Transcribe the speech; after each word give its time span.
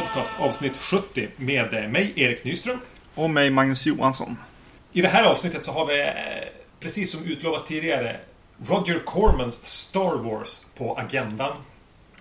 Podcast 0.00 0.32
avsnitt 0.38 0.76
70 0.76 1.28
med 1.36 1.90
mig 1.90 2.12
Erik 2.16 2.44
Nyström. 2.44 2.78
Och 3.14 3.30
mig 3.30 3.50
Magnus 3.50 3.86
Johansson. 3.86 4.36
I 4.92 5.02
det 5.02 5.08
här 5.08 5.24
avsnittet 5.24 5.64
så 5.64 5.72
har 5.72 5.86
vi, 5.86 6.00
eh, 6.00 6.14
precis 6.80 7.10
som 7.10 7.24
utlovat 7.24 7.66
tidigare, 7.66 8.16
Roger 8.66 8.98
Cormans 9.04 9.66
Star 9.66 10.16
Wars 10.16 10.66
på 10.76 10.96
agendan. 10.98 11.52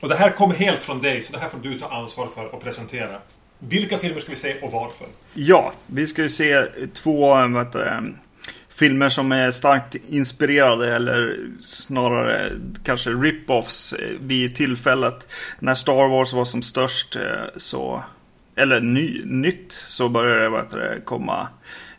Och 0.01 0.09
det 0.09 0.15
här 0.15 0.29
kommer 0.29 0.55
helt 0.55 0.83
från 0.83 1.01
dig, 1.01 1.21
så 1.21 1.33
det 1.33 1.39
här 1.39 1.49
får 1.49 1.59
du 1.59 1.79
ta 1.79 1.87
ansvar 1.87 2.27
för 2.27 2.45
att 2.45 2.63
presentera. 2.63 3.17
Vilka 3.59 3.97
filmer 3.97 4.19
ska 4.19 4.29
vi 4.29 4.35
se 4.35 4.59
och 4.61 4.71
varför? 4.71 5.07
Ja, 5.33 5.73
vi 5.87 6.07
ska 6.07 6.21
ju 6.21 6.29
se 6.29 6.65
två 6.93 7.27
vad 7.27 7.57
heter 7.65 7.79
det, 7.79 8.13
filmer 8.77 9.09
som 9.09 9.31
är 9.31 9.51
starkt 9.51 9.95
inspirerade 9.95 10.95
eller 10.95 11.37
snarare 11.59 12.51
kanske 12.83 13.09
rip-offs 13.09 13.93
eh, 13.93 14.19
vid 14.21 14.55
tillfället. 14.55 15.27
När 15.59 15.75
Star 15.75 16.09
Wars 16.09 16.33
var 16.33 16.45
som 16.45 16.61
störst 16.61 17.15
eh, 17.15 17.21
så, 17.55 18.03
eller 18.55 18.81
ny, 18.81 19.21
nytt, 19.25 19.71
så 19.71 20.09
började 20.09 20.49
det, 20.49 20.77
det 20.79 21.01
komma 21.05 21.47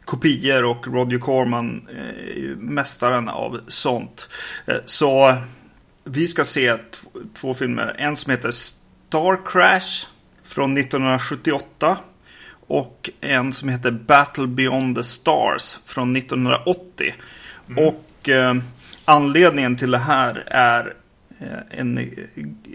kopior 0.05 0.65
och 0.65 0.87
Roger 0.87 1.19
Corman 1.19 1.89
eh, 1.97 2.31
är 2.31 2.39
ju 2.39 2.57
mästaren 2.57 3.29
av 3.29 3.61
sånt. 3.67 4.29
Så 4.85 5.37
vi 6.05 6.29
ska 6.29 6.45
se 6.45 6.77
två 7.35 7.55
filmer. 7.55 7.97
En 7.99 8.17
som 8.17 8.31
heter 8.31 8.51
Star 8.51 9.47
Crash 9.47 10.07
från 10.45 10.79
1978 10.79 11.99
och 12.69 13.11
en 13.21 13.53
som 13.53 13.69
heter 13.69 13.91
Battle 13.91 14.47
Beyond 14.47 14.97
the 14.97 15.03
Stars 15.03 15.79
från 15.87 16.17
1980. 16.17 17.15
Mm. 17.69 17.89
Och 17.89 18.29
eh, 18.29 18.55
anledningen 19.05 19.77
till 19.77 19.91
det 19.91 19.99
här 19.99 20.45
är 20.47 20.95
eh, 21.41 21.79
en 21.79 22.11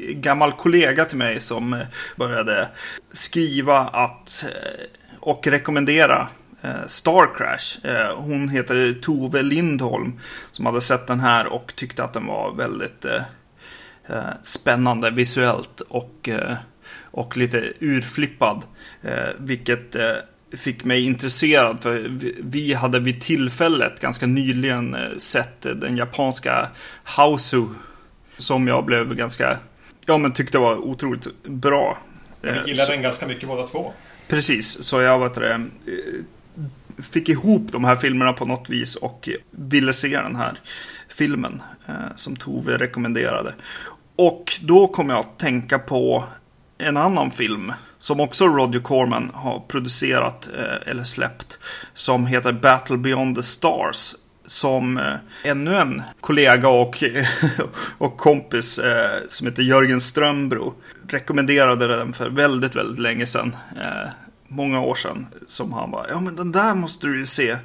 gammal 0.09 0.51
kollega 0.51 1.05
till 1.05 1.17
mig 1.17 1.39
som 1.39 1.73
eh, 1.73 1.79
började 2.15 2.67
skriva 3.11 3.79
att 3.79 4.43
eh, 4.43 4.85
och 5.19 5.47
rekommendera 5.47 6.27
Star 6.87 7.35
Crash. 7.37 7.93
Hon 8.15 8.49
heter 8.49 8.93
Tove 9.01 9.41
Lindholm 9.41 10.19
som 10.51 10.65
hade 10.65 10.81
sett 10.81 11.07
den 11.07 11.19
här 11.19 11.47
och 11.47 11.73
tyckte 11.75 12.03
att 12.03 12.13
den 12.13 12.25
var 12.25 12.55
väldigt 12.55 13.05
spännande 14.43 15.11
visuellt 15.11 15.81
och 15.81 16.29
och 17.11 17.37
lite 17.37 17.73
urflippad. 17.79 18.61
Eh, 19.03 19.29
vilket 19.37 19.95
eh, 19.95 20.11
fick 20.51 20.83
mig 20.83 21.05
intresserad 21.05 21.81
för 21.81 22.07
vi 22.43 22.73
hade 22.73 22.99
vid 22.99 23.21
tillfället 23.21 23.99
ganska 23.99 24.25
nyligen 24.25 24.95
eh, 24.95 25.17
sett 25.17 25.61
den 25.61 25.97
japanska 25.97 26.67
Hausu 27.03 27.65
som 28.37 28.67
jag 28.67 28.85
blev 28.85 29.15
ganska, 29.15 29.59
ja 30.05 30.17
men 30.17 30.33
tyckte 30.33 30.57
var 30.57 30.77
otroligt 30.77 31.43
bra. 31.43 31.97
Vi 32.41 32.49
gillade 32.49 32.85
så, 32.85 32.91
den 32.91 33.01
ganska 33.01 33.27
mycket 33.27 33.49
båda 33.49 33.67
två. 33.67 33.93
Precis, 34.27 34.83
så 34.83 35.01
jag 35.01 35.19
vet 35.19 35.33
det, 35.33 35.65
fick 37.11 37.29
ihop 37.29 37.71
de 37.71 37.83
här 37.83 37.95
filmerna 37.95 38.33
på 38.33 38.45
något 38.45 38.69
vis 38.69 38.95
och 38.95 39.29
ville 39.51 39.93
se 39.93 40.07
den 40.07 40.35
här 40.35 40.59
filmen 41.09 41.61
som 42.15 42.35
Tove 42.35 42.77
rekommenderade. 42.77 43.53
Och 44.15 44.53
då 44.61 44.87
kom 44.87 45.09
jag 45.09 45.19
att 45.19 45.39
tänka 45.39 45.79
på 45.79 46.23
en 46.77 46.97
annan 46.97 47.31
film 47.31 47.73
som 48.03 48.19
också 48.19 48.47
Roger 48.47 48.79
Corman 48.79 49.31
har 49.33 49.59
producerat 49.59 50.49
eh, 50.57 50.89
eller 50.91 51.03
släppt. 51.03 51.57
Som 51.93 52.25
heter 52.25 52.51
Battle 52.51 52.97
Beyond 52.97 53.35
the 53.35 53.43
Stars. 53.43 54.15
Som 54.45 54.97
eh, 54.97 55.13
ännu 55.43 55.75
en 55.75 56.01
kollega 56.21 56.69
och, 56.69 57.03
och 57.97 58.17
kompis 58.17 58.79
eh, 58.79 59.19
som 59.29 59.47
heter 59.47 59.63
Jörgen 59.63 60.01
Strömbro 60.01 60.73
rekommenderade 61.07 61.87
den 61.87 62.13
för 62.13 62.29
väldigt, 62.29 62.75
väldigt 62.75 62.99
länge 62.99 63.25
sedan. 63.25 63.55
Många 64.47 64.81
år 64.81 64.95
sedan. 64.95 65.27
Som 65.47 65.73
han 65.73 65.91
bara, 65.91 66.05
ja 66.09 66.19
men 66.19 66.35
den 66.35 66.51
där 66.51 66.73
måste 66.73 67.07
du 67.07 67.17
ju 67.17 67.25
se. 67.25 67.57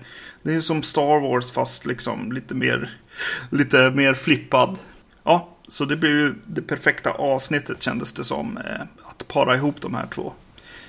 Det 0.43 0.55
är 0.55 0.61
som 0.61 0.83
Star 0.83 1.21
Wars 1.21 1.53
fast 1.53 1.87
liksom 1.87 2.33
lite 2.33 2.55
mer, 2.55 2.91
lite 3.51 3.91
mer 3.91 4.15
flippad. 4.15 4.79
Ja, 5.25 5.57
så 5.69 5.85
det 5.85 5.97
blev 5.97 6.13
ju 6.13 6.35
det 6.47 6.63
perfekta 6.63 7.11
avsnittet 7.11 7.83
kändes 7.83 8.13
det 8.13 8.25
som. 8.25 8.59
Att 9.21 9.29
para 9.29 9.57
ihop 9.57 9.81
de 9.81 9.95
här 9.95 10.07
två. 10.15 10.33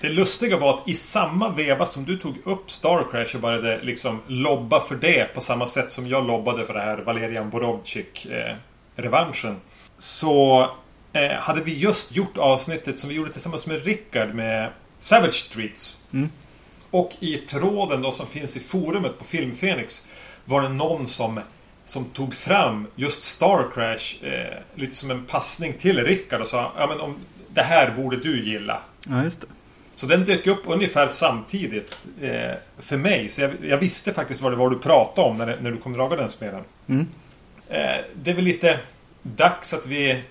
Det 0.01 0.09
lustiga 0.09 0.57
var 0.57 0.75
att 0.75 0.87
i 0.87 0.93
samma 0.93 1.49
veva 1.49 1.85
som 1.85 2.05
du 2.05 2.17
tog 2.17 2.35
upp 2.43 2.71
Star 2.71 3.07
Crash 3.11 3.35
och 3.35 3.41
började 3.41 3.81
liksom 3.81 4.19
lobba 4.27 4.79
för 4.79 4.95
det 4.95 5.33
på 5.33 5.41
samma 5.41 5.67
sätt 5.67 5.89
som 5.89 6.07
jag 6.07 6.27
lobbade 6.27 6.65
för 6.65 6.73
det 6.73 6.81
här 6.81 6.97
Valerian 6.97 7.49
Borovcik-revanschen. 7.49 9.51
Eh, 9.51 9.57
så 9.97 10.61
eh, 11.13 11.31
hade 11.31 11.61
vi 11.61 11.79
just 11.79 12.15
gjort 12.15 12.37
avsnittet 12.37 12.99
som 12.99 13.09
vi 13.09 13.15
gjorde 13.15 13.31
tillsammans 13.31 13.67
med 13.67 13.85
Rickard 13.85 14.33
med 14.33 14.69
Savage 14.99 15.33
Streets. 15.33 16.01
Mm. 16.13 16.29
Och 16.91 17.15
i 17.19 17.37
tråden 17.37 18.01
då 18.01 18.11
som 18.11 18.27
finns 18.27 18.57
i 18.57 18.59
forumet 18.59 19.19
på 19.19 19.23
Filmfenix 19.23 20.07
var 20.45 20.61
det 20.61 20.69
någon 20.69 21.07
som 21.07 21.39
som 21.85 22.05
tog 22.05 22.35
fram 22.35 22.87
just 22.95 23.23
Star 23.23 23.71
Crash 23.73 24.25
eh, 24.25 24.57
lite 24.75 24.95
som 24.95 25.11
en 25.11 25.25
passning 25.25 25.73
till 25.73 26.03
Rickard 26.03 26.41
och 26.41 26.47
sa 26.47 26.71
ja 26.77 26.87
men 26.87 26.99
om 26.99 27.15
det 27.53 27.61
här 27.61 27.91
borde 27.91 28.17
du 28.17 28.43
gilla. 28.43 28.81
Ja, 29.09 29.23
just 29.23 29.41
det. 29.41 29.47
Så 29.95 30.07
den 30.07 30.25
dök 30.25 30.47
upp 30.47 30.61
ungefär 30.65 31.07
samtidigt 31.07 31.97
eh, 32.21 32.51
för 32.79 32.97
mig. 32.97 33.29
Så 33.29 33.41
jag, 33.41 33.51
jag, 33.61 33.77
visste 33.77 34.13
faktiskt 34.13 34.41
vad 34.41 34.51
det 34.51 34.55
var 34.55 34.69
du 34.69 34.79
pratade 34.79 35.27
om 35.27 35.37
när, 35.37 35.57
när 35.61 35.71
du 35.71 35.77
kom 35.77 35.93
draga 35.93 36.15
den 36.15 36.29
spelen. 36.29 36.63
Mm. 36.87 37.07
Eh, 37.69 37.97
det 38.13 38.31
är 38.31 38.35
väl 38.35 38.43
lite 38.43 38.79
dags 39.21 39.73
att 39.73 39.87
vi 39.87 40.23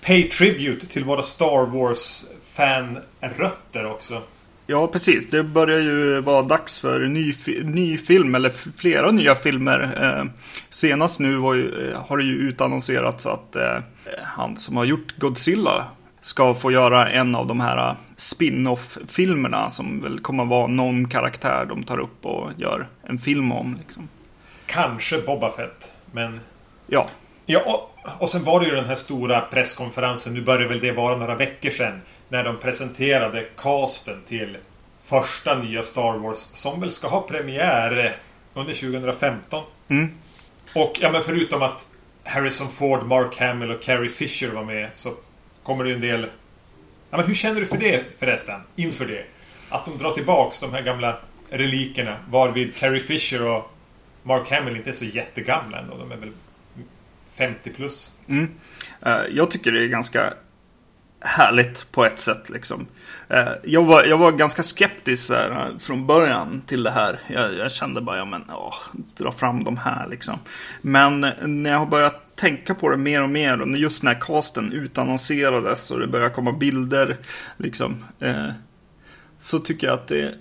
pay 0.00 0.22
tribute 0.22 0.86
till 0.86 1.04
våra 1.04 1.22
Star 1.22 1.66
Wars-fan-rötter 1.66 3.86
också. 3.86 4.22
Ja, 4.66 4.86
precis. 4.86 5.30
Det 5.30 5.42
börjar 5.42 5.78
ju 5.78 6.20
vara 6.20 6.42
dags 6.42 6.78
för 6.78 7.00
ny, 7.00 7.34
ny 7.64 7.98
film, 7.98 8.34
eller 8.34 8.50
flera 8.76 9.10
nya 9.10 9.34
filmer. 9.34 9.98
Eh, 10.02 10.24
senast 10.70 11.20
nu 11.20 11.30
ju, 11.30 11.94
har 11.94 12.16
det 12.16 12.24
ju 12.24 12.34
utannonserats 12.34 13.26
att 13.26 13.56
eh, 13.56 13.78
han 14.22 14.56
som 14.56 14.76
har 14.76 14.84
gjort 14.84 15.18
Godzilla 15.18 15.86
ska 16.30 16.54
få 16.54 16.72
göra 16.72 17.10
en 17.10 17.34
av 17.34 17.46
de 17.46 17.60
här 17.60 17.96
spin-off-filmerna 18.16 19.70
som 19.70 20.00
väl 20.00 20.20
kommer 20.20 20.44
vara 20.44 20.66
någon 20.66 21.08
karaktär 21.08 21.66
de 21.68 21.82
tar 21.82 21.98
upp 21.98 22.26
och 22.26 22.50
gör 22.56 22.86
en 23.02 23.18
film 23.18 23.52
om. 23.52 23.76
Liksom. 23.78 24.08
Kanske 24.66 25.18
Boba 25.18 25.50
Fett, 25.50 25.92
men... 26.12 26.40
Ja. 26.86 27.06
Ja, 27.46 27.60
och, 27.66 27.96
och 28.22 28.28
sen 28.28 28.44
var 28.44 28.60
det 28.60 28.66
ju 28.66 28.74
den 28.74 28.84
här 28.84 28.94
stora 28.94 29.40
presskonferensen, 29.40 30.34
nu 30.34 30.42
börjar 30.42 30.68
väl 30.68 30.80
det 30.80 30.92
vara 30.92 31.16
några 31.16 31.34
veckor 31.34 31.70
sedan, 31.70 32.02
när 32.28 32.44
de 32.44 32.56
presenterade 32.58 33.46
casten 33.56 34.22
till 34.28 34.56
första 34.98 35.58
nya 35.58 35.82
Star 35.82 36.18
Wars 36.18 36.38
som 36.38 36.80
väl 36.80 36.90
ska 36.90 37.08
ha 37.08 37.20
premiär 37.20 38.16
under 38.54 38.74
2015. 38.74 39.62
Mm. 39.88 40.10
Och 40.74 40.92
ja, 41.00 41.12
men 41.12 41.22
förutom 41.22 41.62
att 41.62 41.86
Harrison 42.24 42.68
Ford, 42.68 43.06
Mark 43.06 43.38
Hamill 43.40 43.70
och 43.70 43.82
Carrie 43.82 44.10
Fisher 44.10 44.48
var 44.48 44.64
med 44.64 44.90
så 44.94 45.10
kommer 45.70 45.84
det 45.84 45.90
ju 45.90 45.94
en 45.94 46.00
del... 46.00 46.26
Ja, 47.10 47.16
men 47.16 47.26
hur 47.26 47.34
känner 47.34 47.60
du 47.60 47.66
för 47.66 47.78
det 47.78 48.04
förresten? 48.18 48.60
Inför 48.76 49.06
det? 49.06 49.24
Att 49.68 49.84
de 49.84 49.98
drar 49.98 50.10
tillbaks 50.10 50.60
de 50.60 50.72
här 50.72 50.82
gamla 50.82 51.18
relikerna 51.50 52.16
varvid 52.30 52.76
Carrie 52.76 53.00
Fisher 53.00 53.46
och 53.46 53.70
Mark 54.22 54.50
Hamill 54.50 54.76
inte 54.76 54.90
är 54.90 54.94
så 54.94 55.04
jättegamla 55.04 55.78
ändå. 55.78 55.96
De 55.96 56.12
är 56.12 56.16
väl 56.16 56.32
50 57.34 57.70
plus. 57.70 58.10
Mm. 58.28 58.50
Eh, 59.02 59.20
jag 59.30 59.50
tycker 59.50 59.72
det 59.72 59.84
är 59.84 59.88
ganska 59.88 60.34
härligt 61.20 61.92
på 61.92 62.04
ett 62.04 62.18
sätt. 62.18 62.50
Liksom. 62.50 62.86
Eh, 63.28 63.52
jag, 63.64 63.84
var, 63.84 64.04
jag 64.04 64.18
var 64.18 64.32
ganska 64.32 64.62
skeptisk 64.62 65.30
här, 65.30 65.50
eh, 65.50 65.78
från 65.78 66.06
början 66.06 66.62
till 66.66 66.82
det 66.82 66.90
här. 66.90 67.20
Jag, 67.26 67.54
jag 67.54 67.72
kände 67.72 68.00
bara, 68.00 68.16
ja 68.16 68.24
men 68.24 68.44
åh, 68.50 68.74
dra 69.16 69.32
fram 69.32 69.64
de 69.64 69.76
här 69.76 70.08
liksom. 70.08 70.38
Men 70.82 71.20
när 71.42 71.70
jag 71.70 71.78
har 71.78 71.86
börjat 71.86 72.29
tänka 72.40 72.74
på 72.74 72.88
det 72.88 72.96
mer 72.96 73.22
och 73.22 73.30
mer. 73.30 73.60
Och 73.60 73.76
just 73.76 74.02
när 74.02 74.20
casten 74.20 74.72
utannonserades 74.72 75.90
och 75.90 75.98
det 75.98 76.06
började 76.06 76.34
komma 76.34 76.52
bilder. 76.52 77.16
Liksom, 77.56 78.04
eh, 78.20 78.48
så 79.38 79.58
tycker 79.58 79.86
jag 79.86 79.94
att 79.94 80.08
det 80.08 80.34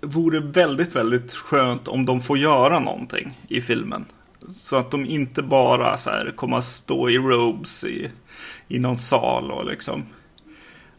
vore 0.00 0.40
väldigt, 0.40 0.96
väldigt 0.96 1.32
skönt 1.32 1.88
om 1.88 2.06
de 2.06 2.20
får 2.20 2.38
göra 2.38 2.78
någonting 2.78 3.40
i 3.48 3.60
filmen. 3.60 4.04
Så 4.52 4.76
att 4.76 4.90
de 4.90 5.06
inte 5.06 5.42
bara 5.42 5.96
så 5.96 6.10
här 6.10 6.32
kommer 6.36 6.58
att 6.58 6.64
stå 6.64 7.10
i 7.10 7.18
robes 7.18 7.84
i, 7.84 8.10
i 8.68 8.78
någon 8.78 8.98
sal 8.98 9.50
och 9.50 9.66
liksom. 9.66 10.06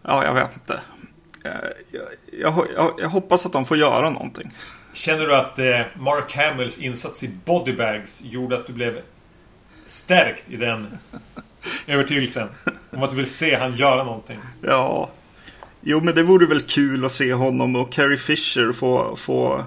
Ja, 0.02 0.26
jag 0.26 0.34
vet 0.34 0.54
inte. 0.54 0.82
Eh, 1.44 1.52
jag, 1.92 2.04
jag, 2.40 2.68
jag, 2.76 2.94
jag 3.00 3.10
hoppas 3.10 3.46
att 3.46 3.54
de 3.54 3.66
får 3.66 3.78
göra 3.78 4.10
någonting. 4.10 4.52
Känner 4.94 5.28
du 5.28 5.36
att 5.36 5.60
eh, 5.60 5.82
Mark 6.00 6.36
Hamills 6.36 6.80
insats 6.80 7.24
i 7.24 7.30
Bodybags 7.46 8.24
gjorde 8.26 8.56
att 8.56 8.68
du 8.68 8.74
blev 8.74 9.02
stärkt 9.86 10.44
i 10.50 10.56
den 10.56 10.88
övertygelsen. 11.88 12.48
Om 12.92 13.04
att 13.04 13.10
du 13.10 13.16
vill 13.16 13.26
se 13.34 13.56
han 13.56 13.76
göra 13.76 14.04
någonting. 14.04 14.38
Ja. 14.62 15.10
Jo, 15.82 16.02
men 16.02 16.16
det 16.16 16.24
vore 16.24 16.46
väl 16.46 16.62
kul 16.62 17.06
att 17.06 17.12
se 17.12 17.34
honom 17.34 17.76
och 17.76 17.92
Carrie 17.92 18.18
Fisher 18.18 18.74
få, 18.74 19.16
få, 19.16 19.64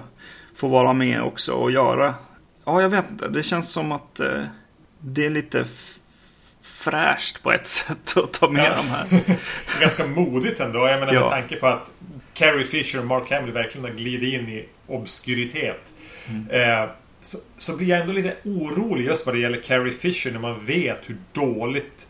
få 0.55 0.67
vara 0.67 0.93
med 0.93 1.21
också 1.21 1.51
och 1.53 1.71
göra. 1.71 2.13
Ja, 2.65 2.81
jag 2.81 2.89
vet 2.89 3.09
inte. 3.09 3.27
Det 3.27 3.43
känns 3.43 3.71
som 3.71 3.91
att 3.91 4.19
eh, 4.19 4.43
det 4.99 5.25
är 5.25 5.29
lite 5.29 5.65
fräscht 6.61 7.43
på 7.43 7.51
ett 7.51 7.67
sätt 7.77 8.17
att 8.17 8.33
ta 8.33 8.49
med 8.49 8.65
Ja. 8.65 8.75
de 8.75 8.87
här. 9.17 9.37
Ganska 9.81 10.07
modigt 10.07 10.59
ändå. 10.59 10.87
Jag 10.87 10.99
menar 10.99 11.13
Ja. 11.13 11.21
med 11.21 11.29
tanke 11.31 11.55
på 11.55 11.67
att 11.67 11.91
Carrie 12.33 12.65
Fisher 12.65 12.99
och 12.99 13.05
Mark 13.05 13.31
Hamill 13.31 13.51
verkligen 13.53 13.85
har 13.85 13.91
glidit 13.97 14.33
in 14.33 14.49
i 14.49 14.65
obskuritet. 14.87 15.93
Mm. 16.29 16.49
Eh, 16.83 16.89
så, 17.21 17.37
så 17.57 17.77
blir 17.77 17.87
jag 17.87 17.99
ändå 17.99 18.13
lite 18.13 18.35
orolig 18.43 19.05
just 19.05 19.25
vad 19.25 19.35
det 19.35 19.39
gäller 19.39 19.61
Carrie 19.61 19.93
Fisher 19.93 20.31
när 20.31 20.39
man 20.39 20.65
vet 20.65 20.99
hur 21.05 21.17
dåligt 21.33 22.07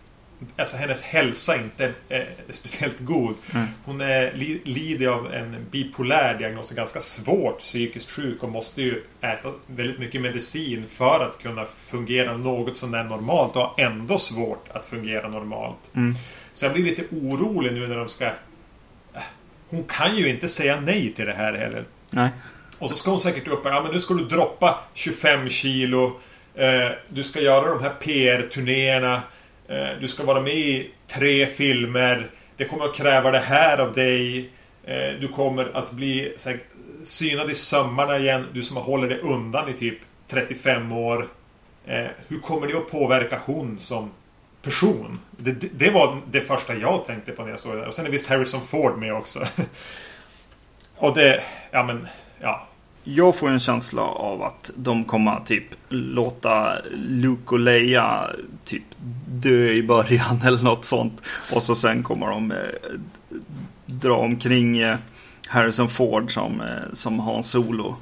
Alltså 0.56 0.78
hennes 0.78 1.04
hälsa 1.04 1.56
inte 1.56 1.94
är 2.10 2.28
speciellt 2.50 3.00
god. 3.00 3.36
Mm. 3.54 3.68
Hon 3.86 4.02
är, 4.02 4.34
li, 4.34 4.62
lider 4.64 5.08
av 5.08 5.34
en 5.34 5.56
bipolär 5.72 6.38
diagnos 6.38 6.72
ganska 6.72 7.00
svårt 7.00 7.58
psykiskt 7.58 8.12
sjuk 8.12 8.44
och 8.44 8.50
måste 8.50 8.82
ju 8.82 9.04
äta 9.22 9.54
väldigt 9.68 10.00
mycket 10.00 10.22
medicin 10.22 10.86
för 10.90 11.26
att 11.26 11.42
kunna 11.42 11.66
fungera 11.66 12.38
något 12.38 12.78
sånär 12.78 13.04
normalt 13.04 13.56
och 13.56 13.62
har 13.62 13.74
ändå 13.78 14.18
svårt 14.18 14.66
att 14.74 14.86
fungera 14.86 15.30
normalt. 15.30 15.96
Mm. 15.96 16.14
Så 16.52 16.66
jag 16.66 16.74
blir 16.74 16.84
lite 16.84 17.04
orolig 17.12 17.74
nu 17.74 17.88
när 17.88 17.98
de 17.98 18.10
ska... 18.10 18.26
Äh, 18.26 19.22
Hon 19.70 19.84
kan 19.84 20.18
ju 20.18 20.30
inte 20.30 20.48
säga 20.48 20.82
nej 20.82 21.14
till 21.14 21.26
det 21.26 21.34
här 21.34 21.54
heller. 21.54 21.86
Nej. 22.10 22.30
Och 22.80 22.90
så 22.90 22.96
ska 22.96 23.10
hon 23.10 23.20
säkert 23.20 23.48
upp 23.48 23.62
Ja 23.64 23.82
men 23.84 23.92
nu 23.92 24.00
ska 24.00 24.14
du 24.14 24.26
droppa 24.26 24.80
25 24.94 25.50
kilo. 25.50 26.20
Eh, 26.56 26.92
du 27.10 27.24
ska 27.24 27.40
göra 27.40 27.70
de 27.70 27.84
här 27.84 27.94
PR-turnéerna. 28.00 29.22
Eh, 29.68 30.00
du 30.02 30.08
ska 30.08 30.24
vara 30.24 30.42
med 30.42 30.54
i 30.54 30.92
tre 31.08 31.46
filmer. 31.46 32.30
Det 32.58 32.66
kommer 32.66 32.86
att 32.86 32.96
kräva 32.96 33.32
det 33.32 33.40
här 33.40 33.78
av 33.78 33.94
dig. 33.94 34.50
Eh, 34.84 35.20
du 35.20 35.28
kommer 35.28 35.78
att 35.78 35.92
bli 35.92 36.36
här, 36.46 36.60
synad 37.04 37.50
i 37.50 37.56
sömmarna 37.56 38.18
igen. 38.18 38.46
Du 38.54 38.64
som 38.64 38.78
har 38.78 38.84
hållit 38.84 39.10
dig 39.10 39.20
undan 39.20 39.70
i 39.70 39.74
typ 39.74 39.98
35 40.28 40.92
år. 40.92 41.28
Eh, 41.86 42.06
hur 42.28 42.40
kommer 42.40 42.68
det 42.68 42.78
att 42.78 42.92
påverka 42.92 43.40
hon 43.46 43.80
som 43.80 44.12
person? 44.62 45.20
Det, 45.38 45.52
det, 45.52 45.68
det 45.74 45.92
var 45.92 46.22
det 46.32 46.42
första 46.42 46.76
jag 46.76 47.06
tänkte 47.06 47.32
på 47.32 47.44
när 47.44 47.50
jag 47.50 47.60
såg 47.60 47.74
det 47.74 47.80
där. 47.80 47.88
Och 47.88 47.94
sen 47.94 48.06
är 48.06 48.10
visst 48.10 48.28
Harrison 48.28 48.62
Ford 48.62 48.98
med 48.98 49.14
också. 49.14 49.40
Och 51.00 51.16
det... 51.16 51.42
Ja 51.72 51.84
men... 51.84 52.08
Ja. 52.42 52.66
Jag 53.04 53.36
får 53.36 53.50
en 53.50 53.60
känsla 53.60 54.02
av 54.02 54.44
att 54.44 54.72
de 54.76 55.04
kommer 55.04 55.40
typ 55.46 55.64
låta 55.90 56.76
Luke 56.92 57.56
och 57.56 57.60
Leia 57.60 58.28
typ 58.66 58.84
dö 59.28 59.72
i 59.72 59.84
början 59.84 60.42
eller 60.46 60.64
något 60.64 60.86
sånt. 60.86 61.22
Och 61.54 61.64
så 61.64 61.76
sen 61.76 62.04
kommer 62.04 62.28
de 62.28 62.52
eh, 62.52 62.58
dra 63.86 64.16
omkring 64.16 64.78
eh, 64.78 64.98
Harrison 65.48 65.90
Ford 65.90 66.34
som, 66.34 66.62
eh, 66.62 66.94
som 66.94 67.20
Han 67.20 67.44
Solo 67.44 67.96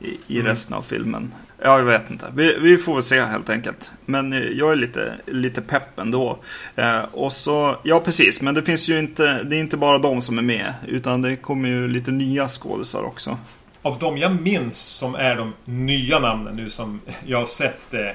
i, 0.00 0.08
i 0.26 0.34
Mm. 0.40 0.46
resten 0.46 0.74
av 0.74 0.82
filmen. 0.82 1.34
Ja, 1.62 1.78
jag 1.78 1.84
vet 1.84 2.10
inte. 2.10 2.26
Vi, 2.34 2.58
vi 2.58 2.78
får 2.78 2.94
väl 2.94 3.02
se 3.02 3.20
helt 3.20 3.50
enkelt. 3.50 3.90
Men 4.04 4.32
eh, 4.32 4.38
jag 4.38 4.72
är 4.72 4.76
lite, 4.76 5.14
lite 5.26 5.62
pepp 5.62 5.98
ändå. 5.98 6.38
Eh, 6.76 7.02
och 7.12 7.32
så, 7.32 7.76
ja 7.82 8.00
precis, 8.00 8.40
men 8.40 8.54
det 8.54 8.62
finns 8.62 8.88
ju 8.88 8.98
inte, 8.98 9.42
det 9.42 9.56
är 9.56 9.60
inte 9.60 9.76
bara 9.76 9.98
de 9.98 10.22
som 10.22 10.38
är 10.38 10.42
med. 10.42 10.74
Utan 10.86 11.22
det 11.22 11.36
kommer 11.36 11.68
ju 11.68 11.88
lite 11.88 12.10
nya 12.10 12.48
skådisar 12.48 13.02
också. 13.02 13.38
Av 13.82 13.98
de 13.98 14.18
jag 14.18 14.42
minns 14.42 14.78
som 14.78 15.14
är 15.14 15.36
de 15.36 15.52
nya 15.64 16.18
namnen 16.18 16.56
nu 16.56 16.70
som 16.70 17.00
jag 17.26 17.38
har 17.38 17.46
sett 17.46 17.94
eh, 17.94 18.10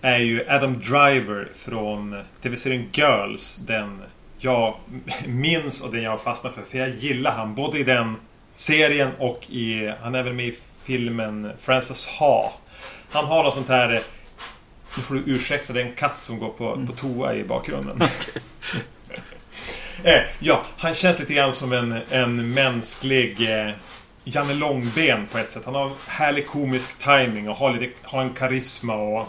är 0.00 0.18
ju 0.18 0.44
Adam 0.48 0.78
Driver 0.78 1.48
från 1.54 2.16
tv-serien 2.42 2.84
Girls. 2.92 3.56
Den 3.56 4.02
jag 4.38 4.74
minns 5.26 5.80
och 5.80 5.92
den 5.92 6.02
jag 6.02 6.10
har 6.10 6.18
fastnat 6.18 6.54
för. 6.54 6.62
För 6.62 6.78
jag 6.78 6.88
gillar 6.88 7.32
han 7.32 7.54
både 7.54 7.78
i 7.78 7.82
den 7.82 8.16
serien 8.54 9.10
och 9.18 9.50
i... 9.50 9.92
Han 10.02 10.14
är 10.14 10.22
väl 10.22 10.32
med 10.32 10.46
i 10.46 10.54
filmen 10.84 11.50
Frances 11.58 12.06
Ha. 12.06 12.52
Han 13.14 13.24
har 13.24 13.44
något 13.44 13.54
sånt 13.54 13.68
här... 13.68 13.94
eh, 13.94 14.00
Nu 14.96 15.02
får 15.02 15.14
du 15.14 15.22
ursäkta, 15.26 15.72
det 15.72 15.80
är 15.80 15.86
en 15.86 15.94
katt 15.94 16.22
som 16.22 16.38
går 16.38 16.48
på, 16.50 16.86
på 16.86 16.92
toa 16.92 17.34
i 17.34 17.44
bakgrunden. 17.44 18.02
eh, 20.04 20.22
ja, 20.38 20.62
han 20.78 20.94
känns 20.94 21.18
lite 21.18 21.34
grann 21.34 21.52
som 21.52 21.72
en, 21.72 22.00
en 22.10 22.50
mänsklig... 22.54 23.50
Eh, 23.60 23.70
Janne 24.26 24.54
Långben 24.54 25.26
på 25.32 25.38
ett 25.38 25.50
sätt. 25.50 25.62
Han 25.64 25.74
har 25.74 25.90
härlig 26.06 26.46
komisk 26.46 26.98
timing 26.98 27.48
och 27.48 27.56
har, 27.56 27.72
lite, 27.72 27.92
har 28.02 28.22
en 28.22 28.30
karisma 28.34 28.94
och 28.94 29.28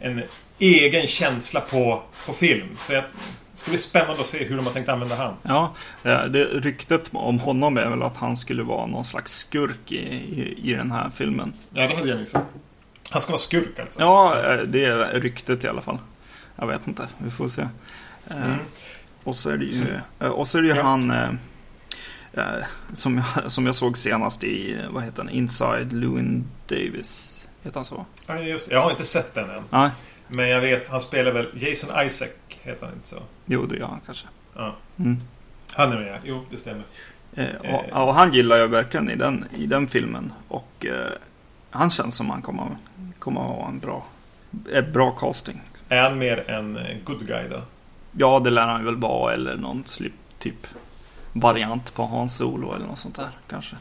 en 0.00 0.22
egen 0.58 1.06
känsla 1.06 1.60
på, 1.60 2.02
på 2.26 2.32
film. 2.32 2.68
Så 2.76 2.92
jag, 2.92 3.02
det 3.52 3.58
ska 3.58 3.70
bli 3.70 3.78
spännande 3.78 4.20
att 4.20 4.26
se 4.26 4.44
hur 4.44 4.56
de 4.56 4.66
har 4.66 4.72
tänkt 4.72 4.88
använda 4.88 5.16
han. 5.16 5.34
Ja, 5.42 5.74
eh, 6.04 6.24
det, 6.24 6.44
ryktet 6.44 7.10
om 7.12 7.38
honom 7.38 7.76
är 7.76 7.90
väl 7.90 8.02
att 8.02 8.16
han 8.16 8.36
skulle 8.36 8.62
vara 8.62 8.86
någon 8.86 9.04
slags 9.04 9.32
skurk 9.38 9.92
i, 9.92 9.96
i, 9.96 10.58
i 10.64 10.72
den 10.72 10.90
här 10.90 11.10
filmen. 11.16 11.52
Ja, 11.72 11.88
det 11.88 11.94
hade 11.96 12.08
jag 12.08 12.18
missat. 12.20 12.42
Han 13.14 13.20
ska 13.20 13.32
vara 13.32 13.38
skurk 13.40 13.78
alltså? 13.78 14.00
Ja, 14.00 14.52
eh, 14.54 14.60
det 14.62 14.84
är 14.84 15.20
ryktet 15.20 15.64
i 15.64 15.68
alla 15.68 15.80
fall. 15.80 15.98
Jag 16.56 16.66
vet 16.66 16.86
inte, 16.86 17.08
vi 17.18 17.30
får 17.30 17.48
se. 17.48 17.62
Eh, 17.62 17.68
Mm. 18.36 18.58
Och 19.24 19.36
så 19.36 19.50
är 19.50 19.56
det 19.56 19.64
ju, 19.64 19.70
Så- 19.72 19.84
eh, 20.20 20.28
och 20.30 20.48
så 20.48 20.58
är 20.58 20.62
det 20.62 20.68
ju 20.68 20.74
Ja. 20.74 20.82
han 20.82 21.12
som, 22.94 23.22
jag, 23.42 23.52
som 23.52 23.66
jag 23.66 23.74
såg 23.74 23.98
senast 23.98 24.44
i, 24.44 24.78
vad 24.90 25.02
heter 25.02 25.18
han, 25.22 25.28
Inside 25.30 25.92
Llewyn 25.92 26.44
Davis. 26.68 27.40
Heter 27.62 27.78
han 27.78 27.84
så? 27.84 28.06
Ja, 28.28 28.38
just, 28.40 28.70
jag 28.70 28.82
har 28.82 28.90
inte 28.90 29.04
sett 29.04 29.34
den 29.34 29.50
än. 29.50 29.62
Nej, 29.70 29.90
Men 30.28 30.48
jag 30.48 30.60
vet, 30.60 30.88
han 30.88 31.00
spelar 31.00 31.32
väl 31.32 31.48
Jason 31.54 31.90
Isaac, 32.06 32.28
heter 32.48 32.86
han 32.86 32.94
inte 32.94 33.08
så? 33.08 33.16
jo 33.46 33.66
det 33.66 33.76
gör 33.76 33.86
han 33.86 34.00
kanske. 34.06 34.26
Ja. 34.54 34.76
Mm. 34.98 35.20
Han 35.76 35.92
är 35.92 35.96
med, 35.98 36.18
jo 36.24 36.44
det 36.50 36.56
stämmer. 36.56 36.84
Eh, 37.36 37.46
och, 37.74 38.08
och 38.08 38.14
han 38.14 38.32
gillar 38.32 38.56
jag 38.56 38.68
verkligen 38.68 39.10
i 39.10 39.16
den, 39.16 39.44
i 39.56 39.66
den 39.66 39.88
filmen. 39.88 40.32
Och 40.48 40.86
eh, 40.86 41.10
han 41.74 41.90
känns 41.90 42.16
som 42.16 42.30
han 42.30 42.42
kommer, 42.42 42.76
kommer 43.18 43.40
att 43.40 43.46
ha 43.46 43.68
en 43.68 43.78
bra, 43.78 44.06
ett 44.72 44.88
bra 44.88 45.10
casting. 45.10 45.60
Är 45.88 46.02
han 46.02 46.18
mer 46.18 46.50
en 46.50 46.76
eh, 46.76 46.96
good 47.04 47.26
guy 47.26 47.48
då? 47.48 47.62
Ja, 48.12 48.40
det 48.40 48.50
lär 48.50 48.66
han 48.66 48.84
väl 48.84 48.96
vara 48.96 49.34
eller 49.34 49.56
någon 49.56 49.82
slip, 49.86 50.12
typ 50.38 50.66
variant 51.32 51.94
på 51.94 52.02
Hans 52.02 52.36
Solo 52.36 52.74
eller 52.74 52.86
något 52.86 52.98
sånt 52.98 53.16
där 53.16 53.30
kanske. 53.48 53.76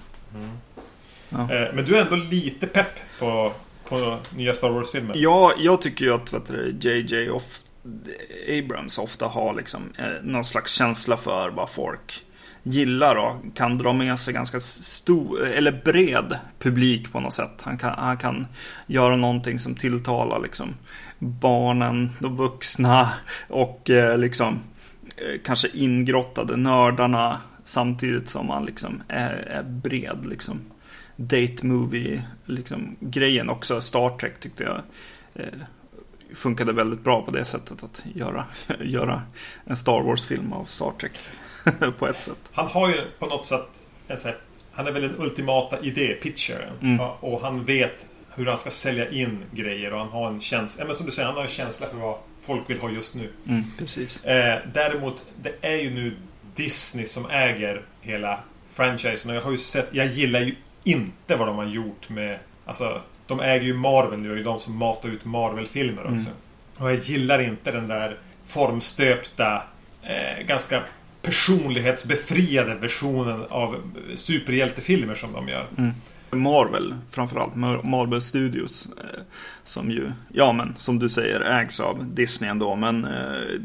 Ja. 1.29 1.38
Eh, 1.38 1.74
men 1.74 1.86
du 1.86 1.98
är 1.98 2.01
ändå 2.01 2.15
lite 2.15 2.67
pepp 2.67 3.00
på, 3.20 3.53
på 3.89 4.17
nya 4.36 4.53
Star 4.53 4.70
Wars-filmen? 4.70 5.20
Ja, 5.20 5.53
jag 5.58 5.82
tycker 5.82 6.06
ju 6.06 6.13
att 6.13 6.34
vet 6.34 6.84
JJ 6.84 7.29
of 7.29 7.60
Abrams 8.60 8.98
ofta 8.98 9.27
har 9.27 9.53
liksom 9.53 9.82
eh, 9.98 10.24
någon 10.24 10.46
slags 10.46 10.74
känsla 10.74 11.17
för 11.17 11.50
vad 11.50 11.70
folk 11.70 12.24
gillar 12.63 13.15
och 13.15 13.55
kan 13.55 13.77
dra 13.77 13.93
med 13.93 14.20
sig 14.20 14.34
ganska 14.34 14.60
stor, 14.60 15.46
eller 15.46 15.82
bred 15.86 16.38
publik 16.60 17.12
på 17.12 17.20
något 17.20 17.34
sätt. 17.34 17.62
Han 17.62 17.77
kan, 17.77 17.93
han 17.98 18.17
kan 18.17 18.48
göra 18.88 19.15
någonting 19.15 19.60
som 19.60 19.75
tilltalar 19.75 20.39
liksom 20.39 20.75
barnen, 21.20 22.10
de 22.20 22.36
vuxna 22.36 23.13
och 23.48 23.89
eh, 23.89 24.17
liksom 24.17 24.60
eh, 25.17 25.41
kanske 25.46 25.67
ingrottade 25.74 26.58
nördarna 26.58 27.39
samtidigt 27.63 28.29
som 28.29 28.50
han 28.50 28.65
liksom 28.65 29.03
är, 29.08 29.36
är 29.36 29.63
bred 29.63 30.25
liksom. 30.25 30.62
Date 31.15 31.65
movie 31.65 32.24
liksom 32.46 32.96
grejen 33.00 33.50
också. 33.50 33.82
Star 33.82 34.17
Trek 34.17 34.39
tyckte 34.39 34.63
jag 34.63 34.82
eh, 35.34 35.60
funkade 36.34 36.74
väldigt 36.74 37.03
bra 37.03 37.22
på 37.22 37.32
det 37.32 37.46
sättet 37.46 37.84
att 37.84 38.03
göra, 38.13 38.46
göra 38.82 39.22
en 39.65 39.75
Star 39.75 40.01
Wars-film 40.01 40.53
av 40.53 40.65
Star 40.65 40.91
Trek 41.00 41.12
på 42.00 42.08
ett 42.08 42.22
sätt. 42.22 42.38
Han 42.53 42.67
har 42.67 42.89
ju 42.89 43.01
på 43.20 43.25
något 43.25 43.46
sätt 43.46 43.67
här, 44.08 44.38
Han 44.72 44.88
är 44.88 44.91
väl 44.91 45.01
den 45.01 45.15
ultimata 45.20 45.79
idépitcharen. 45.79 46.74
Mm. 46.82 46.96
Ja, 46.96 47.17
Och 47.22 47.41
han 47.41 47.65
vet 47.65 48.05
hur 48.36 48.46
han 48.46 48.58
ska 48.58 48.70
sälja 48.70 49.10
in 49.10 49.43
grejer 49.51 49.93
och 49.93 50.00
han 50.00 50.10
har 50.10 50.27
en 50.27 50.41
känsla, 50.41 50.86
men 50.86 50.96
som 50.96 51.05
du 51.05 51.12
säger, 51.12 51.27
han 51.27 51.36
har 51.36 51.43
en 51.43 51.50
känsla 51.50 51.88
för 51.88 51.98
vad 51.98 52.17
folk 52.41 52.70
vill 52.70 52.79
ha 52.79 52.89
just 52.89 53.15
nu. 53.15 53.29
Mm, 53.48 53.63
precis. 53.77 54.24
Eh, 54.24 54.60
däremot, 54.74 55.25
det 55.41 55.55
är 55.62 55.75
ju 55.75 55.89
nu 55.93 56.15
Disney 56.55 57.05
som 57.05 57.29
äger 57.29 57.82
hela 58.01 58.39
franchisen 58.72 59.32
och 59.32 59.38
jag 59.38 59.41
har 59.41 59.51
ju 59.51 59.58
sett, 59.58 59.88
jag 59.91 60.08
gillar 60.08 60.39
ju 60.39 60.55
inte 60.84 61.36
vad 61.36 61.48
de 61.48 61.58
har 61.58 61.65
gjort 61.65 62.10
med, 62.10 62.39
alltså 62.65 63.01
de 63.27 63.39
äger 63.39 63.65
ju 63.65 63.74
Marvel 63.74 64.20
nu 64.20 64.29
och 64.29 64.36
det 64.36 64.41
är 64.41 64.46
de 64.46 64.60
som 64.60 64.77
matar 64.77 65.10
ut 65.10 65.25
Marvel-filmer 65.25 66.01
också. 66.01 66.29
Mm. 66.29 66.38
Och 66.77 66.91
jag 66.91 66.96
gillar 66.96 67.41
inte 67.41 67.72
den 67.72 67.88
där 67.88 68.17
formstöpta, 68.43 69.63
eh, 70.03 70.46
ganska 70.46 70.84
personlighetsbefriade 71.24 72.75
versionen 72.75 73.46
av 73.50 73.75
superhjältefilmer 74.13 75.15
som 75.15 75.34
de 75.34 75.48
gör. 75.48 75.68
Mm. 75.77 75.94
Marvel, 76.32 76.96
framförallt 77.12 77.56
Marvel 77.84 78.22
Studios. 78.22 78.88
Eh, 78.98 79.22
som 79.63 79.92
ju, 79.92 80.12
ja 80.34 80.53
men 80.53 80.75
som 80.77 81.00
du 81.00 81.10
säger, 81.10 81.42
ägs 81.42 81.80
av 81.80 82.06
Disney 82.13 82.50
ändå. 82.50 82.75
Men 82.75 83.06
eh, 83.06 83.60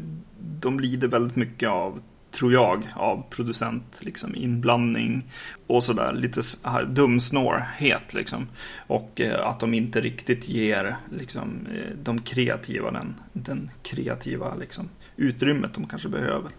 de 0.59 0.79
lider 0.79 1.07
väldigt 1.07 1.35
mycket 1.35 1.69
av, 1.69 2.01
tror 2.31 2.53
jag, 2.53 2.87
av 2.95 3.23
producent, 3.29 3.99
liksom 3.99 4.35
inblandning 4.35 5.23
och 5.67 5.83
sådär. 5.83 6.13
Lite 6.13 6.41
dumsnårhet 6.87 8.13
liksom. 8.13 8.47
Och 8.87 9.21
eh, 9.21 9.47
att 9.47 9.59
de 9.59 9.73
inte 9.73 10.01
riktigt 10.01 10.49
ger 10.49 10.95
liksom, 11.11 11.67
eh, 11.75 11.95
de 12.03 12.21
kreativa 12.21 12.91
den, 12.91 13.15
den 13.33 13.71
kreativa 13.83 14.55
liksom, 14.55 14.89
utrymmet 15.15 15.73
de 15.73 15.87
kanske 15.87 16.09
behöver. 16.09 16.51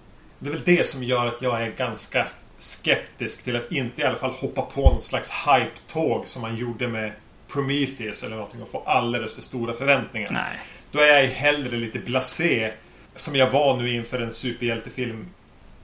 Det 0.43 0.49
är 0.49 0.53
väl 0.53 0.63
det 0.65 0.87
som 0.87 1.03
gör 1.03 1.27
att 1.27 1.43
jag 1.43 1.63
är 1.63 1.71
ganska 1.71 2.27
skeptisk 2.59 3.43
till 3.45 3.57
att 3.57 3.73
inte 3.73 4.03
i 4.03 4.05
alla 4.05 4.19
fall 4.19 4.31
hoppa 4.31 4.63
på 4.63 4.81
något 4.81 5.03
slags 5.03 5.31
hype-tåg 5.31 6.27
som 6.27 6.43
man 6.43 6.57
gjorde 6.57 6.89
med 6.89 7.13
Prometheus 7.49 8.23
eller 8.25 8.37
någonting 8.37 8.63
och 8.63 8.69
få 8.69 8.83
alldeles 8.87 9.35
för 9.35 9.43
stora 9.43 9.75
förväntningar. 9.75 10.31
Nej. 10.33 10.59
Då 10.91 10.99
är 10.99 11.23
jag 11.23 11.31
hellre 11.31 11.77
lite 11.77 11.99
blasé 11.99 12.73
som 13.15 13.37
jag 13.37 13.51
var 13.51 13.77
nu 13.77 13.95
inför 13.95 14.21
en 14.21 14.31
superhjältefilm 14.31 15.27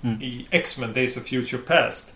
Mm. 0.03 0.23
i 0.23 0.47
X-Men 0.51 0.93
Days 0.93 1.17
of 1.17 1.27
Future 1.27 1.63
Past. 1.63 2.15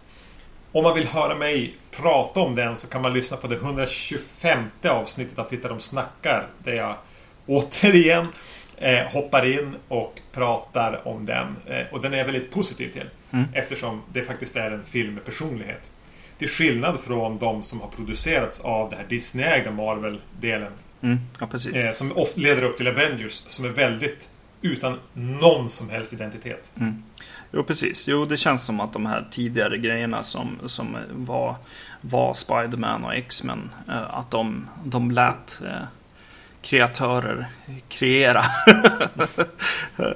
Om 0.73 0.83
man 0.85 0.95
vill 0.95 1.07
höra 1.07 1.35
mig 1.35 1.77
prata 1.91 2.41
om 2.41 2.57
den 2.57 2.77
så 2.77 2.87
kan 2.87 3.03
man 3.03 3.13
lyssna 3.13 3.37
på 3.37 3.47
det 3.47 3.57
125 3.57 4.65
avsnittet 4.85 5.39
av 5.39 5.45
Titta 5.45 5.69
de 5.69 5.81
snackar. 5.81 6.49
Där 6.65 6.75
jag 6.75 6.97
återigen 7.47 8.29
eh, 8.81 9.07
hoppar 9.13 9.59
in 9.59 9.75
och 9.89 10.21
pratar 10.33 11.09
om 11.09 11.27
den. 11.27 11.57
Eh, 11.67 11.87
och 11.93 12.03
den 12.03 12.15
är 12.15 12.19
jag 12.19 12.25
väldigt 12.25 12.51
positiv 12.51 12.89
till. 12.89 13.09
Mm. 13.31 13.47
Eftersom 13.53 14.03
det 14.13 14.23
faktiskt 14.23 14.57
är 14.57 14.71
en 14.71 14.85
film 14.85 15.15
med 15.15 15.25
personlighet. 15.25 15.91
Till 16.39 16.49
skillnad 16.49 17.01
från 17.01 17.39
de 17.39 17.63
som 17.63 17.81
har 17.81 17.89
producerats 17.89 18.61
av 18.61 18.91
det 18.91 18.97
här 18.97 19.05
Disney-ägda 19.09 19.71
Marvel-delen. 19.71 20.73
Mm. 21.01 21.19
Ja. 21.41 21.49
Eh, 21.75 21.93
som 21.93 22.13
ofta 22.17 22.41
leder 22.41 22.63
upp 22.63 22.77
till 22.77 22.89
Avengers. 22.89 23.33
Som 23.33 23.65
är 23.65 23.69
väldigt 23.69 24.29
utan 24.63 24.99
någon 25.15 25.69
som 25.69 25.91
helst 25.91 26.13
identitet. 26.13 26.73
Mm. 26.81 27.03
Jo, 27.53 27.63
precis. 27.63 28.09
Jo, 28.09 28.25
det 28.25 28.37
känns 28.37 28.65
som 28.65 28.81
att 28.81 28.93
de 28.93 29.07
här 29.07 29.29
tidigare 29.31 29.79
grejerna 29.79 30.25
som, 30.25 30.59
som 30.67 30.97
var, 31.13 31.57
var 32.01 32.35
Spiderman 32.35 33.05
och 33.05 33.15
X-Men, 33.15 33.71
eh, 33.89 34.15
att 34.15 34.31
de, 34.31 34.69
de 34.85 35.11
lät 35.11 35.61
eh, 35.67 35.83
kreatörer 36.63 37.47
kreera. 37.89 38.45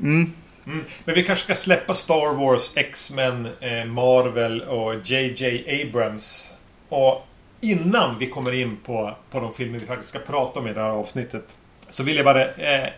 mm. 0.00 0.32
Mm. 0.66 0.84
Men 1.04 1.14
vi 1.14 1.22
kanske 1.22 1.44
ska 1.44 1.54
släppa 1.54 1.94
Star 1.94 2.34
Wars, 2.34 2.76
X-Men, 2.76 3.48
eh, 3.60 3.84
Marvel 3.84 4.62
och 4.62 4.94
JJ 5.04 5.64
Abrams. 5.82 6.58
Och 6.88 7.26
innan 7.60 8.18
vi 8.18 8.26
kommer 8.26 8.52
in 8.52 8.76
på, 8.76 9.16
på 9.30 9.40
de 9.40 9.54
filmer 9.54 9.78
vi 9.78 9.86
faktiskt 9.86 10.08
ska 10.08 10.18
prata 10.18 10.60
om 10.60 10.68
i 10.68 10.72
det 10.72 10.80
här 10.80 10.90
avsnittet. 10.90 11.56
Så 11.88 12.02
vill 12.02 12.16
jag 12.16 12.24
bara 12.24 12.54
eh, 12.54 12.88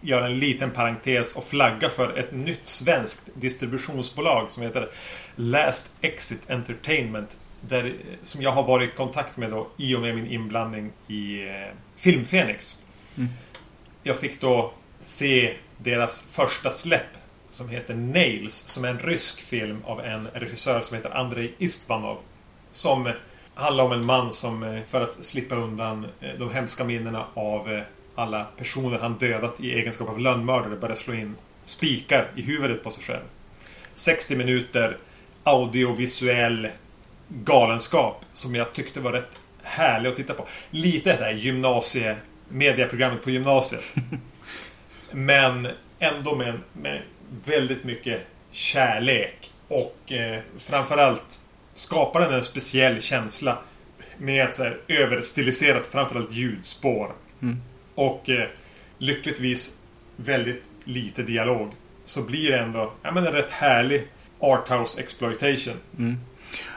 göra 0.00 0.26
en 0.26 0.38
liten 0.38 0.70
parentes 0.70 1.36
och 1.36 1.44
flagga 1.44 1.90
för 1.90 2.18
ett 2.18 2.32
nytt 2.32 2.68
svenskt 2.68 3.28
distributionsbolag 3.34 4.50
som 4.50 4.62
heter 4.62 4.88
Last 5.36 5.92
Exit 6.00 6.50
Entertainment. 6.50 7.36
Där, 7.68 7.92
som 8.22 8.42
jag 8.42 8.50
har 8.50 8.62
varit 8.62 8.90
i 8.90 8.96
kontakt 8.96 9.36
med 9.36 9.50
då, 9.50 9.68
i 9.76 9.94
och 9.94 10.00
med 10.00 10.14
min 10.14 10.26
inblandning 10.26 10.92
i 11.08 11.48
eh, 11.48 11.54
Filmfenix. 11.96 12.76
Mm. 13.16 13.30
Jag 14.02 14.18
fick 14.18 14.40
då 14.40 14.72
se 14.98 15.54
deras 15.78 16.20
första 16.20 16.70
släpp 16.70 17.18
som 17.48 17.68
heter 17.68 17.94
Nails, 17.94 18.54
som 18.54 18.84
är 18.84 18.88
en 18.88 18.98
rysk 18.98 19.40
film 19.40 19.82
av 19.84 20.00
en 20.00 20.28
regissör 20.32 20.80
som 20.80 20.96
heter 20.96 21.16
Andrei 21.16 21.52
Istvanov. 21.58 22.18
Som 22.70 23.12
handlar 23.54 23.84
om 23.84 23.92
en 23.92 24.06
man 24.06 24.32
som 24.32 24.62
eh, 24.62 24.82
för 24.88 25.00
att 25.00 25.24
slippa 25.24 25.54
undan 25.54 26.06
eh, 26.20 26.30
de 26.38 26.54
hemska 26.54 26.84
minnena 26.84 27.26
av 27.34 27.72
eh, 27.72 27.82
alla 28.14 28.44
personer 28.44 28.98
han 28.98 29.18
dödat 29.18 29.60
i 29.60 29.72
egenskap 29.72 30.08
av 30.08 30.18
lönnmördare 30.18 30.76
börjar 30.76 30.96
slå 30.96 31.14
in 31.14 31.36
spikar 31.64 32.30
i 32.36 32.42
huvudet 32.42 32.82
på 32.82 32.90
sig 32.90 33.04
själv. 33.04 33.24
60 33.94 34.36
minuter 34.36 34.98
audiovisuell 35.44 36.68
galenskap 37.28 38.24
som 38.32 38.54
jag 38.54 38.72
tyckte 38.72 39.00
var 39.00 39.12
rätt 39.12 39.40
härlig 39.62 40.08
att 40.08 40.16
titta 40.16 40.34
på. 40.34 40.46
Lite 40.70 41.16
det 41.16 41.24
här 41.24 41.32
gymnasie 41.32 42.16
mediaprogrammet 42.48 43.22
på 43.22 43.30
gymnasiet. 43.30 43.84
Men 45.10 45.68
ändå 45.98 46.34
med, 46.36 46.58
med 46.72 47.02
väldigt 47.44 47.84
mycket 47.84 48.26
kärlek. 48.50 49.50
Och 49.68 50.12
eh, 50.12 50.40
framförallt 50.58 51.40
skapar 51.72 52.20
den 52.20 52.34
en 52.34 52.42
speciell 52.42 53.00
känsla 53.00 53.58
med 54.18 54.48
ett 54.48 54.56
så 54.56 54.62
här 54.62 54.80
överstiliserat 54.88 55.86
framförallt 55.86 56.32
ljudspår. 56.32 57.12
Mm. 57.42 57.62
Och 57.94 58.30
eh, 58.30 58.48
lyckligtvis 58.98 59.78
väldigt 60.16 60.62
lite 60.84 61.22
dialog. 61.22 61.70
Så 62.04 62.22
blir 62.22 62.50
det 62.50 62.58
ändå 62.58 62.92
ja, 63.02 63.10
men 63.10 63.26
en 63.26 63.32
rätt 63.32 63.50
härlig 63.50 64.08
arthouse 64.38 65.00
exploitation. 65.00 65.76
Mm. 65.98 66.20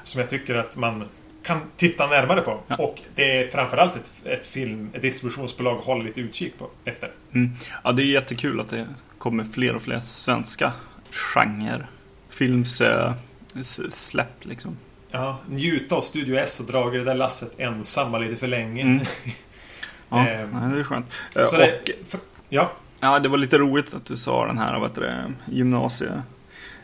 Som 0.07 0.21
jag 0.21 0.29
tycker 0.29 0.55
att 0.55 0.77
man 0.77 1.03
kan 1.43 1.59
titta 1.77 2.07
närmare 2.07 2.41
på. 2.41 2.59
Ja. 2.67 2.75
Och 2.75 3.01
det 3.15 3.43
är 3.43 3.47
framförallt 3.47 3.95
ett, 3.95 4.13
ett 4.25 4.45
film, 4.45 4.89
ett 4.93 5.01
distributionsbolag 5.01 5.75
håller 5.75 6.03
lite 6.05 6.21
utkik 6.21 6.57
på 6.59 6.69
efter. 6.85 7.11
Mm. 7.33 7.51
Ja, 7.83 7.91
det 7.91 8.03
är 8.03 8.05
jättekul 8.05 8.59
att 8.59 8.69
det 8.69 8.87
kommer 9.17 9.43
fler 9.43 9.75
och 9.75 9.81
fler 9.81 9.99
svenska 9.99 10.71
genre 11.11 11.87
films 12.29 12.81
eh, 12.81 13.13
s- 13.59 13.95
släpp 14.05 14.45
liksom. 14.45 14.77
Ja, 15.11 15.37
njuta 15.49 15.95
av 15.95 16.01
Studio 16.01 16.37
S 16.37 16.59
och 16.59 16.65
dra 16.65 16.89
det 16.89 17.03
där 17.03 17.15
lasset 17.15 17.51
ensamma 17.59 18.17
lite 18.17 18.35
för 18.35 18.47
länge. 18.47 18.81
Mm. 18.81 19.05
Ja, 20.09 20.27
Ehm, 20.27 20.71
det 20.73 20.79
är 20.79 20.83
skönt. 20.83 21.05
Eh, 21.35 21.43
Så 21.43 21.55
och, 21.55 21.61
det, 21.61 21.81
för, 22.07 22.19
ja, 22.49 22.71
ja, 22.99 23.19
det 23.19 23.29
var 23.29 23.37
lite 23.37 23.57
roligt 23.57 23.93
att 23.93 24.05
du 24.05 24.17
sa 24.17 24.45
den 24.45 24.57
här, 24.57 24.79
vad 24.79 24.95
det, 24.95 25.33
gymnasie 25.45 26.21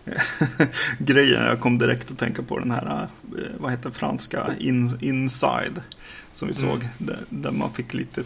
grejen. 0.99 1.43
Jag 1.43 1.59
kom 1.59 1.77
direkt 1.77 2.11
att 2.11 2.19
tänka 2.19 2.41
på 2.43 2.59
den 2.59 2.71
här, 2.71 3.01
eh, 3.37 3.43
vad 3.59 3.71
heter 3.71 3.89
franska, 3.91 4.49
in, 4.59 4.97
Inside. 5.01 5.81
Som 6.33 6.47
vi 6.47 6.53
Mm. 6.63 6.69
såg, 6.71 6.87
där, 6.97 7.17
där 7.29 7.51
man 7.51 7.73
fick 7.73 7.93
lite 7.93 8.23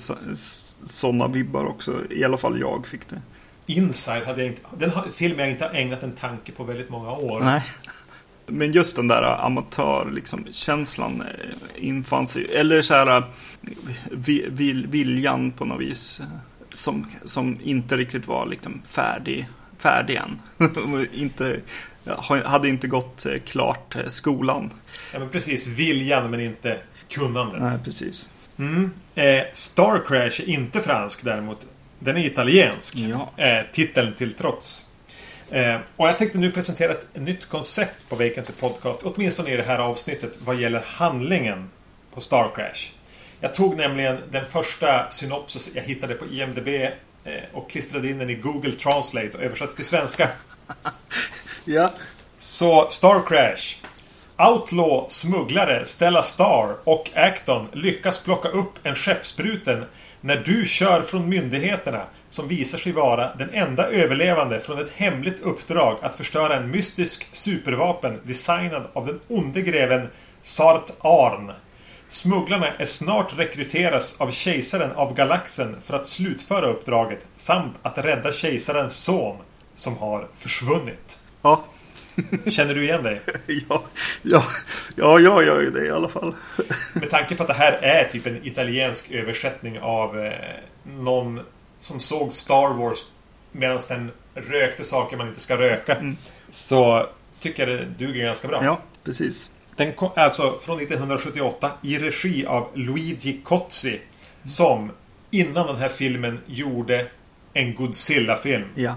sådana 0.85 1.27
vibbar 1.27 1.65
också. 1.65 1.95
I 2.09 2.23
alla 2.23 2.37
fall 2.37 2.59
jag 2.59 2.87
fick 2.87 3.09
det. 3.09 3.21
Inside 3.65 4.23
hade 4.25 4.41
jag 4.43 4.47
inte... 4.51 4.61
Den 4.77 4.89
har- 4.89 5.03
film 5.07 5.39
jag 5.39 5.49
inte 5.49 5.65
ägnat 5.65 6.03
en 6.03 6.11
tanke 6.11 6.51
på 6.51 6.63
väldigt 6.63 6.89
många 6.89 7.11
år. 7.11 7.39
Nej. 7.43 7.61
Men 8.49 8.71
just 8.71 8.95
den 8.95 9.07
där 9.07 9.45
amatör 9.45 10.11
liksom, 10.13 10.45
känslan 10.51 11.21
eh, 11.21 11.85
infann 11.87 12.27
sig. 12.27 12.55
Eller 12.55 12.81
så 12.81 12.93
här 12.93 13.23
vi, 14.11 14.45
vil, 14.49 14.87
viljan 14.87 15.51
på 15.51 15.65
något 15.65 15.81
vis. 15.81 16.19
eh, 16.19 16.25
Som, 16.73 17.05
som 17.23 17.57
inte 17.63 17.97
riktigt 17.97 18.27
var 18.27 18.45
liksom 18.45 18.81
färdig, 18.87 19.47
färdig 19.77 20.15
än. 20.15 20.41
inte, 21.13 21.59
hade 22.43 22.69
inte 22.69 22.87
gått 22.87 23.25
eh, 23.25 23.39
klart 23.45 23.95
eh, 23.95 24.07
skolan. 24.07 24.73
Ja, 25.13 25.19
men 25.19 25.29
precis. 25.29 25.67
Viljan 25.67 26.31
men 26.31 26.39
inte 26.39 26.77
kunnandet. 27.09 27.61
Nej, 27.61 27.77
precis. 27.83 28.29
Mm. 28.59 28.91
Eh, 29.15 29.43
Star 29.53 30.07
Crash 30.07 30.41
är 30.41 30.49
inte 30.49 30.81
fransk 30.81 31.23
däremot. 31.23 31.67
Den 31.99 32.17
är 32.17 32.25
italiensk. 32.25 32.95
Ja. 32.95 33.31
Eh, 33.37 33.65
titeln 33.71 34.13
till 34.13 34.33
trots. 34.33 34.89
Eh, 35.51 35.75
och 35.95 36.07
jag 36.07 36.17
tänkte 36.17 36.37
nu 36.37 36.51
presentera 36.51 36.91
ett 36.91 37.07
nytt 37.13 37.45
koncept 37.45 38.09
på 38.09 38.15
Vacancy 38.15 38.53
Podcast. 38.59 39.03
Åtminstone 39.03 39.53
i 39.53 39.55
det 39.55 39.63
här 39.63 39.79
avsnittet 39.79 40.37
vad 40.45 40.55
gäller 40.55 40.83
handlingen 40.85 41.69
på 42.13 42.21
Star 42.21 42.51
Crash. 42.55 42.91
Jag 43.39 43.53
tog 43.53 43.77
nämligen 43.77 44.17
den 44.31 44.45
första 44.45 45.09
synopsis 45.09 45.71
jag 45.75 45.83
hittade 45.83 46.13
på 46.15 46.25
IMDB 46.25 46.67
och 47.53 47.69
klistrade 47.69 48.09
in 48.09 48.17
den 48.17 48.29
i 48.29 48.35
Google 48.35 48.71
Translate 48.71 49.37
och 49.37 49.43
översatte 49.43 49.75
till 49.75 49.85
svenska. 49.85 50.29
Ja. 51.69 51.91
Så 52.37 52.89
Star 52.89 53.27
Crash. 53.27 53.77
Outlaw, 54.37 55.05
smugglare, 55.09 55.85
Stella 55.85 56.23
Star 56.23 56.75
och 56.83 57.09
Acton 57.15 57.67
lyckas 57.73 58.23
plocka 58.23 58.49
upp 58.49 58.71
en 58.83 58.95
skeppsbruten 58.95 59.85
när 60.21 60.37
du 60.45 60.65
kör 60.65 61.01
från 61.01 61.29
myndigheterna 61.29 62.01
som 62.29 62.47
visar 62.47 62.77
sig 62.77 62.91
vara 62.91 63.35
den 63.35 63.49
enda 63.53 63.87
överlevande 63.87 64.59
från 64.59 64.79
ett 64.79 64.91
hemligt 64.95 65.39
uppdrag 65.39 65.97
att 66.01 66.15
förstöra 66.15 66.55
en 66.55 66.71
mystisk 66.71 67.27
supervapen 67.31 68.19
designad 68.23 68.87
av 68.93 69.05
den 69.05 69.19
onde 69.27 69.61
greven 69.61 70.07
Sart 70.41 70.91
Arn. 70.99 71.51
Smugglarna 72.07 72.67
är 72.67 72.85
snart 72.85 73.39
rekryteras 73.39 74.21
av 74.21 74.31
kejsaren 74.31 74.91
av 74.91 75.13
galaxen 75.13 75.81
för 75.81 75.93
att 75.93 76.07
slutföra 76.07 76.67
uppdraget 76.67 77.25
samt 77.35 77.79
att 77.81 77.97
rädda 77.97 78.31
kejsarens 78.31 78.95
son 79.03 79.37
som 79.75 79.97
har 79.97 80.27
försvunnit. 80.35 81.17
Ja. 81.41 81.63
Känner 82.47 82.75
du 82.75 82.83
igen 82.83 83.03
dig? 83.03 83.21
Ja, 83.47 83.83
ja, 84.21 84.43
ja, 84.95 85.19
jag 85.19 85.45
gör 85.45 85.61
ju 85.61 85.71
det 85.71 85.85
i 85.85 85.91
alla 85.91 86.09
fall. 86.09 86.35
Med 86.93 87.09
tanke 87.09 87.35
på 87.35 87.43
att 87.43 87.47
det 87.47 87.53
här 87.53 87.73
är 87.73 88.09
typ 88.11 88.25
en 88.25 88.45
italiensk 88.47 89.11
översättning 89.11 89.79
av 89.79 90.19
eh, 90.19 90.33
någon 90.83 91.39
som 91.79 91.99
såg 91.99 92.33
Star 92.33 92.73
Wars 92.73 92.97
medan 93.51 93.79
den 93.87 94.11
rökte 94.35 94.83
saker 94.83 95.17
man 95.17 95.27
inte 95.27 95.39
ska 95.39 95.57
röka. 95.57 96.15
Så 96.51 97.09
tycker 97.39 97.67
jag 97.67 97.79
det 97.79 97.85
duger 98.05 98.23
ganska 98.23 98.47
bra. 98.47 98.63
Ja, 98.63 98.79
precis. 99.03 99.49
Den 99.77 99.93
kom 99.93 100.09
alltså 100.15 100.57
från 100.61 100.79
1978 100.79 101.71
i 101.81 101.97
regi 101.97 102.45
av 102.45 102.67
Luigi 102.73 103.41
Cozzi. 103.43 103.99
Som 104.43 104.91
innan 105.31 105.67
den 105.67 105.75
här 105.75 105.89
filmen 105.89 106.39
gjorde 106.45 107.07
en 107.53 107.75
Godzilla-film. 107.75 108.65
Ja. 108.75 108.95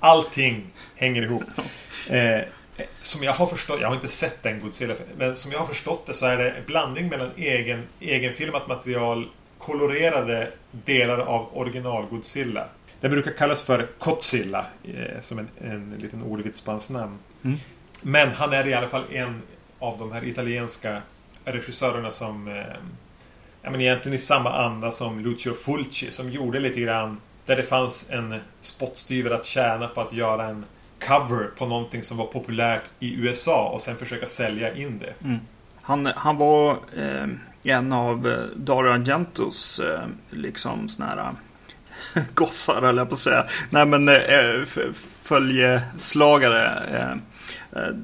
Allting 0.00 0.66
hänger 0.94 1.22
ihop. 1.22 1.42
Eh, 2.10 2.40
som 3.00 3.22
jag 3.22 3.32
har 3.32 3.46
förstått, 3.46 3.80
jag 3.80 3.88
har 3.88 3.94
inte 3.94 4.08
sett 4.08 4.42
den 4.42 4.60
Godzilla 4.60 4.94
men 5.18 5.36
som 5.36 5.52
jag 5.52 5.58
har 5.58 5.66
förstått 5.66 6.06
det 6.06 6.14
så 6.14 6.26
är 6.26 6.36
det 6.36 6.50
en 6.50 6.64
blandning 6.66 7.08
mellan 7.08 7.30
egen, 7.36 7.82
egenfilmat 8.00 8.68
material, 8.68 9.28
kolorerade 9.58 10.52
delar 10.70 11.18
av 11.18 11.48
original 11.52 12.06
Godzilla. 12.10 12.68
Det 13.00 13.08
brukar 13.08 13.32
kallas 13.32 13.62
för 13.62 13.88
Kotzilla, 13.98 14.66
eh, 14.84 15.20
som 15.20 15.38
en, 15.38 15.48
en 15.58 15.94
liten 15.98 16.22
ordvits 16.22 16.60
på 16.60 16.70
hans 16.70 16.90
namn. 16.90 17.18
Mm. 17.44 17.58
Men 18.02 18.32
han 18.32 18.52
är 18.52 18.66
i 18.66 18.74
alla 18.74 18.88
fall 18.88 19.04
en 19.12 19.42
av 19.78 19.98
de 19.98 20.12
här 20.12 20.24
italienska 20.24 21.02
regissörerna 21.44 22.10
som 22.10 22.48
eh, 22.48 22.76
ja, 23.62 23.70
men 23.70 23.80
egentligen 23.80 24.16
i 24.16 24.18
samma 24.18 24.52
anda 24.52 24.90
som 24.90 25.20
Lucio 25.20 25.54
Fulci 25.54 26.10
som 26.10 26.30
gjorde 26.30 26.60
lite 26.60 26.80
grann 26.80 27.20
Där 27.46 27.56
det 27.56 27.62
fanns 27.62 28.10
en 28.10 28.40
spottstyver 28.60 29.30
att 29.30 29.44
tjäna 29.44 29.88
på 29.88 30.00
att 30.00 30.12
göra 30.12 30.46
en 30.46 30.64
cover 31.06 31.50
på 31.58 31.66
någonting 31.66 32.02
som 32.02 32.16
var 32.16 32.26
populärt 32.26 32.82
i 33.00 33.14
USA 33.14 33.70
och 33.74 33.80
sen 33.80 33.96
försöka 33.96 34.26
sälja 34.26 34.74
in 34.74 34.98
det. 34.98 35.24
Mm. 35.24 35.38
Han, 35.82 36.06
han 36.06 36.36
var 36.36 36.70
eh, 36.96 37.26
en 37.62 37.92
av 37.92 38.26
eh, 38.26 38.38
Dario 38.56 38.90
Argentos 38.90 39.78
eh, 39.80 40.06
liksom 40.30 40.88
såna 40.88 41.08
här 41.08 41.34
gossar 42.34 42.82
eller 42.82 43.00
jag 43.00 43.08
på 43.08 43.14
att 43.14 43.20
säga. 43.20 43.46
Nej 43.70 43.86
men 43.86 44.08
eh, 44.08 44.64
följeslagare 45.22 46.64
eh, 46.90 47.10
eh, 47.82 47.94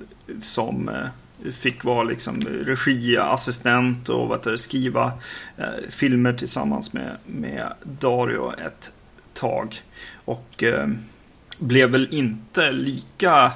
som 0.41 0.89
eh, 0.89 1.09
fick 1.51 1.85
vara 1.85 2.03
liksom 2.03 2.41
regiassistent 2.65 4.09
och 4.09 4.29
vad 4.29 4.43
det, 4.43 4.59
skriva 4.59 5.13
eh, 5.57 5.91
filmer 5.91 6.33
tillsammans 6.33 6.93
med, 6.93 7.17
med 7.27 7.73
Dario 7.83 8.53
ett 8.67 8.91
tag. 9.35 9.83
Och 10.25 10.63
eh, 10.63 10.89
blev 11.59 11.91
väl 11.91 12.09
inte 12.11 12.73
lika, 12.73 13.53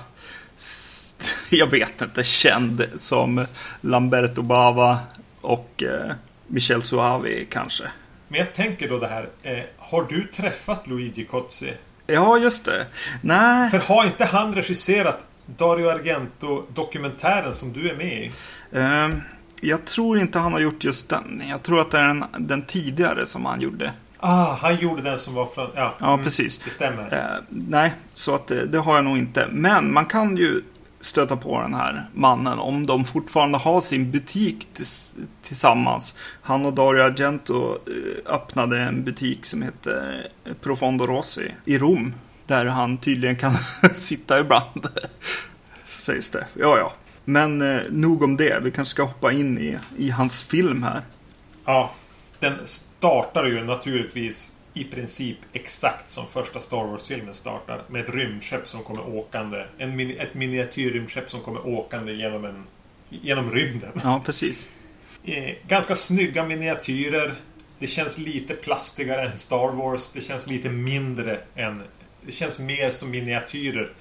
jag 1.50 1.70
vet 1.70 2.02
inte, 2.02 2.24
känd 2.24 2.84
som 2.96 3.46
Lamberto 3.80 4.42
Bava 4.42 4.98
och 5.40 5.82
eh, 5.82 6.12
Michel 6.46 6.82
Suavi 6.82 7.46
kanske. 7.50 7.84
Men 8.28 8.38
jag 8.38 8.54
tänker 8.54 8.88
då 8.88 8.98
det 8.98 9.06
här, 9.06 9.28
eh, 9.42 9.58
har 9.78 10.06
du 10.08 10.26
träffat 10.26 10.86
Luigi 10.86 11.24
Cozzi? 11.24 11.74
Ja, 12.06 12.38
just 12.38 12.64
det. 12.64 12.86
Nej. 13.22 13.70
För 13.70 13.78
har 13.78 14.04
inte 14.04 14.24
han 14.24 14.54
regisserat 14.54 15.26
Dario 15.46 15.88
Argento-dokumentären 15.88 17.54
som 17.54 17.72
du 17.72 17.90
är 17.90 17.96
med 17.96 18.22
i? 18.22 18.32
Uh, 18.76 19.18
jag 19.60 19.84
tror 19.84 20.18
inte 20.18 20.38
han 20.38 20.52
har 20.52 20.60
gjort 20.60 20.84
just 20.84 21.08
den. 21.08 21.42
Jag 21.48 21.62
tror 21.62 21.80
att 21.80 21.90
det 21.90 21.98
är 21.98 22.06
den, 22.06 22.24
den 22.38 22.62
tidigare 22.62 23.26
som 23.26 23.44
han 23.44 23.60
gjorde. 23.60 23.92
Ah, 24.18 24.54
han 24.60 24.76
gjorde 24.76 25.02
den 25.02 25.18
som 25.18 25.34
var 25.34 25.46
från... 25.46 25.70
Ja, 25.74 25.94
ja 25.98 26.12
mm, 26.12 26.24
precis. 26.24 26.58
Det 26.58 26.70
stämmer. 26.70 27.14
Uh, 27.14 27.42
nej, 27.48 27.92
så 28.14 28.34
att 28.34 28.46
det, 28.46 28.66
det, 28.66 28.78
har 28.78 28.94
jag 28.94 29.04
nog 29.04 29.18
inte. 29.18 29.48
Men 29.52 29.92
man 29.92 30.06
kan 30.06 30.36
ju 30.36 30.62
stöta 31.00 31.36
på 31.36 31.60
den 31.60 31.74
här 31.74 32.08
mannen 32.12 32.58
om 32.58 32.86
de 32.86 33.04
fortfarande 33.04 33.58
har 33.58 33.80
sin 33.80 34.10
butik 34.10 34.68
tis, 34.74 35.14
tillsammans. 35.42 36.14
Han 36.42 36.66
och 36.66 36.72
Dario 36.72 37.02
Argento 37.02 37.78
eh, 37.86 38.34
öppnade 38.34 38.78
en 38.80 39.04
butik 39.04 39.46
som 39.46 39.62
heter 39.62 40.28
Profondo 40.60 41.06
Rossi 41.06 41.54
i 41.64 41.78
Rom. 41.78 42.14
Där 42.46 42.66
han 42.66 42.98
tydligen 42.98 43.36
kan 43.36 43.52
sitta 43.94 44.40
ibland. 44.40 44.88
Sägs 45.98 46.30
det. 46.30 46.46
Ja, 46.54 46.78
ja. 46.78 46.92
Men 47.24 47.62
eh, 47.62 47.82
nog 47.90 48.22
om 48.22 48.36
det. 48.36 48.60
Vi 48.62 48.70
kanske 48.70 48.90
ska 48.90 49.02
hoppa 49.02 49.32
in 49.32 49.58
i, 49.58 49.78
i 49.96 50.10
hans 50.10 50.42
film 50.42 50.82
här. 50.82 51.02
Ja. 51.64 51.90
Den 52.38 52.66
startar 52.66 53.44
ju 53.44 53.64
naturligtvis 53.64 54.56
i 54.74 54.84
princip 54.84 55.38
exakt 55.52 56.10
som 56.10 56.26
första 56.26 56.60
Star 56.60 56.84
Wars-filmen 56.84 57.34
startar. 57.34 57.82
Med 57.88 58.02
ett 58.02 58.14
rymdskepp 58.14 58.68
som 58.68 58.82
kommer 58.82 59.08
åkande. 59.08 59.64
En 59.78 59.96
mini, 59.96 60.16
ett 60.16 60.34
miniatyrrymdskepp 60.34 61.30
som 61.30 61.40
kommer 61.40 61.66
åkande 61.66 62.12
genom, 62.12 62.44
en, 62.44 62.64
genom 63.08 63.50
rymden. 63.50 64.00
Ja, 64.02 64.22
precis. 64.26 64.66
Eh, 65.24 65.54
ganska 65.68 65.94
snygga 65.94 66.44
miniatyrer. 66.44 67.34
Det 67.78 67.86
känns 67.86 68.18
lite 68.18 68.54
plastigare 68.54 69.22
än 69.22 69.38
Star 69.38 69.72
Wars. 69.72 70.10
Det 70.12 70.20
känns 70.20 70.46
lite 70.46 70.68
mindre 70.68 71.40
än 71.54 71.82
det 72.26 72.32
känns 72.32 72.58
mer 72.58 72.90
som 72.90 73.10
miniatyrer 73.10 73.92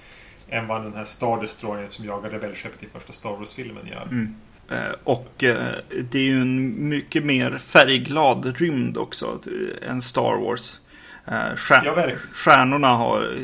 än 0.50 0.68
vad 0.68 0.84
den 0.84 0.94
här 0.94 1.04
Star 1.04 1.42
Destroyer 1.42 1.88
som 1.90 2.06
jagar 2.06 2.30
rebellskeppet 2.30 2.84
i 2.84 2.88
första 2.94 3.14
Star 3.14 3.30
Wars-filmen 3.30 3.88
gör. 3.88 4.04
Mm. 4.04 4.36
Eh, 4.70 4.96
och 5.04 5.44
eh, 5.44 5.76
det 6.12 6.20
är 6.20 6.24
ju 6.24 6.42
en 6.42 6.90
mycket 6.90 7.26
mer 7.26 7.58
färgglad 7.58 8.58
rymd 8.58 8.98
också 8.98 9.40
än 9.88 10.02
Star 10.02 10.38
Wars. 10.38 10.80
Eh, 11.26 11.56
stjär 11.56 11.82
ja, 11.86 12.08
stjärnorna 12.36 12.88
har 12.88 13.38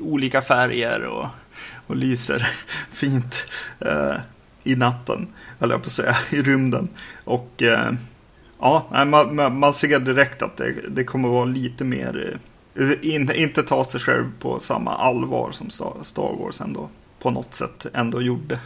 olika 0.00 0.42
färger 0.42 1.00
och, 1.00 1.26
och 1.86 1.96
lyser 1.96 2.50
fint 2.92 3.46
eh, 3.78 4.14
i 4.64 4.76
natten, 4.76 5.28
eller 5.60 5.74
jag 5.74 5.82
på 5.82 5.86
att 5.86 5.92
säga, 5.92 6.16
i 6.30 6.42
rymden. 6.42 6.88
Och 7.24 7.62
eh, 7.62 7.92
ja, 8.58 9.04
man, 9.06 9.58
man, 9.58 9.74
ser 9.74 9.98
direkt 9.98 10.42
att 10.42 10.56
det, 10.56 10.74
det 10.88 11.04
kommer 11.04 11.28
vara 11.28 11.44
lite 11.44 11.84
mer 11.84 12.38
inte, 13.02 13.34
inte 13.34 13.62
ta 13.62 13.84
sig 13.84 14.00
själv 14.00 14.32
på 14.38 14.60
samma 14.60 14.94
allvar 14.96 15.52
som 15.52 15.70
Star 16.04 16.36
Wars 16.38 16.60
ändå 16.60 16.88
på 17.18 17.30
något 17.30 17.54
sätt 17.54 17.86
ändå 17.94 18.22
gjorde. 18.22 18.60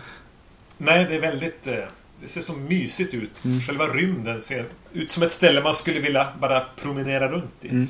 Nej, 0.79 1.07
det 1.09 1.17
är 1.17 1.21
väldigt... 1.21 1.67
Eh, 1.67 1.85
det 2.21 2.29
ser 2.29 2.40
så 2.40 2.53
mysigt 2.53 3.14
ut. 3.14 3.45
Mm. 3.45 3.61
Själva 3.61 3.85
rymden 3.85 4.43
ser 4.43 4.67
ut 4.93 5.11
som 5.11 5.23
ett 5.23 5.33
ställe 5.33 5.62
man 5.62 5.75
skulle 5.75 6.01
vilja 6.01 6.29
bara 6.40 6.61
promenera 6.61 7.29
runt 7.29 7.64
i. 7.64 7.69
Mm. 7.69 7.88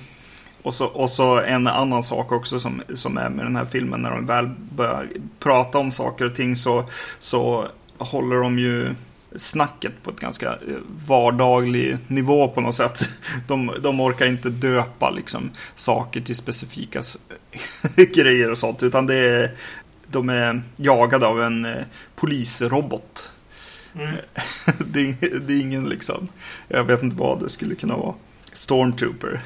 Och, 0.63 0.75
så, 0.75 0.87
och 0.87 1.11
så 1.11 1.41
en 1.41 1.67
annan 1.67 2.05
sak 2.05 2.33
också 2.33 2.61
som, 2.61 2.83
som 2.95 3.19
är 3.19 3.29
med 3.29 3.47
den 3.47 3.57
här 3.57 3.65
filmen 3.65 4.03
när 4.03 4.11
de 4.11 4.27
väl 4.27 4.51
börjar 4.77 5.09
prata 5.39 5.79
om 5.79 5.93
saker 5.93 6.25
och 6.25 6.35
ting 6.35 6.57
så, 6.57 6.85
så 7.19 7.69
håller 7.99 8.37
de 8.37 8.59
ju 8.59 8.95
snacket 9.37 9.93
på 10.03 10.11
ett 10.11 10.21
ganska 10.21 10.49
eh, 10.49 10.77
vardaglig 11.07 11.99
nivå 12.07 12.49
på 12.49 12.61
något 12.61 12.75
sätt. 12.75 13.09
De, 13.49 13.75
de 13.83 14.01
orkar 14.01 14.27
inte 14.27 14.51
döpa 14.51 15.11
liksom, 15.11 15.51
saker 15.75 16.21
till 16.21 16.37
specifika 16.37 17.03
grejer 18.15 18.51
och 18.51 18.59
sånt, 18.59 18.83
utan 18.83 19.07
det 19.07 19.15
är, 19.15 19.51
de 20.07 20.29
är 20.29 20.63
jagade 20.77 21.27
av 21.27 21.43
en 21.43 21.65
eh, 21.65 21.85
polisrobot. 22.15 23.33
Mm. 23.95 24.17
det, 24.79 25.13
det, 25.47 25.53
är 25.53 25.61
ingen 25.61 25.89
liksom, 25.89 26.29
jag 26.69 26.85
vet 26.85 27.03
inte 27.03 27.17
vad 27.17 27.43
det 27.43 27.49
skulle 27.49 27.75
kunna 27.75 27.97
vara. 27.97 28.15
Stormtrooper 28.53 29.43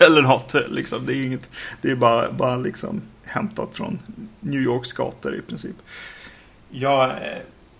eller 0.00 0.22
något. 0.22 0.54
Liksom. 0.68 1.06
Det 1.06 1.12
är 1.12 1.24
inget, 1.24 1.50
det 1.82 1.90
är 1.90 1.96
bara, 1.96 2.32
bara 2.32 2.56
liksom 2.56 3.02
hämtat 3.24 3.68
från 3.72 3.98
New 4.40 4.60
Yorks 4.60 4.92
gator 4.92 5.36
i 5.36 5.42
princip. 5.42 5.76
Jag 6.70 7.10
eh, 7.10 7.38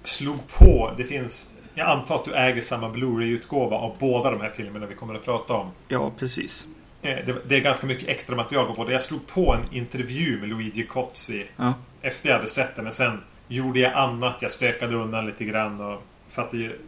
slog 0.08 0.38
på. 0.46 0.92
Det 0.96 1.04
finns 1.04 1.52
jag 1.78 1.88
antar 1.88 2.14
att 2.14 2.24
du 2.24 2.34
äger 2.34 2.60
samma 2.60 2.88
Blu-ray-utgåva 2.88 3.76
av 3.76 3.96
båda 3.98 4.30
de 4.30 4.40
här 4.40 4.50
filmerna 4.50 4.86
vi 4.86 4.94
kommer 4.94 5.14
att 5.14 5.24
prata 5.24 5.54
om. 5.54 5.70
Ja, 5.88 6.12
precis. 6.18 6.66
Eh, 7.02 7.18
det, 7.46 7.56
är 7.56 7.60
ganska 7.60 7.86
mycket 7.86 8.08
extra 8.08 8.36
material 8.36 8.66
på 8.66 8.72
båda. 8.72 8.92
Jag 8.92 9.02
slog 9.02 9.26
på 9.26 9.54
en 9.54 9.76
intervju 9.76 10.40
med 10.40 10.48
Luigi 10.48 10.86
Cozzi 10.86 11.46
ja. 11.56 11.74
efter 12.02 12.28
jag 12.28 12.36
hade 12.36 12.48
sett 12.48 12.76
den. 12.76 12.84
Men 12.84 12.92
sen 12.92 13.22
gjorde 13.48 13.80
jag 13.80 13.92
annat. 13.92 14.42
Jag 14.42 14.50
stökade 14.50 14.94
undan 14.94 15.26
lite 15.26 15.44
grann 15.44 15.80
och 15.80 16.02
satte 16.26 16.56
ju, 16.56 16.78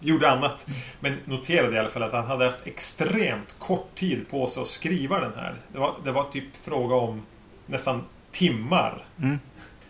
gjorde 0.00 0.30
annat. 0.30 0.66
Men 1.00 1.16
noterade 1.24 1.76
i 1.76 1.78
alla 1.78 1.88
fall 1.88 2.02
att 2.02 2.12
han 2.12 2.26
hade 2.26 2.44
haft 2.44 2.66
extremt 2.66 3.54
kort 3.58 3.94
tid 3.94 4.28
på 4.30 4.46
sig 4.46 4.60
att 4.60 4.66
skriva 4.68 5.20
den 5.20 5.32
här. 5.36 5.54
Det 5.72 5.78
var, 5.78 5.94
det 6.04 6.12
var 6.12 6.24
typ 6.24 6.56
fråga 6.64 6.94
om 6.94 7.22
nästan 7.66 8.04
timmar. 8.32 9.04
Mm. 9.18 9.38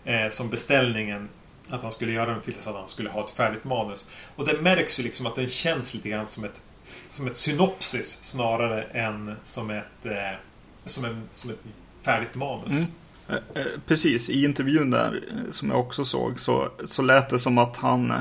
Eh, 0.05 0.31
som 0.31 0.49
beställningen 0.49 1.29
att 1.73 1.83
han 1.83 1.93
skulle 1.93 2.13
göra 2.13 2.31
den 2.31 2.41
tills 2.41 2.67
att 2.67 2.75
han 2.75 2.87
skulle 2.87 3.11
ha 3.11 3.25
ett 3.25 3.31
färdigt 3.31 3.65
manus. 3.65 4.07
Och 4.37 4.47
det 4.47 4.61
märks 4.61 5.01
ju 5.01 5.03
liksom 5.03 5.27
att 5.27 5.37
den 5.37 5.49
känns 5.49 5.95
lite 5.95 6.09
grann 6.09 6.27
som 6.27 6.45
ett 6.45 6.61
som 7.09 7.27
ett 7.27 7.37
synopsis 7.37 8.23
snarare 8.23 8.83
än 8.83 9.37
som 9.43 9.71
ett 9.71 10.07
eh, 10.07 10.39
som, 10.85 11.05
en, 11.05 11.23
som 11.33 11.51
ett 11.51 11.59
färdigt 12.03 12.35
manus. 12.35 12.73
Mm. 12.73 12.87
Eh, 13.29 13.63
eh, 13.63 13.67
precis, 13.87 14.31
i 14.31 14.45
intervjun 14.45 14.91
där 14.91 15.23
eh, 15.29 15.51
som 15.51 15.71
jag 15.71 15.81
också 15.81 16.05
såg 16.05 16.41
så, 16.41 16.69
så 16.85 17.03
lät 17.03 17.29
det 17.29 17.39
som 17.39 17.59
att 17.59 17.77
han, 17.77 18.13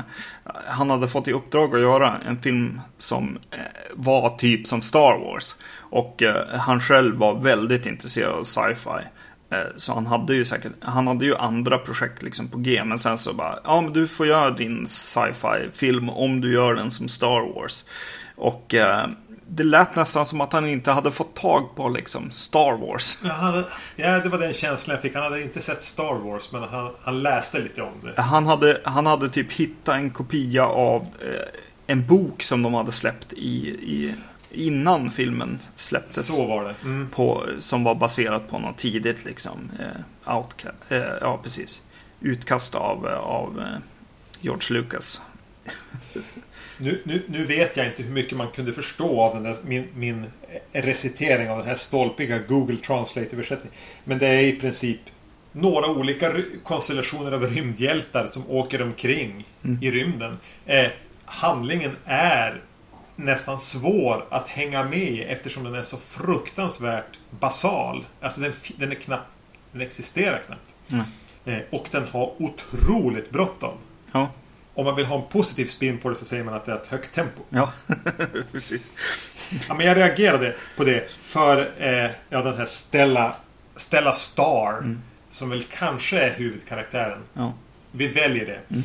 han 0.66 0.90
hade 0.90 1.08
fått 1.08 1.28
i 1.28 1.32
uppdrag 1.32 1.74
att 1.74 1.80
göra 1.80 2.18
en 2.26 2.38
film 2.38 2.80
som 2.98 3.38
var 3.92 4.36
typ 4.36 4.66
som 4.66 4.82
Star 4.82 5.18
Wars. 5.18 5.56
Och 5.74 6.22
han 6.52 6.80
själv 6.80 7.16
var 7.16 7.40
väldigt 7.40 7.86
intresserad 7.86 8.32
av 8.32 8.44
sci-fi. 8.44 9.06
Eh, 9.52 9.76
så 9.76 9.94
han 9.94 10.06
hade 10.06 10.34
ju 10.34 10.44
säkert, 10.44 10.72
han 10.80 11.06
hade 11.06 11.24
ju 11.24 11.36
andra 11.36 11.78
projekt 11.78 12.22
liksom 12.22 12.48
på 12.48 12.58
G. 12.58 12.84
Men 12.84 12.98
sen 12.98 13.18
så 13.18 13.32
bara, 13.32 13.58
ja 13.64 13.80
men 13.80 13.92
du 13.92 14.08
får 14.08 14.26
göra 14.26 14.50
din 14.50 14.88
sci-fi 14.88 15.70
film 15.72 16.10
om 16.10 16.40
du 16.40 16.52
gör 16.52 16.74
den 16.74 16.90
som 16.90 17.08
Star 17.08 17.54
Wars. 17.54 17.84
Och 18.36 18.74
eh, 18.74 19.06
det 19.46 19.64
lät 19.64 19.96
nästan 19.96 20.26
som 20.26 20.40
att 20.40 20.52
han 20.52 20.68
inte 20.68 20.90
hade 20.90 21.10
fått 21.10 21.34
tag 21.34 21.76
på 21.76 21.88
liksom 21.88 22.30
Star 22.30 22.76
Wars. 22.76 23.22
Hade, 23.22 23.64
ja, 23.96 24.18
det 24.18 24.28
var 24.28 24.38
den 24.38 24.52
känslan 24.52 24.94
jag 24.94 25.02
fick. 25.02 25.14
Han 25.14 25.22
hade 25.22 25.42
inte 25.42 25.60
sett 25.60 25.82
Star 25.82 26.14
Wars, 26.24 26.52
men 26.52 26.62
han, 26.62 26.90
han 27.02 27.22
läste 27.22 27.58
lite 27.58 27.82
om 27.82 27.92
det. 28.02 28.22
Han 28.22 28.46
hade, 28.46 28.80
han 28.84 29.06
hade 29.06 29.28
typ 29.28 29.52
hittat 29.52 29.94
en 29.94 30.10
kopia 30.10 30.66
av 30.66 31.02
eh, 31.02 31.60
en 31.86 32.06
bok 32.06 32.42
som 32.42 32.62
de 32.62 32.74
hade 32.74 32.92
släppt 32.92 33.32
i, 33.32 33.68
i 33.68 34.14
innan 34.54 35.10
filmen 35.10 35.58
släpptes. 35.76 36.26
Så 36.26 36.46
var 36.46 36.64
det. 36.64 36.74
Mm. 36.84 37.10
På, 37.10 37.44
som 37.58 37.84
var 37.84 37.94
baserat 37.94 38.50
på 38.50 38.58
något 38.58 38.78
tidigt 38.78 39.24
liksom. 39.24 39.70
Eh, 39.78 40.36
outcast, 40.36 40.76
eh, 40.88 41.02
ja, 41.20 41.40
precis. 41.42 41.82
Utkast 42.20 42.74
av, 42.74 43.08
eh, 43.08 43.18
av 43.18 43.60
eh, 43.60 43.78
George 44.40 44.66
Lucas. 44.70 45.20
nu, 46.78 47.02
nu, 47.04 47.22
nu 47.26 47.44
vet 47.44 47.76
jag 47.76 47.86
inte 47.86 48.02
hur 48.02 48.12
mycket 48.12 48.38
man 48.38 48.48
kunde 48.48 48.72
förstå 48.72 49.20
av 49.20 49.34
den 49.34 49.42
där, 49.42 49.56
min, 49.64 49.88
min 49.94 50.26
recitering 50.72 51.50
av 51.50 51.58
den 51.58 51.66
här 51.66 51.74
stolpiga 51.74 52.38
Google 52.38 52.76
Translate-översättningen. 52.76 53.74
Men 54.04 54.18
det 54.18 54.26
är 54.26 54.40
i 54.40 54.52
princip 54.52 55.00
några 55.52 55.90
olika 55.90 56.32
konstellationer 56.62 57.32
av 57.32 57.46
rymdhjältar 57.46 58.26
som 58.26 58.50
åker 58.50 58.82
omkring 58.82 59.48
mm. 59.64 59.78
i 59.82 59.90
rymden. 59.90 60.38
Eh, 60.66 60.86
handlingen 61.24 61.96
är 62.04 62.60
nästan 63.16 63.58
svår 63.58 64.24
att 64.30 64.48
hänga 64.48 64.84
med 64.84 64.98
i 64.98 65.22
eftersom 65.22 65.64
den 65.64 65.74
är 65.74 65.82
så 65.82 65.96
fruktansvärt 65.96 67.18
basal. 67.30 68.06
Alltså 68.20 68.40
den, 68.40 68.52
den 68.76 68.90
är 68.90 68.94
knappt... 68.94 69.30
Den 69.72 69.80
existerar 69.80 70.42
knappt. 70.46 70.74
Mm. 70.90 71.04
Eh, 71.44 71.62
och 71.70 71.88
den 71.90 72.04
har 72.12 72.42
otroligt 72.42 73.30
bråttom. 73.30 73.74
Ja, 74.12 74.30
Om 74.74 74.84
man 74.84 74.96
vill 74.96 75.06
ha 75.06 75.16
en 75.16 75.28
positiv 75.28 75.66
spin 75.66 75.98
på 75.98 76.08
det 76.08 76.14
så 76.14 76.24
säger 76.24 76.44
man 76.44 76.54
att 76.54 76.64
det 76.64 76.72
är 76.72 76.76
ett 76.76 76.86
högt 76.86 77.14
tempo. 77.14 77.42
ja. 77.48 77.72
precis. 78.52 78.90
Ja, 79.68 79.74
men 79.74 79.86
jag 79.86 79.96
reagerade 79.96 80.54
på 80.76 80.84
det 80.84 81.08
för 81.22 81.72
eh, 81.78 82.10
ja, 82.30 82.42
den 82.42 82.56
här 82.56 82.66
Stella, 82.66 83.34
Stella 83.76 84.12
Star. 84.12 84.96
Som 85.28 85.50
väl 85.50 85.62
kanske 85.62 86.20
är 86.20 86.30
huvudkaraktären. 86.34 87.18
Ja. 87.34 87.52
Vi 87.92 88.08
väljer 88.08 88.46
det. 88.46 88.82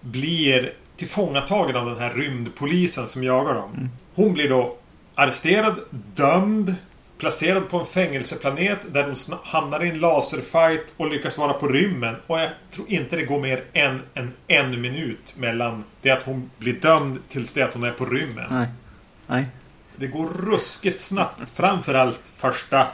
Blir 0.00 0.72
tillfångatagen 0.98 1.76
av 1.76 1.86
den 1.86 1.98
här 1.98 2.10
rymdpolisen 2.10 3.08
som 3.08 3.24
jagar 3.24 3.54
dem. 3.54 3.90
Hon 4.14 4.32
blir 4.32 4.48
då 4.48 4.76
arresterad, 5.14 5.80
dömd, 6.14 6.74
placerad 7.18 7.68
på 7.68 7.78
en 7.78 7.86
fängelseplanet 7.86 8.78
där 8.92 9.14
de 9.28 9.36
hamnar 9.44 9.84
i 9.84 9.88
en 9.88 9.98
laserfight 9.98 10.94
och 10.96 11.10
lyckas 11.10 11.38
vara 11.38 11.52
på 11.52 11.68
rymmen. 11.68 12.16
Och 12.26 12.40
jag 12.40 12.50
tror 12.70 12.90
inte 12.90 13.16
det 13.16 13.24
går 13.24 13.40
mer 13.40 13.64
än 13.72 14.02
en, 14.14 14.32
en 14.46 14.80
minut 14.80 15.34
mellan 15.36 15.84
det 16.02 16.10
att 16.10 16.22
hon 16.22 16.50
blir 16.58 16.72
dömd 16.72 17.18
tills 17.28 17.54
det 17.54 17.62
att 17.62 17.74
hon 17.74 17.84
är 17.84 17.92
på 17.92 18.04
rymmen. 18.04 18.46
Nej. 18.50 18.68
Nej. 19.26 19.46
Det 19.96 20.06
går 20.06 20.28
ruskigt 20.28 21.00
snabbt. 21.00 21.50
Framförallt 21.54 22.32
första, 22.36 22.86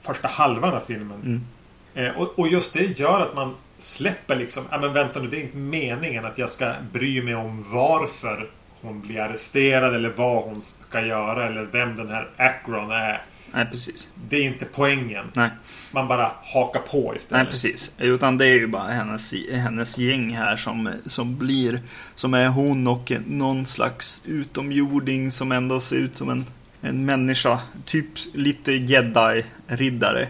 första 0.00 0.28
halvan 0.28 0.74
av 0.74 0.80
filmen. 0.80 1.46
Eh, 1.94 2.08
och, 2.08 2.38
och 2.38 2.48
just 2.48 2.74
det 2.74 2.98
gör 2.98 3.20
att 3.20 3.34
man 3.34 3.54
släpper 3.82 4.36
liksom... 4.36 4.64
Ja 4.70 4.78
men 4.80 4.92
vänta 4.92 5.20
nu, 5.20 5.28
det 5.28 5.36
är 5.36 5.40
inte 5.40 5.56
meningen 5.56 6.24
att 6.24 6.38
jag 6.38 6.48
ska 6.48 6.72
bry 6.92 7.22
mig 7.22 7.34
om 7.34 7.64
varför 7.72 8.50
hon 8.82 9.00
blir 9.00 9.20
arresterad 9.20 9.94
eller 9.94 10.12
vad 10.16 10.42
hon 10.44 10.62
ska 10.62 11.00
göra 11.06 11.46
eller 11.46 11.62
vem 11.62 11.96
den 11.96 12.08
här 12.08 12.28
Akron 12.36 12.90
är. 12.90 13.22
Nej, 13.54 13.66
precis. 13.70 14.08
Det 14.28 14.36
är 14.36 14.44
inte 14.44 14.64
poängen. 14.64 15.24
Nej. 15.32 15.50
Man 15.92 16.08
bara 16.08 16.30
hakar 16.42 16.80
på 16.80 17.12
istället. 17.16 17.44
Nej, 17.44 17.52
precis. 17.52 17.92
Utan 17.98 18.38
det 18.38 18.46
är 18.46 18.54
ju 18.54 18.66
bara 18.66 18.88
hennes, 18.88 19.34
hennes 19.52 19.98
gäng 19.98 20.36
här 20.36 20.56
som, 20.56 20.90
som 21.06 21.36
blir, 21.38 21.80
som 22.14 22.34
är 22.34 22.46
hon 22.46 22.86
och 22.86 23.12
någon 23.26 23.66
slags 23.66 24.22
utomjording 24.26 25.30
som 25.30 25.52
ändå 25.52 25.80
ser 25.80 25.96
ut 25.96 26.16
som 26.16 26.30
en, 26.30 26.46
en 26.80 27.04
människa. 27.06 27.58
Typ 27.84 28.06
lite 28.34 28.72
jedi-riddare. 28.72 30.28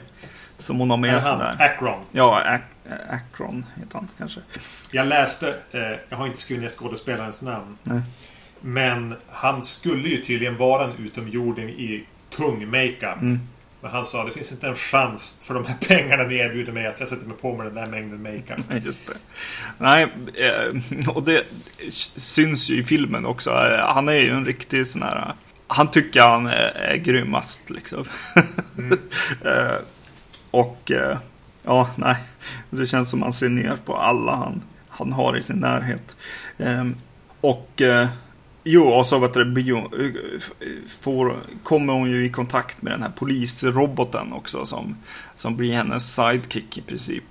Som 0.59 0.79
hon 0.79 0.91
har 0.91 0.97
med 0.97 1.23
sig 1.23 1.37
där. 1.39 1.57
Akron. 1.59 1.99
Ja, 2.13 2.43
Ak- 2.47 2.80
Akron 3.11 3.67
heter 3.77 3.95
han 3.95 4.09
kanske. 4.19 4.41
Jag 4.93 5.07
läste, 5.07 5.55
eh, 5.71 5.81
jag 6.09 6.17
har 6.17 6.27
inte 6.27 6.41
skrivit 6.41 6.63
ner 6.63 6.69
skådespelarens 6.69 7.43
namn. 7.43 7.79
Nej. 7.83 8.01
Men 8.61 9.15
han 9.29 9.65
skulle 9.65 10.09
ju 10.09 10.17
tydligen 10.17 10.57
vara 10.57 10.85
en 10.85 11.07
utomjording 11.07 11.69
i 11.69 12.05
tung 12.31 12.71
makeup. 12.71 13.21
Mm. 13.21 13.41
Men 13.83 13.91
han 13.91 14.05
sa 14.05 14.25
det 14.25 14.31
finns 14.31 14.53
inte 14.53 14.69
en 14.69 14.77
chans 14.77 15.39
för 15.43 15.55
de 15.55 15.67
här 15.67 15.77
pengarna 15.89 16.23
ni 16.23 16.35
erbjuder 16.35 16.73
mig 16.73 16.87
att 16.87 17.01
jag 17.01 17.09
sätter 17.09 17.27
mig 17.27 17.37
på 17.37 17.57
med 17.57 17.67
den 17.67 17.75
där 17.75 17.87
mängden 17.87 18.23
makeup. 18.23 18.65
Nej, 18.69 18.83
just 18.87 19.07
det. 19.07 19.13
Nej, 19.79 20.07
eh, 20.35 21.09
och 21.09 21.23
det 21.23 21.45
syns 22.17 22.71
ju 22.71 22.81
i 22.81 22.85
filmen 22.85 23.27
också. 23.27 23.51
Eh, 23.51 23.95
Han 23.95 24.09
är 24.09 24.13
ju 24.13 24.31
en 24.31 24.45
riktig 24.45 24.87
sån 24.87 25.03
här... 25.03 25.35
Han 25.67 25.89
tycker 25.89 26.21
han 26.21 26.47
är, 26.47 26.97
grymmast 26.97 27.71
liksom. 27.71 28.05
Eh, 29.45 29.77
och 30.51 30.91
eh, 30.91 31.19
ja, 31.71 31.91
nej. 31.97 32.17
Det 32.71 32.87
känns 32.87 33.11
som 33.11 33.23
han 33.23 33.33
ser 33.33 33.49
ner 33.49 33.77
på 33.85 33.97
alla 33.97 34.35
han, 34.37 34.63
han 34.89 35.13
har 35.13 35.37
i 35.37 35.43
sin 35.43 35.57
närhet. 35.57 36.17
Eh, 36.59 36.85
Och 37.41 37.81
eh, 37.81 38.09
jo, 38.65 38.83
och 38.83 39.07
så 39.07 39.19
vet 39.19 39.35
du, 39.35 39.61
eh, 39.71 40.41
får, 41.01 41.37
kommer 41.63 41.93
hon 41.93 42.11
ju 42.11 42.25
i 42.27 42.31
kontakt 42.31 42.83
med 42.83 42.93
den 42.93 43.03
här 43.03 43.11
polisroboten 43.17 44.33
också 44.33 44.67
som, 44.67 44.97
som 45.35 45.57
blir 45.57 45.73
hennes 45.73 46.15
sidekick 46.15 46.79
i 46.79 46.81
princip. 46.83 47.25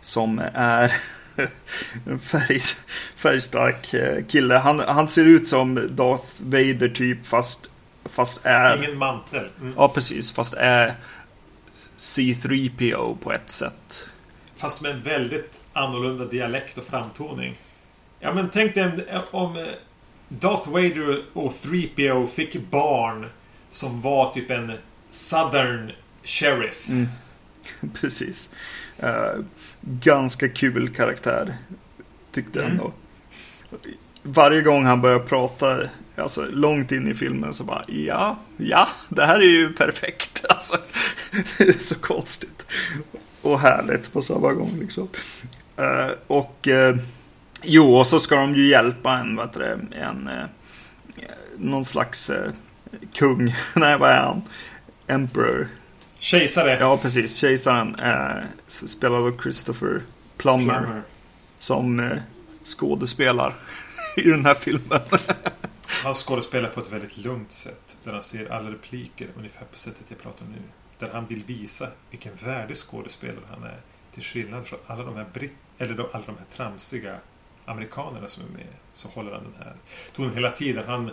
Som 0.00 0.40
är 0.54 0.92
en 2.06 2.18
färg, 2.32 2.60
färgstark 3.16 3.94
eh, 3.94 4.24
kille. 4.24 4.54
Han, 4.54 4.78
han 4.80 5.08
ser 5.08 5.24
ut 5.24 5.48
som 5.48 5.74
Darth 5.90 6.26
Vader 6.38 6.88
typ 6.88 7.26
fast, 7.26 7.70
fast 8.04 8.40
är... 8.46 8.76
Ingen 8.78 8.98
mantel. 8.98 9.48
Mm. 9.60 9.74
Ja, 9.76 9.88
precis. 9.88 10.32
Fast 10.32 10.54
är 10.54 10.94
C3PO 11.98 13.16
på 13.16 13.32
ett 13.32 13.50
sätt. 13.50 14.08
Fast 14.56 14.82
med 14.82 14.90
en 14.90 15.02
väldigt 15.02 15.60
annorlunda 15.72 16.24
dialekt 16.24 16.78
och 16.78 16.84
framtoning. 16.84 17.56
Ja 18.20 18.34
men 18.34 18.50
tänk 18.52 18.74
dig 18.74 19.04
om 19.30 19.56
eh, 19.56 19.64
Darth 20.28 20.68
Vader 20.70 21.22
och 21.32 21.52
3PO 21.52 22.26
fick 22.26 22.70
barn 22.70 23.26
som 23.70 24.00
var 24.00 24.32
typ 24.32 24.50
en 24.50 24.72
Southern 25.08 25.92
Sheriff. 26.24 26.88
Mm. 26.88 27.08
Precis. 28.00 28.50
Eh, 28.98 29.32
ganska 29.80 30.48
kul 30.48 30.88
karaktär. 30.94 31.56
Tyckte 32.32 32.58
jag 32.58 32.66
Mm. 32.66 32.78
ändå. 32.78 32.92
Varje 34.22 34.62
gång 34.62 34.84
han 34.84 35.00
börjar 35.00 35.18
prata, 35.18 35.78
alltså 36.16 36.46
långt 36.50 36.92
in 36.92 37.08
i 37.08 37.14
filmen 37.14 37.54
så 37.54 37.64
bara 37.64 37.84
ja, 37.88 38.38
ja, 38.56 38.88
det 39.08 39.26
här 39.26 39.38
är 39.38 39.50
ju 39.50 39.72
perfekt. 39.72 40.44
Alltså, 40.48 40.76
det 41.58 41.68
är 41.68 41.78
så 41.78 41.94
konstigt. 41.94 42.66
Och 43.42 43.60
härligt 43.60 44.12
på 44.12 44.22
samma 44.22 44.52
gång 44.52 44.78
liksom. 44.80 45.08
Eh, 45.76 46.10
och 46.26 46.68
eh, 46.68 46.96
jo, 47.62 47.96
och 47.96 48.06
så 48.06 48.20
ska 48.20 48.36
de 48.36 48.54
ju 48.54 48.68
hjälpa 48.68 49.12
en, 49.12 49.36
vad 49.36 49.46
heter 49.46 49.60
det, 49.60 49.96
en, 49.96 50.28
eh, 50.28 50.44
någon 51.56 51.84
slags 51.84 52.30
kung. 53.12 53.56
Nej, 53.74 53.98
vad 53.98 54.10
är 54.10 54.20
han? 54.20 54.42
Emperor. 55.06 55.68
Kejsare. 56.18 56.76
Ja, 56.80 56.96
precis. 56.96 57.36
Kejsaren 57.36 57.94
eh, 57.94 58.42
spelad 58.68 59.26
av 59.26 59.42
Christopher 59.42 60.02
Plummer. 60.36 60.78
Plummer. 60.78 61.02
Som 61.58 62.10
skådespelar 62.64 63.54
i 64.16 64.22
den 64.22 64.44
här 64.44 64.54
filmen. 64.54 65.00
Han 65.88 66.14
skådespelar 66.14 66.68
på 66.68 66.80
ett 66.80 66.92
väldigt 66.92 67.16
lugnt 67.16 67.52
sätt. 67.52 67.96
Där 68.04 68.12
han 68.12 68.22
ser 68.22 68.52
alla 68.52 68.70
repliker 68.70 69.28
ungefär 69.36 69.64
på 69.64 69.78
sättet 69.78 70.04
jag 70.08 70.18
pratar 70.18 70.46
nu. 70.46 70.62
Där 70.98 71.10
han 71.12 71.26
vill 71.26 71.44
visa 71.44 71.88
vilken 72.10 72.32
värdig 72.34 72.76
skådespelare 72.76 73.44
han 73.50 73.62
är. 73.62 73.80
Till 74.12 74.22
skillnad 74.22 74.66
från 74.66 74.78
alla 74.86 75.04
de 75.04 75.16
här 75.16 75.26
britt... 75.34 75.54
Eller 75.78 75.94
då, 75.94 76.08
alla 76.12 76.24
de 76.26 76.36
här 76.38 76.56
tramsiga 76.56 77.16
amerikanerna 77.64 78.28
som 78.28 78.42
är 78.42 78.58
med. 78.58 78.74
Så 78.92 79.08
håller 79.08 79.32
han 79.32 79.42
den 79.42 79.66
här 79.66 79.74
tonen 80.16 80.34
hela 80.34 80.50
tiden. 80.50 80.84
Han... 80.86 81.10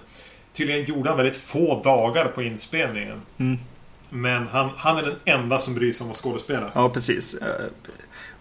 Tydligen 0.53 0.85
gjorde 0.85 1.09
han 1.09 1.17
väldigt 1.17 1.37
få 1.37 1.81
dagar 1.83 2.25
på 2.25 2.43
inspelningen. 2.43 3.21
Mm. 3.37 3.59
Men 4.09 4.47
han, 4.47 4.69
han 4.77 4.97
är 4.97 5.03
den 5.03 5.15
enda 5.25 5.59
som 5.59 5.75
bryr 5.75 5.91
sig 5.91 6.05
om 6.05 6.11
att 6.11 6.17
skådespela. 6.17 6.71
Ja, 6.75 6.89
precis. 6.89 7.33
Eh, 7.33 7.65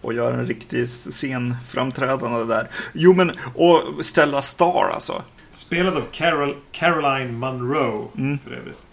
och 0.01 0.13
gör 0.13 0.31
en 0.31 0.45
riktig 0.45 0.89
scenframträdande 0.89 2.53
där. 2.53 2.69
Jo, 2.93 3.13
men 3.13 3.31
och 3.55 4.05
Stella 4.05 4.41
Star 4.41 4.89
alltså. 4.93 5.23
Spelad 5.53 5.97
av 5.97 6.03
Carol, 6.11 6.55
Caroline 6.71 7.39
Munro 7.39 8.11
Mm. 8.17 8.37
för 8.39 8.51
övrigt. 8.51 8.87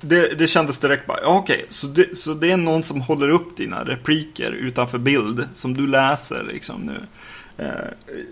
Det, 0.00 0.38
det 0.38 0.46
kändes 0.46 0.78
direkt 0.78 1.06
bara, 1.06 1.26
okej, 1.26 1.66
så, 1.70 1.86
det, 1.86 2.18
så 2.18 2.34
det 2.34 2.50
är 2.52 2.56
någon 2.56 2.82
som 2.82 3.00
håller 3.00 3.28
upp 3.28 3.56
dina 3.56 3.84
repliker 3.84 4.52
utanför 4.52 4.98
bild 4.98 5.48
som 5.54 5.74
du 5.74 5.86
läser 5.86 6.44
liksom 6.52 6.80
nu. 6.80 7.00
Eh, 7.64 7.68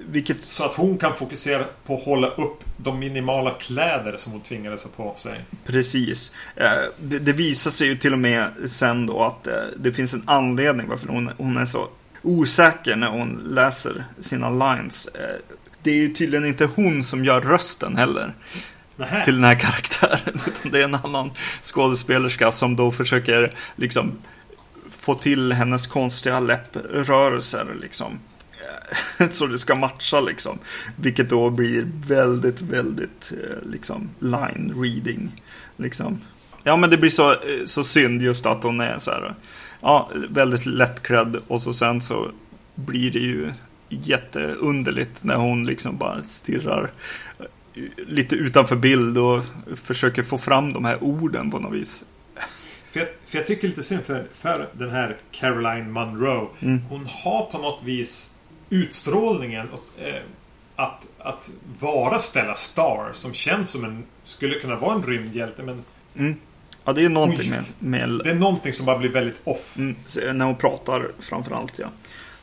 vilket 0.08 0.44
Så 0.44 0.64
att 0.64 0.74
hon 0.74 0.98
kan 0.98 1.14
fokusera 1.14 1.64
på 1.86 1.94
att 1.96 2.04
hålla 2.04 2.26
upp 2.28 2.64
de 2.76 2.98
minimala 2.98 3.50
kläder 3.50 4.16
som 4.16 4.32
hon 4.32 4.40
tvingades 4.40 4.84
ha 4.84 4.90
på 5.10 5.18
sig. 5.18 5.40
Precis. 5.66 6.32
Eh, 6.56 6.70
Det, 6.98 7.18
det 7.18 7.32
visar 7.32 7.70
sig 7.70 7.88
ju 7.88 7.96
till 7.96 8.12
och 8.12 8.18
med 8.18 8.48
sen 8.66 9.06
då 9.06 9.22
att 9.22 9.46
eh, 9.46 9.54
det 9.76 9.92
finns 9.92 10.14
en 10.14 10.22
anledning 10.26 10.88
varför 10.88 11.08
hon, 11.08 11.30
hon 11.38 11.56
är 11.56 11.66
så 11.66 11.88
osäker 12.22 12.96
när 12.96 13.10
hon 13.10 13.42
läser 13.48 14.04
sina 14.20 14.50
lines. 14.50 15.08
Det 15.86 15.90
är 15.90 15.96
ju 15.96 16.08
tydligen 16.08 16.46
inte 16.46 16.68
hon 16.74 17.04
som 17.04 17.24
gör 17.24 17.40
rösten 17.40 17.96
heller 17.96 18.34
Nähä. 18.96 19.24
till 19.24 19.34
den 19.34 19.44
här 19.44 19.54
karaktären. 19.54 20.40
Utan 20.46 20.72
det 20.72 20.80
är 20.80 20.84
en 20.84 20.94
annan 20.94 21.30
skådespelerska 21.62 22.52
som 22.52 22.76
då 22.76 22.90
försöker 22.90 23.54
liksom 23.76 24.12
få 24.90 25.14
till 25.14 25.52
hennes 25.52 25.86
konstiga 25.86 26.40
läpprörelser 26.40 27.76
liksom. 27.80 28.18
Så 29.30 29.46
det 29.46 29.58
ska 29.58 29.74
matcha 29.74 30.20
liksom. 30.20 30.58
Vilket 30.96 31.30
då 31.30 31.50
blir 31.50 31.86
väldigt, 32.06 32.60
väldigt 32.60 33.32
eh, 33.32 33.70
liksom 33.70 34.10
line 34.18 34.74
reading. 34.82 35.42
Liksom. 35.76 36.20
Ja 36.64 36.76
men 36.76 36.90
det 36.90 36.96
blir 36.96 37.10
så, 37.10 37.30
eh, 37.30 37.36
så 37.64 37.84
synd 37.84 38.22
just 38.22 38.46
att 38.46 38.62
hon 38.62 38.80
är 38.80 38.98
så 38.98 39.10
här. 39.10 39.34
Ja, 39.80 40.10
väldigt 40.28 40.66
lättklädd 40.66 41.36
och 41.46 41.62
så 41.62 41.72
sen 41.72 42.00
så 42.00 42.30
blir 42.74 43.10
det 43.10 43.18
ju 43.18 43.52
jätteunderligt 43.88 45.24
när 45.24 45.36
hon 45.36 45.66
liksom 45.66 45.96
bara 45.96 46.22
stirrar 46.22 46.90
lite 47.96 48.34
utanför 48.34 48.76
bild 48.76 49.18
och 49.18 49.44
försöker 49.76 50.22
få 50.22 50.38
fram 50.38 50.72
de 50.72 50.84
här 50.84 51.04
orden 51.04 51.50
på 51.50 51.58
något 51.58 51.74
vis. 51.74 52.04
För 52.86 53.00
jag, 53.00 53.08
för 53.24 53.38
jag 53.38 53.46
tycker 53.46 53.68
lite 53.68 53.82
synd 53.82 54.02
för, 54.02 54.26
för 54.32 54.68
den 54.72 54.90
här 54.90 55.16
Caroline 55.30 55.92
Munro. 55.92 56.50
Mm. 56.60 56.82
Hon 56.88 57.06
har 57.24 57.44
på 57.44 57.58
något 57.58 57.82
vis 57.82 58.36
utstrålningen 58.70 59.68
och, 59.70 60.02
eh, 60.02 60.22
att, 60.76 61.06
att 61.18 61.50
vara 61.80 62.18
Stella 62.18 62.54
Star 62.54 63.08
som 63.12 63.32
känns 63.32 63.70
som 63.70 63.84
en... 63.84 64.04
Skulle 64.22 64.54
kunna 64.54 64.76
vara 64.76 64.94
en 64.94 65.02
rymdhjälte 65.02 65.62
men... 65.62 65.84
Mm. 66.18 66.36
Ja, 66.84 66.92
det 66.92 67.04
är 67.04 67.08
någonting 67.08 67.50
med, 67.50 67.64
med 67.78 68.20
Det 68.24 68.30
är 68.30 68.34
någonting 68.34 68.72
som 68.72 68.86
bara 68.86 68.98
blir 68.98 69.10
väldigt 69.10 69.40
off. 69.44 69.76
mm, 69.78 69.96
när 70.14 70.44
hon 70.44 70.56
pratar 70.56 71.08
framförallt. 71.20 71.78
Ja. 71.78 71.86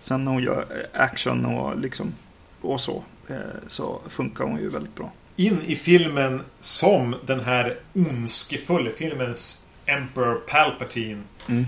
Sen 0.04 0.26
när 0.26 0.32
hon 0.32 0.44
gör 0.44 0.60
eh, 0.94 1.02
action 1.02 1.46
och 1.46 1.80
liksom 1.80 2.13
och 2.62 2.80
så. 2.80 3.04
Eh, 3.30 3.36
så 3.68 4.02
funkar 4.10 4.44
hon 4.44 4.60
ju 4.60 4.70
väldigt 4.70 4.96
bra. 4.96 5.12
In 5.36 5.62
i 5.66 5.76
filmen 5.76 6.42
som 6.60 7.16
den 7.26 7.39
här 7.39 7.78
ondskefulla 7.94 8.89
filmens 8.92 9.66
Emperor 9.86 10.36
Palpatine. 10.36 11.24
Mm. 11.50 11.66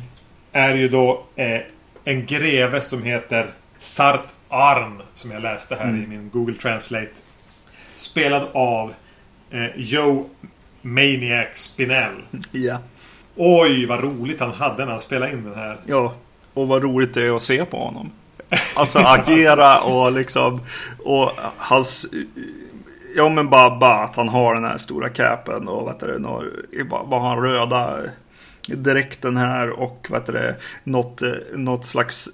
Är 0.51 0.75
ju 0.75 0.89
då 0.89 1.25
eh, 1.35 1.61
en 2.03 2.25
greve 2.25 2.81
som 2.81 3.03
heter 3.03 3.53
Sart 3.79 4.27
Arn. 4.49 5.01
Som 5.13 5.31
jag 5.31 5.41
läste 5.41 5.75
här 5.75 5.83
Mm. 5.89 6.03
i 6.03 6.07
min 6.07 6.29
Google 6.29 6.53
Translate. 6.55 7.11
Spelad 7.95 8.47
av 8.53 8.93
eh, 9.51 9.65
Joe 9.75 10.29
Maniac 10.81 11.47
Spinell. 11.57 12.21
Ja. 12.51 12.77
Oj, 13.35 13.85
vad 13.85 14.03
roligt 14.03 14.39
han 14.39 14.51
hade 14.51 14.85
när 14.85 14.91
han 14.91 14.99
spelade 14.99 15.31
in 15.31 15.43
den 15.43 15.55
här. 15.55 15.77
Ja, 15.85 16.15
och 16.53 16.67
vad 16.67 16.83
roligt 16.83 17.13
det 17.13 17.25
är 17.27 17.35
att 17.35 17.41
se 17.41 17.65
på 17.65 17.77
honom. 17.77 18.11
Alltså 18.75 18.99
agera 18.99 19.81
och 19.81 20.11
liksom 20.11 20.61
och 21.03 21.31
hans 21.57 22.05
Ja 23.15 23.29
men 23.29 23.49
bara, 23.49 23.77
bara 23.77 24.03
att 24.03 24.15
han 24.15 24.29
har 24.29 24.53
den 24.55 24.63
här 24.63 24.77
stora 24.77 25.09
capen 25.09 25.67
och 25.67 25.83
vad 26.89 27.07
vad 27.09 27.21
har 27.21 27.29
han 27.29 27.43
röda 27.43 27.99
dräkten 28.67 29.37
här 29.37 29.69
och 29.69 30.07
vad 30.09 30.21
heter 30.21 30.33
det, 30.33 30.55
något, 30.83 31.21
eh, 31.21 31.31
något 31.53 31.85
slags 31.85 32.29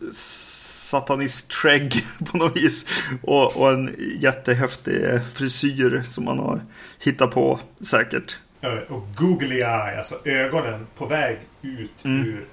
satanist-skägg 0.92 2.06
på 2.32 2.38
något 2.38 2.58
vis. 2.58 2.86
Och, 3.24 3.58
och 3.58 3.72
en 3.72 3.96
jättehäftig 4.20 5.20
frisyr 5.34 6.02
som 6.06 6.28
han 6.28 6.40
har 6.40 6.62
hittat 7.00 7.32
på 7.32 7.60
säkert. 7.82 8.38
Eh, 8.62 8.74
Och 8.96 9.08
googly 9.16 9.56
eye, 9.56 9.98
alltså 9.98 10.16
ögonen 10.26 10.88
på 10.98 11.06
väg 11.06 11.38
ut 11.62 12.06
Mm. 12.06 12.28
ur 12.28 12.46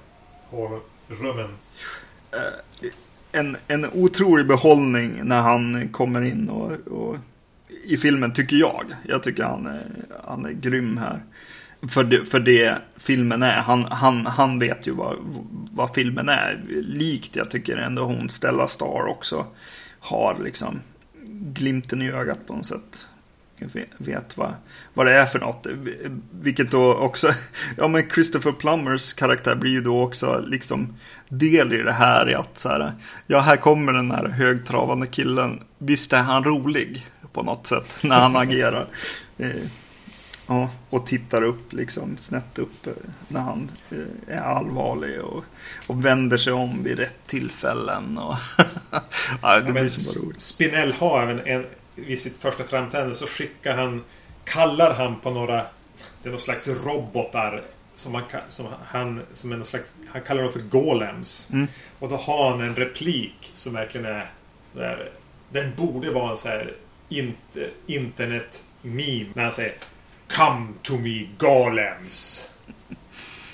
rummen 1.07 1.49
en, 3.31 3.57
en 3.67 3.85
otrolig 3.85 4.47
behållning 4.47 5.19
när 5.23 5.41
han 5.41 5.89
kommer 5.89 6.21
in 6.21 6.49
och, 6.49 6.71
och 6.87 7.17
i 7.83 7.97
filmen 7.97 8.33
tycker 8.33 8.55
jag. 8.55 8.85
Jag 9.03 9.23
tycker 9.23 9.43
han 9.43 9.65
är, 9.65 9.81
han 10.25 10.45
är 10.45 10.51
grym 10.51 10.97
här. 10.97 11.23
För 11.89 12.03
det, 12.03 12.25
för 12.25 12.39
det 12.39 12.77
filmen 12.97 13.43
är. 13.43 13.57
Han, 13.61 13.85
han, 13.85 14.25
han 14.25 14.59
vet 14.59 14.87
ju 14.87 14.91
vad, 14.91 15.15
vad 15.71 15.93
filmen 15.93 16.29
är. 16.29 16.63
Likt 16.81 17.35
jag 17.35 17.51
tycker 17.51 17.77
ändå 17.77 18.03
hon 18.03 18.29
Stella 18.29 18.67
Star 18.67 19.05
också 19.07 19.45
har 19.99 20.39
liksom 20.43 20.81
glimten 21.29 22.01
i 22.01 22.11
ögat 22.11 22.47
på 22.47 22.53
något 22.53 22.65
sätt. 22.65 23.07
Vet, 23.97 24.37
vad, 24.37 24.53
vad 24.93 25.05
det 25.05 25.11
är 25.11 25.25
för 25.25 25.39
något. 25.39 25.67
Vilket 26.31 26.71
då 26.71 26.95
också, 26.95 27.33
ja 27.77 27.87
men 27.87 28.09
Christopher 28.09 28.51
Plummers 28.51 29.13
karaktär 29.13 29.55
blir 29.55 29.71
ju 29.71 29.81
då 29.81 30.03
också 30.03 30.43
liksom 30.47 30.93
del 31.29 31.73
i 31.73 31.77
det 31.77 31.91
här 31.91 32.29
i 32.29 32.35
att 32.35 32.57
så 32.57 32.69
här, 32.69 32.93
ja 33.27 33.39
här 33.39 33.55
kommer 33.55 33.93
den 33.93 34.11
här 34.11 34.27
högtravande 34.27 35.07
killen. 35.07 35.63
Visst 35.77 36.13
är 36.13 36.21
han 36.21 36.43
rolig 36.43 37.07
på 37.33 37.43
något 37.43 37.67
sätt 37.67 37.97
när 38.03 38.19
han 38.19 38.35
agerar. 38.35 38.87
Eh, 39.37 39.49
ja, 40.47 40.69
och 40.89 41.05
tittar 41.05 41.43
upp 41.43 41.73
liksom 41.73 42.17
snett 42.17 42.59
upp 42.59 42.87
eh, 42.87 42.93
när 43.27 43.41
han 43.41 43.69
eh, 43.91 44.35
är 44.35 44.41
allvarlig 44.41 45.21
och, 45.21 45.43
och 45.87 46.05
vänder 46.05 46.37
sig 46.37 46.53
om 46.53 46.83
vid 46.83 46.97
rätt 46.97 47.27
tillfällen. 47.27 48.17
Och 48.17 48.35
ja, 49.41 49.59
det 49.59 49.67
Ja, 49.67 49.71
blir 49.71 49.89
så 49.89 50.19
bara 50.19 50.25
roligt. 50.25 50.41
Spinell 50.41 50.93
har 50.93 51.21
även 51.23 51.39
en... 51.45 51.65
Vid 52.05 52.19
sitt 52.19 52.37
första 52.37 52.63
framträdande 52.63 53.15
så 53.15 53.27
skickar 53.27 53.75
han... 53.75 54.03
Kallar 54.43 54.93
han 54.93 55.19
på 55.19 55.31
några... 55.31 55.55
Det 56.21 56.29
är 56.29 56.29
någon 56.29 56.39
slags 56.39 56.67
robotar. 56.67 57.63
Som 57.95 58.15
han, 58.15 58.23
som 58.47 58.67
han, 58.85 59.21
som 59.33 59.51
är 59.51 59.55
någon 59.55 59.65
slags, 59.65 59.93
han 60.07 60.21
kallar 60.21 60.43
dem 60.43 60.51
för 60.51 60.59
golems. 60.59 61.49
Mm. 61.53 61.67
Och 61.99 62.09
då 62.09 62.15
har 62.15 62.51
han 62.51 62.61
en 62.61 62.75
replik 62.75 63.51
som 63.53 63.73
verkligen 63.73 64.05
är... 64.05 64.31
Där, 64.73 65.11
den 65.51 65.75
borde 65.75 66.11
vara 66.11 66.31
en 66.31 66.37
så 66.37 66.47
här 66.47 66.73
inter, 67.09 67.71
internet-meme. 67.87 69.29
När 69.33 69.43
han 69.43 69.51
säger 69.51 69.73
Come 70.27 70.67
to 70.81 70.97
me 70.97 71.27
golems. 71.37 72.49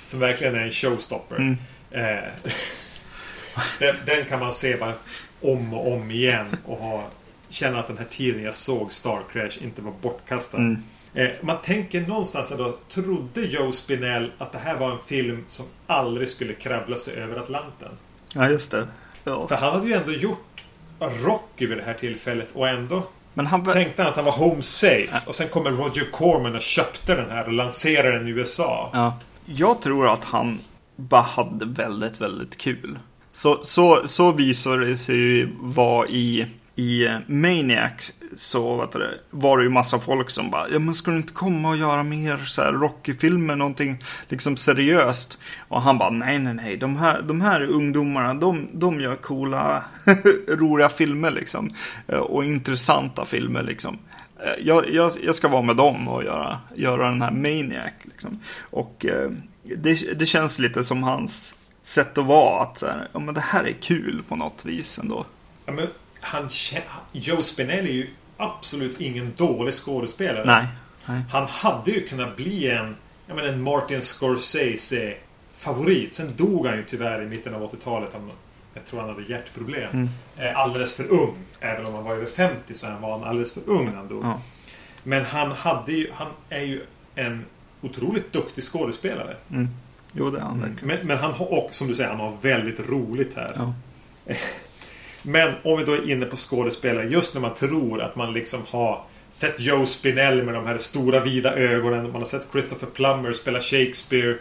Som 0.02 0.20
verkligen 0.20 0.56
är 0.56 0.60
en 0.60 0.72
showstopper. 0.72 1.36
Mm. 1.36 1.58
Eh, 1.92 2.32
den, 3.80 3.96
den 4.06 4.26
kan 4.26 4.40
man 4.40 4.52
se 4.52 4.78
bara 4.78 4.94
om 5.42 5.74
och 5.74 5.94
om 5.94 6.12
igen 6.12 6.58
och 6.66 6.78
ha, 6.78 7.10
känna 7.56 7.80
att 7.80 7.88
den 7.88 7.98
här 7.98 8.06
tiden 8.06 8.44
jag 8.44 8.56
såg 8.56 8.94
Star 8.94 9.20
Crash 9.32 9.64
inte 9.64 9.82
var 9.82 9.94
bortkastad. 10.02 10.58
Mm. 10.58 10.82
Eh, 11.14 11.30
man 11.42 11.58
tänker 11.64 12.02
någonstans 12.02 12.52
ändå, 12.52 12.78
trodde 12.90 13.42
Joe 13.42 13.72
Spinell 13.72 14.32
att 14.38 14.52
det 14.52 14.58
här 14.58 14.78
var 14.78 14.92
en 14.92 15.00
film 15.00 15.46
som 15.48 15.66
aldrig 15.88 16.30
skulle 16.30 16.54
krabbla 16.54 16.98
sig 16.98 17.14
över 17.14 17.36
Atlanten? 17.36 17.92
Ja, 18.36 18.50
just 18.50 18.72
det. 18.72 18.88
Ja. 19.24 19.48
För 19.48 19.56
han 19.56 19.74
hade 19.74 19.88
ju 19.88 19.94
ändå 19.94 20.12
gjort 20.12 20.64
Rocky 21.00 21.68
vid 21.68 21.78
det 21.78 21.84
här 21.84 21.94
tillfället 21.94 22.48
och 22.54 22.70
ändå 22.70 23.04
Men 23.34 23.48
han, 23.48 23.64
tänkte 23.64 24.02
han 24.02 24.10
att 24.10 24.16
han 24.16 24.26
var 24.26 24.32
home 24.32 24.62
safe. 24.62 25.20
Och 25.28 25.36
sen 25.36 25.48
kommer 25.48 25.72
Roger 25.72 26.12
Corman 26.12 26.56
och 26.56 26.62
köpte 26.62 27.16
den 27.16 27.30
här 27.30 27.46
och 27.46 27.54
lanserade 27.54 28.18
den 28.18 28.28
i 28.28 28.32
USA. 28.32 28.90
Ja. 28.94 29.18
Jag 29.46 29.82
tror 29.82 30.14
att 30.14 30.24
han 30.24 30.60
bara 30.96 31.22
hade 31.22 31.66
väldigt, 31.66 32.22
väldigt 32.22 32.58
kul. 32.58 33.00
Så, 33.32 33.60
så, 33.64 34.08
så 34.08 34.32
visar 34.32 34.78
det 34.78 34.98
sig 34.98 35.16
ju 35.16 35.50
vara 35.60 36.08
i, 36.08 36.48
i 36.76 37.06
eh, 37.06 37.18
Maniac. 37.28 38.12
Så 38.36 38.76
vet 38.76 38.92
du, 38.92 39.20
var 39.30 39.58
det 39.58 39.64
ju 39.64 39.70
massa 39.70 40.00
folk 40.00 40.30
som 40.30 40.52
bara, 40.52 40.70
ja 40.70 40.80
men 40.80 40.94
ska 40.94 41.12
du 41.12 41.18
inte 41.18 41.34
komma 41.34 41.70
och 41.70 41.78
göra 41.78 42.04
mer 42.04 42.38
så 42.38 42.62
här 42.62 42.74
Rocky-filmer, 42.74 43.56
någonting 43.56 44.04
liksom 44.30 44.58
seriöst? 44.58 45.40
Och 45.68 45.82
han 45.82 45.98
bara, 45.98 46.10
nej 46.10 46.40
nej 46.40 46.54
nej, 46.54 46.78
de 46.78 46.98
här, 46.98 47.22
de 47.22 47.42
här 47.42 47.62
ungdomarna, 47.62 48.34
de, 48.34 48.68
de 48.74 49.02
gör 49.02 49.16
coola, 49.16 49.84
roliga 50.48 50.90
filmer 50.90 51.32
liksom. 51.32 51.74
Eh, 52.08 52.20
och 52.20 52.46
intressanta 52.46 53.26
filmer 53.26 53.64
liksom. 53.64 53.98
Eh, 54.40 54.66
jag, 54.66 54.90
jag, 54.90 55.12
jag 55.24 55.36
ska 55.36 55.48
vara 55.48 55.62
med 55.62 55.76
dem 55.76 56.08
och 56.08 56.24
göra, 56.24 56.60
göra 56.76 57.10
den 57.10 57.22
här 57.22 57.32
Maniac. 57.32 57.94
Liksom. 58.04 58.40
Och 58.60 59.06
eh, 59.06 59.32
det, 59.64 60.20
det 60.20 60.26
känns 60.26 60.60
lite 60.60 60.84
som 60.84 61.04
hans 61.04 61.54
sätt 61.84 62.18
att 62.18 62.26
vara. 62.26 62.62
Att 62.62 62.78
så 62.78 62.86
här, 62.86 63.08
ja, 63.14 63.20
men 63.20 63.34
det 63.34 63.42
här 63.42 63.64
är 63.64 63.76
kul 63.82 64.24
på 64.28 64.36
något 64.36 64.66
vis 64.66 65.00
ändå. 65.00 65.26
Ja, 65.66 65.74
men 65.74 65.88
han, 66.26 66.50
Joe 67.12 67.42
Spinell 67.42 67.86
är 67.86 67.92
ju 67.92 68.10
absolut 68.38 69.02
ingen 69.02 69.34
dålig 69.38 69.74
skådespelare. 69.74 70.46
Nej. 70.46 70.68
nej. 71.08 71.22
Han 71.30 71.48
hade 71.48 71.92
ju 71.92 72.08
kunnat 72.08 72.36
bli 72.36 72.72
en, 72.72 72.96
jag 73.28 73.36
menar, 73.36 73.50
en 73.50 73.62
Martin 73.62 74.02
Scorsese-favorit. 74.02 76.14
Sen 76.14 76.36
dog 76.36 76.68
han 76.68 76.78
ju 76.78 76.84
tyvärr 76.84 77.22
i 77.22 77.26
mitten 77.26 77.56
av 77.56 77.72
80-talet. 77.72 78.14
Han, 78.14 78.32
jag 78.74 78.86
tror 78.86 79.00
han 79.00 79.10
hade 79.10 79.24
hjärtproblem. 79.24 79.90
Mm. 79.94 80.10
Eh, 80.38 80.60
alldeles 80.60 80.96
för 80.96 81.12
ung. 81.12 81.36
Även 81.60 81.86
om 81.86 81.94
han 81.94 82.04
var 82.04 82.14
över 82.14 82.26
50 82.26 82.74
så 82.74 82.88
var 83.02 83.12
han 83.12 83.24
alldeles 83.24 83.54
för 83.54 83.62
ung 83.66 83.86
när 83.86 83.96
han 83.96 84.08
dog. 84.08 84.26
Ja. 84.26 84.42
Men 85.04 85.26
han 85.26 85.52
hade 85.52 85.92
ju, 85.92 86.12
han 86.14 86.28
är 86.50 86.64
ju 86.64 86.84
en 87.16 87.46
otroligt 87.82 88.34
duktig 88.34 88.64
skådespelare. 88.64 89.38
Mm. 89.52 89.70
Jo, 90.14 90.30
det 90.30 90.38
är 90.38 90.42
han 90.42 90.62
verkligen. 90.62 90.88
Men, 90.88 91.08
men 91.08 91.18
han 91.18 91.34
har 91.34 91.54
också, 91.54 91.74
som 91.74 91.88
du 91.88 91.96
säger, 91.96 92.10
han 92.10 92.20
har 92.20 92.38
väldigt 92.42 92.90
roligt 92.90 93.36
här. 93.36 93.54
Ja. 93.56 93.74
Men 95.26 95.54
om 95.64 95.78
vi 95.78 95.84
då 95.84 95.92
är 95.92 96.12
inne 96.12 96.26
på 96.26 96.36
skådespelare. 96.36 97.06
Just 97.06 97.34
när 97.34 97.42
man 97.42 97.54
tror 97.54 98.02
att 98.02 98.16
man 98.16 98.34
liksom 98.34 98.60
har 98.70 99.06
sett 99.30 99.60
Joe 99.60 99.86
Spinell 99.86 100.44
med 100.44 100.54
de 100.54 100.66
här 100.68 100.78
stora 100.78 101.20
vida 101.20 101.54
ögonen. 101.56 102.12
Man 102.12 102.22
har 102.22 102.26
sett 102.26 102.48
Christopher 102.52 102.88
Plummer 102.88 103.34
spela 103.34 103.60
Shakespeare. 103.60 104.38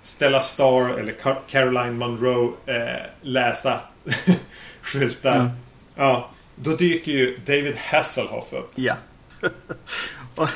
Stella 0.00 0.40
Star 0.40 0.98
eller 0.98 1.12
Car- 1.12 1.40
Caroline 1.48 1.98
Munro 1.98 2.56
eh, 2.66 3.06
läsa 3.22 3.80
skyltar. 4.82 5.36
Ja. 5.36 5.50
Ja. 5.96 6.30
Då 6.56 6.76
dyker 6.76 7.12
ju 7.12 7.38
David 7.46 7.76
Hasselhoff 7.76 8.52
upp. 8.52 8.70
Ja. 8.74 8.94
och, 10.34 10.48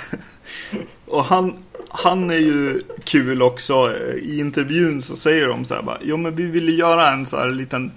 och 1.06 1.24
han, 1.24 1.64
han 1.88 2.30
är 2.30 2.38
ju 2.38 2.82
kul 3.04 3.42
också. 3.42 3.96
I 4.22 4.38
intervjun 4.38 5.02
så 5.02 5.16
säger 5.16 5.46
de 5.46 5.64
så 5.64 5.74
här 5.74 5.82
bara, 5.82 5.98
jo 6.02 6.16
men 6.16 6.36
vi 6.36 6.42
ville 6.44 6.72
göra 6.72 7.10
en 7.10 7.26
så 7.26 7.36
här 7.36 7.50
liten 7.50 7.92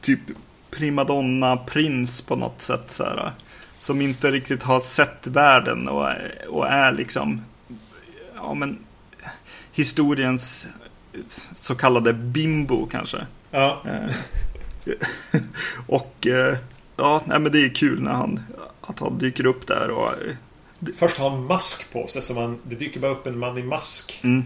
typ 0.00 0.20
primadonna-prins 0.76 2.26
på 2.26 2.36
något 2.36 2.62
sätt 2.62 2.92
så 2.92 3.04
här. 3.04 3.32
Som 3.78 4.00
inte 4.00 4.30
riktigt 4.30 4.62
har 4.62 4.80
sett 4.80 5.26
världen 5.26 5.88
och, 5.88 6.08
och 6.48 6.66
är 6.66 6.92
liksom, 6.92 7.44
ja 8.36 8.54
men 8.54 8.78
historiens 9.72 10.66
så 11.52 11.74
kallade 11.74 12.12
bimbo 12.12 12.86
kanske. 12.86 13.26
Ja. 13.50 13.82
Eh, 13.84 14.12
och 15.86 16.26
eh, 16.26 16.56
ja, 16.96 17.22
nej, 17.26 17.38
men 17.38 17.52
det 17.52 17.64
är 17.64 17.74
kul 17.74 18.02
när 18.02 18.12
han, 18.12 18.42
att 18.80 18.98
han 18.98 19.18
dyker 19.18 19.46
upp 19.46 19.66
där 19.66 19.90
och 19.90 20.08
eh, 20.08 20.34
Först 20.94 21.18
har 21.18 21.30
han 21.30 21.46
mask 21.46 21.92
på 21.92 22.06
sig. 22.06 22.22
Så 22.22 22.34
man, 22.34 22.58
det 22.62 22.74
dyker 22.74 23.00
bara 23.00 23.12
upp 23.12 23.26
en 23.26 23.38
man 23.38 23.58
i 23.58 23.62
mask. 23.62 24.20
mm, 24.24 24.44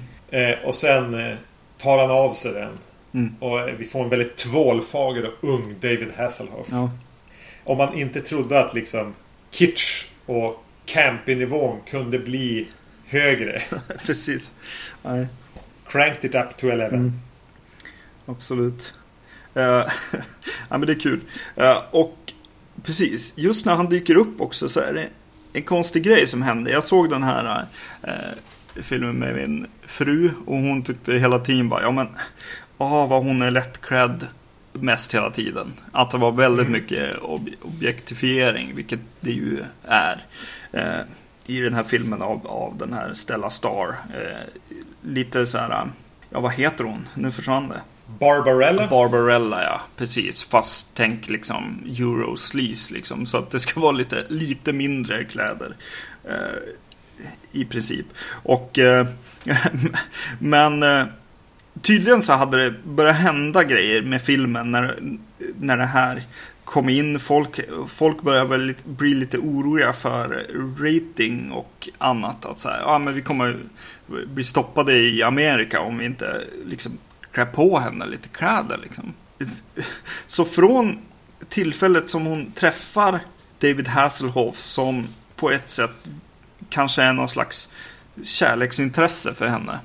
och 0.64 0.74
sen 0.74 1.36
tar 1.78 1.98
han 1.98 2.10
av 2.10 2.32
sig 2.32 2.52
den. 2.52 2.72
Mm. 3.18 3.34
Och 3.40 3.80
vi 3.80 3.84
får 3.84 4.04
en 4.04 4.10
väldigt 4.10 4.36
tvålfager 4.36 5.26
och 5.26 5.48
ung 5.48 5.74
David 5.80 6.08
Hasselhoff. 6.16 6.68
ja, 6.70 6.90
Om 7.64 7.78
man 7.78 7.94
inte 7.94 8.20
trodde 8.20 8.60
att 8.60 8.74
liksom 8.74 9.14
kitsch 9.50 10.06
och 10.26 10.64
campy-nivån 10.86 11.80
kunde 11.86 12.18
bli 12.18 12.68
högre. 13.06 13.62
Precis. 14.06 14.50
Nej. 15.02 15.26
Cranked 15.86 16.24
it 16.24 16.34
up 16.34 16.56
to 16.56 16.66
11. 16.68 16.86
Mm. 16.86 17.12
Absolut. 18.26 18.92
Uh, 19.56 19.62
ja, 20.68 20.78
men 20.78 20.80
det 20.80 20.92
är 20.92 21.00
kul. 21.00 21.20
Uh, 21.60 21.78
och 21.90 22.32
precis, 22.82 23.32
just 23.36 23.66
när 23.66 23.74
han 23.74 23.88
dyker 23.88 24.14
upp 24.16 24.40
också 24.40 24.68
så 24.68 24.80
är 24.80 24.92
det 24.92 25.08
en 25.52 25.62
konstig 25.62 26.02
grej 26.02 26.26
som 26.26 26.42
händer. 26.42 26.72
Jag 26.72 26.84
såg 26.84 27.10
den 27.10 27.22
här 27.22 27.66
uh, 28.08 28.12
filmen 28.82 29.16
med 29.16 29.34
min 29.34 29.66
fru 29.82 30.30
och 30.46 30.56
hon 30.56 30.82
tyckte 30.82 31.14
hela 31.14 31.38
tiden 31.38 31.68
bara, 31.68 31.82
ja 31.82 31.90
men, 31.90 32.08
ah, 32.78 33.06
vad 33.06 33.24
hon 33.24 33.42
är 33.42 33.50
lättklädd 33.50 34.26
mest 34.72 35.14
hela 35.14 35.30
tiden. 35.30 35.72
Att 35.92 36.10
det 36.10 36.18
var 36.18 36.32
väldigt 36.32 36.66
mm. 36.66 36.72
mycket 36.72 37.22
ob 37.22 37.48
objektifiering, 37.62 38.74
vilket 38.74 39.00
det 39.20 39.30
ju 39.30 39.64
är. 39.84 40.24
Eh, 40.72 41.00
I 41.46 41.60
den 41.60 41.74
här 41.74 41.82
filmen 41.82 42.22
av, 42.22 42.46
av 42.46 42.76
den 42.76 42.92
här 42.92 43.14
Stella 43.14 43.50
Star. 43.50 43.88
Eh, 44.14 44.62
lite 45.02 45.46
så 45.46 45.58
här, 45.58 45.90
ja 46.30 46.40
vad 46.40 46.52
heter 46.52 46.84
hon? 46.84 47.08
Nu 47.14 47.32
försvann 47.32 47.68
det. 47.68 47.80
Barbarella? 48.18 48.86
Barbarella, 48.86 49.62
ja. 49.62 49.80
Precis. 49.96 50.42
Fast 50.42 50.90
tänk 50.94 51.28
liksom 51.28 51.84
Eurosleaze 51.86 52.94
liksom. 52.94 53.26
Så 53.26 53.38
att 53.38 53.50
det 53.50 53.60
ska 53.60 53.80
vara 53.80 53.92
lite, 53.92 54.24
lite 54.28 54.72
mindre 54.72 55.24
kläder. 55.24 55.76
Eh, 56.24 56.58
I 57.52 57.64
princip. 57.64 58.06
Och... 58.42 58.78
Eh, 58.78 59.06
men... 60.38 60.84
Tydligen 61.82 62.22
så 62.22 62.32
hade 62.32 62.64
det 62.64 62.74
börjat 62.84 63.16
hända 63.16 63.64
grejer 63.64 64.02
med 64.02 64.22
filmen 64.22 64.70
när, 64.70 64.98
när 65.60 65.76
det 65.76 65.84
här 65.84 66.22
kom 66.64 66.88
in. 66.88 67.20
Folk, 67.20 67.60
folk 67.88 68.22
började 68.22 68.48
väl 68.48 68.74
bli 68.84 69.14
lite 69.14 69.38
oroliga 69.38 69.92
för 69.92 70.46
rating 70.78 71.52
och 71.52 71.88
annat. 71.98 72.44
Att 72.44 72.58
så 72.58 72.68
ja 72.68 72.98
men 72.98 73.14
vi 73.14 73.22
kommer 73.22 73.56
bli 74.06 74.44
stoppade 74.44 74.92
i 74.92 75.22
Amerika 75.22 75.80
om 75.80 75.98
vi 75.98 76.04
inte 76.04 76.44
liksom 76.64 76.98
klär 77.32 77.44
på 77.44 77.78
henne 77.78 78.06
lite 78.06 78.28
kläder 78.28 78.78
liksom. 78.82 79.14
Så 80.26 80.44
från 80.44 80.98
tillfället 81.48 82.10
som 82.10 82.26
hon 82.26 82.52
träffar 82.52 83.20
David 83.58 83.88
Hasselhoff 83.88 84.58
som 84.58 85.06
på 85.36 85.50
ett 85.50 85.70
sätt 85.70 86.08
kanske 86.70 87.02
är 87.02 87.12
någon 87.12 87.28
slags 87.28 87.72
kärleksintresse 88.22 89.34
för 89.34 89.46
henne 89.46 89.78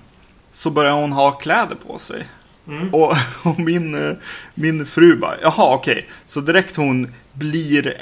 så 0.54 0.70
börjar 0.70 0.94
hon 0.94 1.12
ha 1.12 1.32
kläder 1.32 1.76
på 1.88 2.00
sig. 2.00 2.28
Mm. 2.68 2.94
Och, 2.94 3.16
och, 3.44 3.60
min, 3.60 3.96
eh, 3.96 4.16
min 4.54 4.86
fru 4.86 5.16
bara, 5.16 5.36
jaha 5.42 5.76
okej. 5.76 5.94
Okay. 5.94 6.04
Så 6.26 6.42
direkt 6.42 6.76
hon 6.76 7.14
blir, 7.34 7.98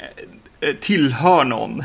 eh, 0.60 0.74
tillhör 0.80 1.44
någon. 1.44 1.84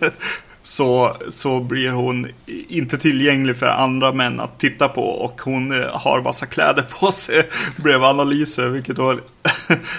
så, 0.62 1.16
så 1.28 1.60
blir 1.60 1.90
hon 1.90 2.28
inte 2.68 2.98
tillgänglig 2.98 3.56
för 3.56 3.66
andra 3.66 4.12
män 4.12 4.40
att 4.40 4.60
titta 4.60 4.88
på. 4.88 5.02
Och 5.02 5.40
hon 5.40 5.82
eh, 5.82 5.88
har 5.88 6.22
massa 6.22 6.46
kläder 6.46 6.82
på 6.82 7.12
sig 7.12 7.48
blev 7.76 8.04
analyser. 8.04 8.68
Vilket 8.68 8.98
var 8.98 9.20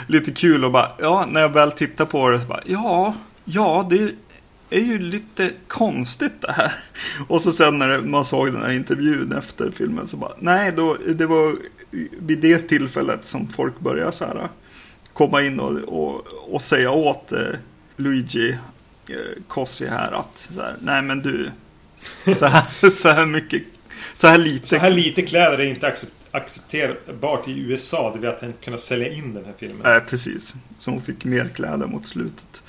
lite 0.07 0.31
kul. 0.31 0.65
Och 0.65 0.71
bara, 0.71 0.91
ja, 1.01 1.25
när 1.29 1.41
jag 1.41 1.53
väl 1.53 1.71
tittar 1.71 2.05
på 2.05 2.29
det 2.29 2.39
så 2.39 2.45
bara, 2.45 2.61
ja, 2.65 3.13
ja, 3.45 3.87
det 3.89 4.11
är 4.69 4.79
ju 4.79 4.99
lite 4.99 5.51
konstigt 5.67 6.41
det 6.41 6.51
här. 6.51 6.73
Och 7.27 7.41
så 7.41 7.51
sen 7.51 7.79
när 7.79 8.01
man 8.01 8.25
såg 8.25 8.53
den 8.53 8.61
här 8.61 8.71
intervjun 8.71 9.33
efter 9.33 9.71
filmen 9.71 10.07
så 10.07 10.17
bara, 10.17 10.33
nej, 10.39 10.71
då, 10.71 10.97
det 11.15 11.25
var 11.25 11.55
vid 12.19 12.39
det 12.39 12.59
tillfället 12.59 13.25
som 13.25 13.47
folk 13.47 13.79
började 13.79 14.11
så 14.11 14.25
här 14.25 14.49
komma 15.13 15.41
in 15.41 15.59
och, 15.59 15.79
och, 15.79 16.27
och 16.53 16.61
säga 16.61 16.91
åt 16.91 17.31
eh, 17.31 17.39
Luigi 17.95 18.57
eh, 19.09 19.15
Cossi 19.47 19.87
här 19.87 20.11
att 20.11 20.49
här, 20.57 20.75
nej 20.81 21.01
men 21.01 21.21
du, 21.21 21.51
så 22.35 22.45
här, 22.45 22.89
så 22.89 23.09
här 23.09 23.25
mycket, 23.25 23.63
så 24.15 24.27
här 24.27 24.37
lite. 24.37 24.67
Så 24.67 24.77
här 24.77 24.89
lite 24.89 25.21
kläder 25.21 25.57
är 25.57 25.65
inte 25.65 25.93
accepterbart 26.31 27.47
i 27.47 27.59
USA. 27.59 28.11
Det 28.13 28.19
vill 28.19 28.29
att 28.29 28.43
inte 28.43 28.63
kunna 28.63 28.77
sälja 28.77 29.09
in 29.09 29.33
den 29.33 29.45
här 29.45 29.53
filmen. 29.57 29.81
Nej, 29.83 30.01
precis. 30.09 30.55
Så 30.79 30.91
hon 30.91 31.01
fick 31.01 31.25
mer 31.25 31.49
kläder 31.55 31.87
mot 31.87 32.07
slutet. 32.07 32.61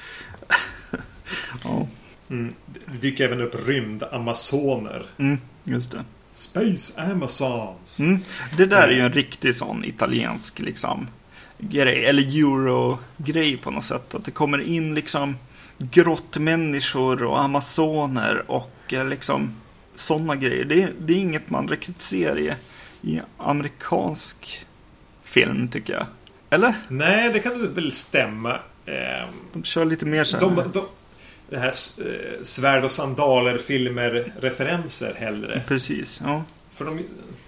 Ja. 1.65 1.87
Mm. 2.31 2.55
Det 2.67 2.99
dyker 3.01 3.25
även 3.25 3.41
upp 3.41 3.67
rymdamazoner. 3.67 5.07
Mm, 5.19 5.39
just 5.65 5.91
det. 5.91 6.05
Space 6.31 7.03
Amazons. 7.03 8.01
Mm. 8.01 8.19
Det 8.57 8.67
där 8.67 8.89
är 8.89 8.93
ju 8.93 9.01
en 9.01 9.13
riktig 9.13 9.55
sån 9.55 9.85
italiensk 9.85 10.59
liksom 10.59 11.09
grej. 11.59 12.05
Eller 12.05 12.23
euro-grej 12.23 13.57
på 13.57 13.71
något 13.71 13.85
sätt. 13.85 14.15
Att 14.15 14.25
det 14.25 14.31
kommer 14.31 14.61
in 14.61 14.95
liksom 14.95 15.37
grottmänniskor 15.79 17.23
och 17.23 17.41
amazoner 17.41 18.51
och 18.51 18.93
eh, 18.93 19.09
liksom 19.09 19.55
sådana 19.95 20.37
grejer. 20.37 20.65
Det, 20.65 20.89
det, 21.01 21.13
är 21.13 21.19
inget 21.19 21.51
man 21.51 21.69
riktigt 21.69 22.03
ser 22.03 22.39
i, 22.39 22.53
i 23.03 23.21
amerikansk 23.37 24.67
film 25.25 25.69
tycker 25.69 25.93
jag. 25.93 26.07
Eller? 26.51 26.75
Nej, 26.89 27.33
det 27.33 27.39
kan 27.41 27.75
väl 27.75 27.93
stämma. 27.93 28.57
De 29.53 29.65
kör 29.65 29.85
lite 29.85 30.07
mer 30.07 30.25
så 30.25 30.37
här. 30.37 30.41
De, 30.41 30.71
de, 30.73 30.87
det 31.51 31.59
här 31.59 31.69
eh, 31.69 32.43
svärd 32.43 32.85
och 32.85 32.91
sandaler 32.91 33.59
filmer 33.59 34.33
referenser 34.41 35.15
hellre. 35.15 35.63
Precis, 35.69 36.21
ja. 36.25 36.45
För 36.71 36.85
de, 36.85 37.01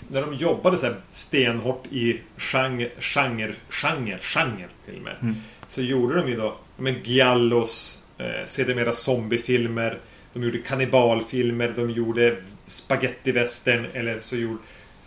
när 0.08 0.20
de 0.20 0.34
jobbade 0.34 0.78
så 0.78 0.86
här 0.86 0.96
stenhårt 1.10 1.86
i 1.86 2.20
genre, 2.36 2.88
genre, 2.98 3.52
genre, 3.68 4.18
genre 4.20 4.68
filmer. 4.86 5.18
Mm. 5.22 5.34
Så 5.68 5.82
gjorde 5.82 6.14
de 6.14 6.28
ju 6.28 6.36
då 6.36 6.56
men 6.76 7.02
Giallos, 7.02 8.02
eh, 8.18 8.44
sedermera 8.46 8.92
zombiefilmer. 8.92 9.98
De 10.32 10.42
gjorde 10.42 10.58
kannibalfilmer, 10.58 11.72
de 11.76 11.90
gjorde 11.90 12.36
spagettivästern 12.64 13.86
eller 13.92 14.20
så 14.20 14.36
gjorde... 14.36 14.58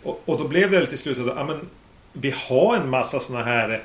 Och, 0.02 0.22
och, 0.24 0.38
då 0.38 0.48
blev 0.48 0.70
det 0.70 0.86
till 0.86 0.98
slut 0.98 1.16
så 1.16 1.30
att 1.30 1.36
ja, 1.36 1.44
men, 1.44 1.68
vi 2.12 2.34
har 2.48 2.76
en 2.76 2.90
massa 2.90 3.20
såna 3.20 3.42
här 3.42 3.82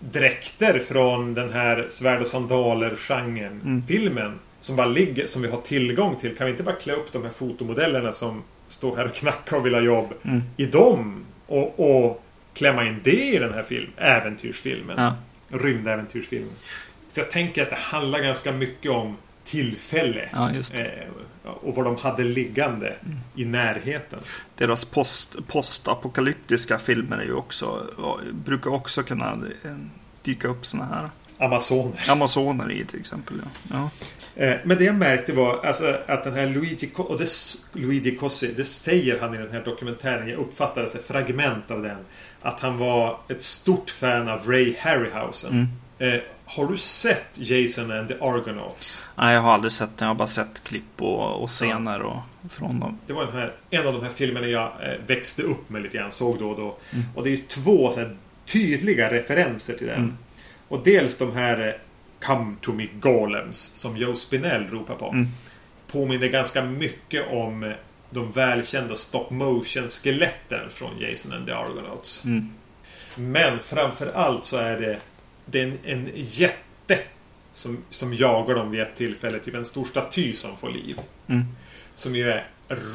dräkter 0.00 0.78
från 0.78 1.34
den 1.34 1.52
här 1.52 1.86
svärd 1.88 2.20
och 2.20 2.26
sandaler-genren, 2.26 3.60
mm. 3.64 3.86
filmen 3.86 4.38
som 4.64 4.76
bara 4.76 4.86
ligger, 4.86 5.26
som 5.26 5.42
vi 5.42 5.48
har 5.48 5.60
tillgång 5.60 6.16
till. 6.16 6.36
Kan 6.36 6.46
vi 6.46 6.50
inte 6.50 6.62
bara 6.62 6.74
klä 6.74 6.92
upp 6.92 7.12
de 7.12 7.22
här 7.22 7.30
fotomodellerna 7.30 8.12
som 8.12 8.42
står 8.66 8.96
här 8.96 9.04
och 9.04 9.14
knackar 9.14 9.56
och 9.56 9.66
vill 9.66 9.74
ha 9.74 9.80
jobb 9.80 10.14
mm. 10.22 10.42
i 10.56 10.66
dem 10.66 11.24
och, 11.46 11.80
och 11.80 12.24
klämma 12.54 12.84
in 12.84 13.00
det 13.04 13.34
i 13.34 13.38
den 13.38 13.54
här 13.54 13.62
film, 13.62 13.90
äventyrsfilmen. 13.96 14.96
Ja. 14.98 15.16
Rymdäventyrsfilmen. 15.58 16.52
Så 17.08 17.20
jag 17.20 17.30
tänker 17.30 17.62
att 17.62 17.70
det 17.70 17.76
handlar 17.76 18.20
ganska 18.20 18.52
mycket 18.52 18.90
om 18.90 19.16
tillfälle. 19.44 20.28
Ja, 20.32 20.50
eh, 20.50 20.88
och 21.42 21.74
vad 21.74 21.84
de 21.84 21.96
hade 21.96 22.24
liggande 22.24 22.88
mm. 22.88 23.18
i 23.34 23.44
närheten. 23.44 24.18
Deras 24.56 24.84
post, 24.84 25.36
postapokalyptiska 25.46 26.78
filmer 26.78 27.18
är 27.18 27.24
ju 27.24 27.34
också, 27.34 27.86
brukar 28.32 28.70
också 28.70 29.02
kunna 29.02 29.32
eh, 29.64 29.70
dyka 30.22 30.48
upp 30.48 30.66
sådana 30.66 30.94
här. 30.94 31.08
Amazoner. 31.38 32.10
Amazoner 32.10 32.72
i 32.72 32.84
till 32.84 33.00
exempel, 33.00 33.36
ja. 33.42 33.50
ja. 33.72 33.90
Eh, 34.36 34.54
men 34.64 34.76
det 34.76 34.84
jag 34.84 34.94
märkte 34.94 35.32
var 35.32 35.64
alltså, 35.64 35.96
att 36.06 36.24
den 36.24 36.34
här 36.34 36.46
Luigi, 36.46 36.90
och 36.94 37.18
det, 37.18 37.28
Luigi 37.72 38.16
Cossi, 38.16 38.54
det 38.56 38.64
säger 38.64 39.20
han 39.20 39.34
i 39.34 39.38
den 39.38 39.50
här 39.52 39.64
dokumentären. 39.64 40.28
Jag 40.28 40.38
uppfattade 40.38 40.86
ett 40.86 41.06
fragment 41.06 41.70
av 41.70 41.82
den. 41.82 41.96
Att 42.42 42.60
han 42.60 42.78
var 42.78 43.18
ett 43.28 43.42
stort 43.42 43.90
fan 43.90 44.28
av 44.28 44.40
Ray 44.46 44.74
Harryhausen. 44.78 45.68
Mm. 45.98 46.14
Eh, 46.14 46.20
har 46.44 46.66
du 46.66 46.76
sett 46.76 47.26
Jason 47.34 47.90
and 47.90 48.08
the 48.08 48.14
Argonauts? 48.14 49.04
Nej, 49.16 49.34
jag 49.34 49.42
har 49.42 49.52
aldrig 49.52 49.72
sett 49.72 49.98
den. 49.98 50.06
Jag 50.06 50.14
har 50.14 50.18
bara 50.18 50.28
sett 50.28 50.64
klipp 50.64 51.02
och, 51.02 51.42
och 51.42 51.50
scener 51.50 52.02
och, 52.02 52.20
från 52.50 52.80
dem. 52.80 52.98
Det 53.06 53.12
var 53.12 53.26
här, 53.26 53.52
en 53.70 53.86
av 53.86 53.92
de 53.92 54.02
här 54.02 54.10
filmerna 54.10 54.46
jag 54.46 54.62
eh, 54.62 54.92
växte 55.06 55.42
upp 55.42 55.70
med 55.70 55.82
lite 55.82 55.96
grann. 55.96 56.10
Såg 56.10 56.38
då 56.38 56.50
och 56.50 56.56
då. 56.56 56.76
Mm. 56.92 57.04
Och 57.14 57.24
det 57.24 57.28
är 57.28 57.36
ju 57.36 57.36
två 57.36 57.90
så 57.90 58.00
här, 58.00 58.16
tydliga 58.46 59.12
referenser 59.12 59.74
till 59.74 59.86
den. 59.86 59.96
Mm. 59.96 60.16
Och 60.68 60.80
dels 60.84 61.16
de 61.16 61.36
här 61.36 61.78
Come 62.26 62.56
to 62.60 62.72
me 62.72 62.86
Golems 63.00 63.58
som 63.58 63.96
Joe 63.96 64.16
Spinell 64.16 64.66
ropar 64.66 64.94
på. 64.94 65.08
Mm. 65.08 65.26
Påminner 65.86 66.28
ganska 66.28 66.64
mycket 66.64 67.32
om 67.32 67.64
eh, 67.64 67.72
de 68.10 68.32
välkända 68.32 68.94
stop 68.94 69.26
motion 69.30 69.88
skeletten 69.88 70.70
från 70.70 70.98
Jason 70.98 71.32
and 71.32 71.46
the 71.46 71.52
Argonauts. 71.52 72.24
Mm. 72.24 72.50
Men 73.16 73.58
framförallt 73.58 74.44
så 74.44 74.56
är 74.56 74.80
det, 74.80 74.98
det 75.46 75.60
är 75.60 75.66
en, 75.66 75.78
en 75.84 76.10
jätte 76.14 76.98
som, 77.52 77.84
som 77.90 78.14
jagar 78.14 78.54
dem 78.54 78.70
vid 78.70 78.80
ett 78.80 78.96
tillfälle. 78.96 79.38
Typ 79.38 79.54
en 79.54 79.64
stor 79.64 79.84
staty 79.84 80.32
som 80.32 80.56
får 80.56 80.70
liv. 80.70 81.00
Mm. 81.28 81.44
Som 81.94 82.16
ju 82.16 82.30
är 82.30 82.46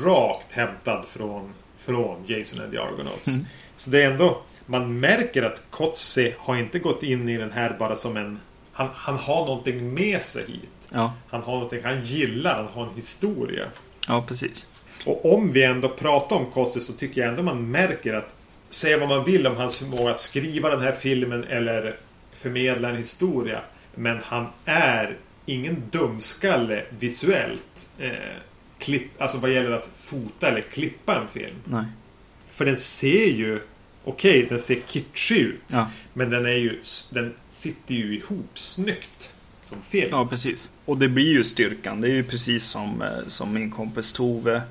rakt 0.03 0.51
hämtad 0.51 1.05
från, 1.05 1.53
från 1.77 2.23
Jason 2.25 2.61
and 2.61 2.71
the 2.71 2.77
Argonauts. 2.77 3.27
Mm. 3.27 3.45
Så 3.75 3.89
det 3.89 4.03
är 4.03 4.11
ändå 4.11 4.41
man 4.69 4.99
märker 4.99 5.43
att 5.43 5.63
Kotze 5.69 6.33
har 6.37 6.57
inte 6.57 6.79
gått 6.79 7.03
in 7.03 7.29
i 7.29 7.37
den 7.37 7.51
här 7.51 7.75
bara 7.79 7.95
som 7.95 8.17
en... 8.17 8.39
Han, 8.79 8.89
han 8.93 9.17
har 9.17 9.45
någonting 9.45 9.93
med 9.93 10.21
sig 10.21 10.45
hit. 10.47 10.71
Ja. 10.89 11.13
Han 11.29 11.41
har 11.41 11.53
någonting 11.53 11.83
han 11.83 12.03
gillar, 12.03 12.55
han 12.55 12.67
har 12.67 12.83
en 12.83 12.95
historia. 12.95 13.65
Ja, 14.07 14.25
precis. 14.27 14.67
Och 15.05 15.33
om 15.33 15.51
vi 15.51 15.63
ändå 15.63 15.89
pratar 15.89 16.35
om 16.35 16.45
Kotze 16.45 16.81
så 16.81 16.93
tycker 16.93 17.21
jag 17.21 17.29
ändå 17.29 17.43
man 17.43 17.71
märker 17.71 18.13
att 18.13 18.35
Säga 18.69 18.97
vad 18.97 19.09
man 19.09 19.25
vill 19.25 19.47
om 19.47 19.57
hans 19.57 19.77
förmåga 19.77 20.11
att 20.11 20.19
skriva 20.19 20.69
den 20.69 20.81
här 20.81 20.91
filmen 20.91 21.43
eller 21.43 21.97
förmedla 22.33 22.89
en 22.89 22.97
historia. 22.97 23.61
Men 23.95 24.19
han 24.23 24.45
är 24.65 25.17
ingen 25.45 25.83
dumskalle 25.91 26.83
visuellt. 26.99 27.87
Eh, 27.99 28.11
klipp, 28.79 29.21
alltså 29.21 29.37
vad 29.37 29.51
gäller 29.51 29.71
att 29.71 29.89
fota 29.95 30.47
eller 30.47 30.61
klippa 30.61 31.15
en 31.15 31.27
film. 31.27 31.55
Nej. 31.65 31.85
För 32.49 32.65
den 32.65 32.77
ser 32.77 33.25
ju 33.25 33.61
Okej, 34.03 34.45
den 34.49 34.59
ser 34.59 34.79
kitschig 34.87 35.37
ut. 35.37 35.61
Ja. 35.67 35.87
Men 36.13 36.29
den 36.29 36.45
är 36.45 36.49
ju 36.49 36.79
Den 37.11 37.33
sitter 37.49 37.95
ju 37.95 38.15
ihop 38.15 38.49
snyggt. 38.53 39.29
Som 39.61 39.81
film. 39.81 40.09
ja, 40.11 40.27
precis. 40.27 40.71
Och 40.85 40.97
det 40.97 41.09
blir 41.09 41.31
ju 41.31 41.43
styrkan. 41.43 42.01
Det 42.01 42.07
är 42.07 42.13
ju 42.13 42.23
precis 42.23 42.63
som, 42.63 43.01
eh, 43.01 43.27
som 43.27 43.53
min 43.53 43.71
kompis 43.71 44.13
Tove 44.13 44.61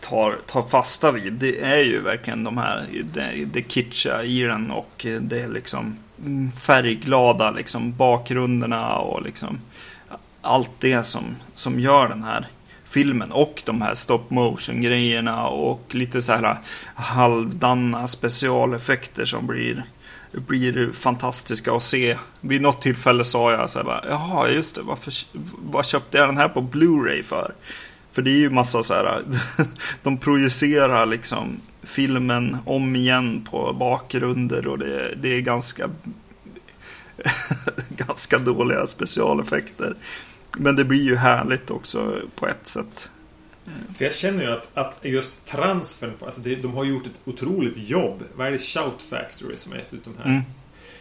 tar, 0.00 0.38
tar 0.46 0.62
fasta 0.62 1.12
vid. 1.12 1.32
Det 1.32 1.60
är 1.60 1.84
ju 1.84 2.00
verkligen 2.00 2.44
de 2.44 2.58
här, 2.58 2.86
det, 3.14 3.44
det 3.52 3.62
kitschiga 3.62 4.24
i 4.24 4.40
den 4.40 4.70
och 4.70 5.06
det 5.20 5.40
är 5.40 5.48
liksom 5.48 5.98
mm, 6.24 6.52
färgglada 6.52 7.50
liksom 7.50 7.96
bakgrunderna 7.96 8.98
och 8.98 9.22
liksom 9.22 9.58
allt 10.40 10.70
det 10.80 11.04
som, 11.04 11.24
som 11.54 11.80
gör 11.80 12.08
den 12.08 12.22
här 12.22 12.46
filmen 12.88 13.32
och 13.32 13.62
de 13.66 13.82
här 13.82 13.94
stop 13.94 14.24
motion 14.28 14.80
grejerna 14.80 15.48
och 15.48 15.94
lite 15.94 16.22
så 16.22 16.32
här 16.32 16.44
äh, 16.44 16.56
halvdana 16.94 18.08
specialeffekter 18.08 19.24
som 19.24 19.46
blir 19.46 19.84
blir 20.32 20.92
fantastiska 20.92 21.72
att 21.72 21.82
se. 21.82 22.16
Vid 22.40 22.62
något 22.62 22.80
tillfälle 22.80 23.24
sa 23.24 23.52
jag 23.52 23.70
så 23.70 23.78
här 23.78 23.86
bara, 23.86 24.04
jaha 24.08 24.48
just 24.48 24.74
det, 24.74 24.82
varför, 24.82 25.14
vad 25.58 25.86
köpte 25.86 26.18
jag 26.18 26.28
den 26.28 26.36
här 26.36 26.48
på 26.48 26.60
Blu-ray 26.60 27.22
för? 27.22 27.52
För 28.12 28.22
det 28.22 28.30
är 28.30 28.38
ju 28.38 28.50
massa 28.50 28.82
så 28.82 28.94
här, 28.94 29.22
de 30.02 30.18
projicerar 30.18 31.06
liksom 31.06 31.60
filmen 31.82 32.56
om 32.64 32.96
igen 32.96 33.46
på 33.50 33.72
bakgrunder 33.72 34.66
och 34.66 34.78
det, 34.78 35.14
det 35.16 35.28
är 35.28 35.40
ganska 35.40 35.90
ganska 37.88 38.38
dåliga 38.38 38.86
specialeffekter. 38.86 39.94
Men 40.56 40.76
det 40.76 40.84
blir 40.84 41.02
ju 41.02 41.16
härligt 41.16 41.70
också 41.70 42.20
på 42.34 42.48
ett 42.48 42.66
sätt. 42.66 43.08
För 43.96 44.04
jag 44.04 44.14
känner 44.14 44.44
ju 44.44 44.50
att, 44.50 44.68
att 44.74 44.98
just 45.02 45.46
transfern, 45.46 46.12
alltså 46.20 46.40
det, 46.40 46.54
de 46.54 46.74
har 46.74 46.84
gjort 46.84 47.06
ett 47.06 47.20
otroligt 47.24 47.76
jobb. 47.76 48.24
Vad 48.34 48.46
är 48.46 48.50
det? 48.50 48.58
Shout 48.58 49.02
Factory 49.02 49.56
som 49.56 49.72
är 49.72 49.76
ett 49.76 49.94
utav 49.94 50.12
de 50.12 50.22
här. 50.22 50.42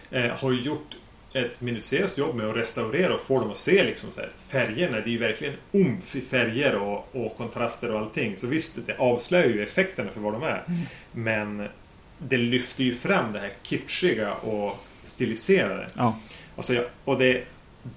Mm. 0.10 0.30
Eh, 0.30 0.38
har 0.38 0.52
gjort 0.52 0.96
ett 1.34 1.62
minutiöst 1.62 2.18
jobb 2.18 2.36
med 2.36 2.50
att 2.50 2.56
restaurera 2.56 3.14
och 3.14 3.22
få 3.22 3.40
dem 3.40 3.52
att 3.52 3.58
se 3.58 3.84
liksom 3.84 4.12
så 4.12 4.22
här, 4.22 4.30
färgerna. 4.48 4.98
Det 4.98 5.10
är 5.10 5.12
ju 5.12 5.18
verkligen 5.18 5.54
umf 5.72 6.16
i 6.16 6.22
färger 6.22 6.76
och, 6.76 7.16
och 7.16 7.38
kontraster 7.38 7.92
och 7.92 8.00
allting. 8.00 8.38
Så 8.38 8.48
visst, 8.48 8.80
det 8.86 8.96
avslöjar 8.98 9.48
ju 9.48 9.64
effekterna 9.64 10.12
för 10.12 10.22
vad 10.22 10.34
de 10.34 10.44
är. 10.44 10.64
Mm. 10.68 10.80
Men 11.12 11.68
det 12.18 12.38
lyfter 12.38 12.84
ju 12.84 12.96
fram 12.96 13.34
det 13.34 13.40
här 13.40 13.52
kitschiga 13.62 14.34
och 14.34 14.86
stiliserade. 15.04 15.88
Ja. 15.96 16.20
Alltså, 16.56 16.86
och 17.04 17.18
det 17.18 17.44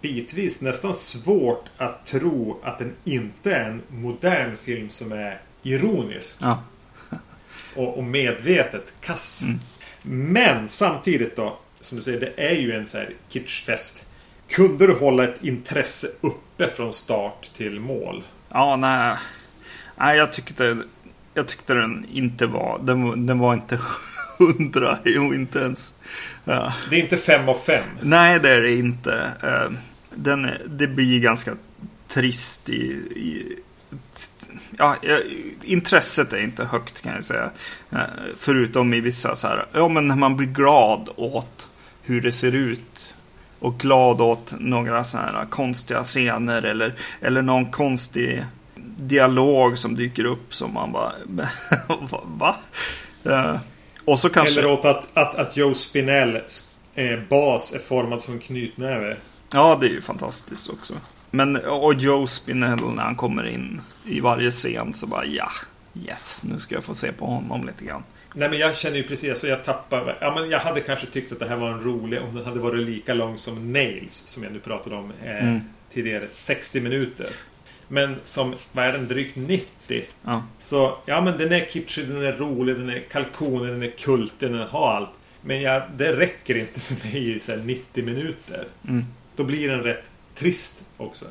bitvis 0.01 0.61
nästan 0.61 0.95
svårt 0.95 1.64
att 1.78 2.07
tro 2.07 2.61
att 2.62 2.78
den 2.78 2.93
inte 3.05 3.55
är 3.55 3.70
en 3.70 3.82
modern 3.89 4.57
film 4.57 4.91
som 4.91 5.12
är 5.12 5.41
ironisk 5.62 6.39
Ja. 6.43 6.62
och, 7.76 7.99
och 7.99 8.05
medvetet 8.05 8.95
kass. 9.01 9.43
Mm. 9.43 9.59
Men 10.03 10.68
samtidigt 10.68 11.36
då, 11.36 11.59
som 11.80 11.97
du 11.97 12.03
säger, 12.05 12.20
det 12.20 12.32
är 12.49 12.55
ju 12.55 12.72
en 12.72 12.86
så 12.86 12.99
här 12.99 13.14
kitschfest. 13.28 14.05
Kunde 14.49 14.86
du 14.86 14.95
hålla 14.95 15.24
ett 15.24 15.45
intresse 15.45 16.09
uppe 16.20 16.68
från 16.68 16.93
start 16.93 17.51
till 17.57 17.80
mål? 17.80 18.22
Ja, 18.49 18.76
nej. 18.76 19.16
Nej, 19.97 20.16
jag 20.16 20.32
tyckte, 20.32 20.78
jag 21.34 21.49
tyckte 21.49 21.74
den 21.74 22.07
inte 22.12 22.47
var, 22.47 22.78
den, 22.82 23.03
var- 23.03 23.16
den 23.16 23.39
var 23.39 23.55
inte 23.55 23.78
hundra, 24.39 24.99
jo 25.05 25.34
inte 25.34 25.59
ens. 25.59 25.93
Ja. 26.45 26.72
Det 26.91 26.97
är 26.97 27.01
inte 27.01 27.16
fem 27.16 27.49
av 27.49 27.55
fem. 27.55 27.84
Nej, 28.01 28.41
det 28.41 28.55
är 28.55 28.61
det 28.61 28.74
inte. 28.74 29.30
Eh, 29.43 29.72
Den, 30.14 30.51
det 30.66 30.86
blir 30.86 31.20
ganska 31.20 31.53
trist 32.09 32.68
i... 32.68 32.82
i 33.16 33.57
ja, 34.78 34.97
eh, 35.03 35.18
intresset 35.62 36.32
är 36.32 36.43
inte 36.43 36.64
högt 36.64 37.01
kan 37.03 37.14
jag 37.14 37.24
säga. 37.24 37.51
Eh, 37.93 37.99
Förutom 38.39 38.95
i 38.95 39.01
vissa 39.01 39.36
så 39.36 39.49
här, 39.49 39.66
ja 39.72 39.89
men 39.89 40.09
när 40.09 40.16
man 40.16 40.36
blir 40.36 40.49
glad 40.49 41.09
åt 41.16 41.68
hur 42.03 42.20
det 42.20 42.32
ser 42.32 42.55
ut. 42.55 43.14
Och 43.61 43.78
glad 43.80 44.20
åt 44.20 44.53
några 44.59 45.05
så 45.05 45.18
här 45.18 45.47
konstiga 45.51 46.05
scener 46.05 46.62
eller, 46.62 46.95
eller 47.20 47.43
någon 47.43 47.70
konstig 47.70 48.45
dialog 48.97 49.78
som 49.78 49.95
dyker 49.95 50.24
upp 50.24 50.55
som 50.55 50.72
man 50.74 50.93
bara, 50.93 51.12
va? 51.89 52.57
va? 53.22 53.61
Och 54.09 54.19
så 54.19 54.29
kanske... 54.29 54.61
Eller 54.61 54.71
åt 54.73 54.85
att, 54.85 55.17
att, 55.17 55.35
att 55.35 55.57
Joe 55.57 55.75
Spinell 55.75 56.41
eh, 56.95 57.19
bas 57.29 57.75
är 57.75 57.79
formad 57.79 58.23
som 58.23 58.35
en 58.35 58.41
knytnäve. 58.41 59.17
Ja, 59.53 59.79
det 59.81 59.87
är 59.87 59.91
ju 59.91 60.01
fantastiskt 60.01 60.71
också. 60.71 60.95
Men, 61.31 61.57
och 61.57 61.95
Joe 61.95 62.27
Spinell 62.27 62.81
när 62.95 63.03
han 63.03 63.17
kommer 63.17 63.49
in 63.49 63.81
i 64.07 64.21
varje 64.21 64.51
scen 64.51 64.95
så 64.95 65.07
bara 65.07 65.25
ja, 65.25 65.51
yes, 66.07 66.43
nu 66.45 66.59
ska 66.59 66.75
jag 66.75 66.85
få 66.85 66.95
se 66.95 67.13
på 67.13 67.27
honom 67.27 67.67
lite 67.67 67.85
grann. 67.85 68.03
Nej 68.35 68.51
men 68.51 68.59
jag 68.59 68.77
känner 68.77 68.97
ju 68.97 69.03
precis 69.03 69.39
så 69.41 69.47
jag 69.47 69.65
tappar 69.65 70.19
ja, 70.21 70.35
men 70.35 70.51
Jag 70.51 70.59
hade 70.59 70.81
kanske 70.81 71.07
tyckt 71.07 71.33
att 71.33 71.39
det 71.39 71.49
här 71.49 71.57
var 71.57 71.71
en 71.71 71.81
rolig 71.81 72.21
om 72.23 72.35
den 72.35 72.45
hade 72.45 72.61
varit 72.61 72.87
lika 72.87 73.15
lång 73.15 73.39
som 73.39 73.73
Nails 73.73 74.23
som 74.27 74.43
jag 74.43 74.53
nu 74.53 74.59
pratade 74.61 74.97
om 74.97 75.13
eh, 75.25 75.39
Mm. 75.43 75.61
tidigare. 75.89 76.25
60 76.35 76.81
minuter. 76.81 77.27
Men 77.89 78.16
som, 78.24 78.55
vad 78.72 78.84
är 78.84 78.93
den, 78.93 79.09
drygt 79.09 79.36
90. 79.36 80.05
Ja, 80.24 80.43
Så 80.59 80.99
ja 81.07 81.20
men 81.20 81.39
den 81.39 81.53
är 81.53 81.64
kitschig, 81.64 82.09
den 82.09 82.22
är 82.22 82.32
rolig, 82.32 82.76
den 82.76 82.91
är 82.91 83.01
kalkonen, 83.01 83.70
den 83.70 83.82
är 83.82 83.91
kulten, 83.91 84.53
den 84.53 84.68
har 84.68 84.89
allt. 84.97 85.11
Men 85.41 85.61
ja, 85.62 85.82
det 85.97 86.16
räcker 86.16 86.57
inte 86.59 86.80
för 86.80 87.07
mig 87.09 87.36
i 87.36 87.41
så 87.41 87.53
här 87.53 87.59
90 87.59 88.05
minuter. 88.05 88.68
mm. 88.89 89.05
Då 89.36 89.45
blir 89.45 89.68
den 89.68 89.82
rätt 89.82 90.11
trist 90.34 90.84
också. 90.97 91.24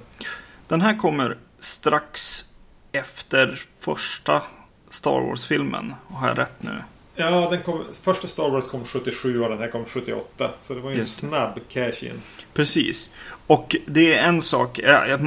Den 0.67 0.81
här 0.81 0.97
kommer 0.97 1.37
strax 1.59 2.43
efter 2.91 3.61
första 3.79 4.43
Star 4.89 5.21
Wars-filmen. 5.21 5.93
Har 6.07 6.27
jag 6.27 6.37
rätt 6.37 6.63
nu? 6.63 6.83
Ja, 7.19 7.47
den 7.49 7.61
kom, 7.61 7.83
första 8.01 8.27
Star 8.27 8.49
Wars 8.49 8.67
kom 8.67 8.85
77 8.85 9.41
och 9.41 9.49
den 9.49 9.59
här 9.59 9.67
kom 9.67 9.85
78. 9.85 10.49
Så 10.59 10.73
det 10.73 10.79
var 10.79 10.89
ju 10.89 10.93
en 10.93 10.97
Just 10.97 11.17
snabb 11.17 11.59
cash-in. 11.69 12.21
Precis. 12.53 13.09
Och 13.47 13.75
det 13.85 14.13
är 14.13 14.27
en 14.27 14.41
sak, 14.41 14.79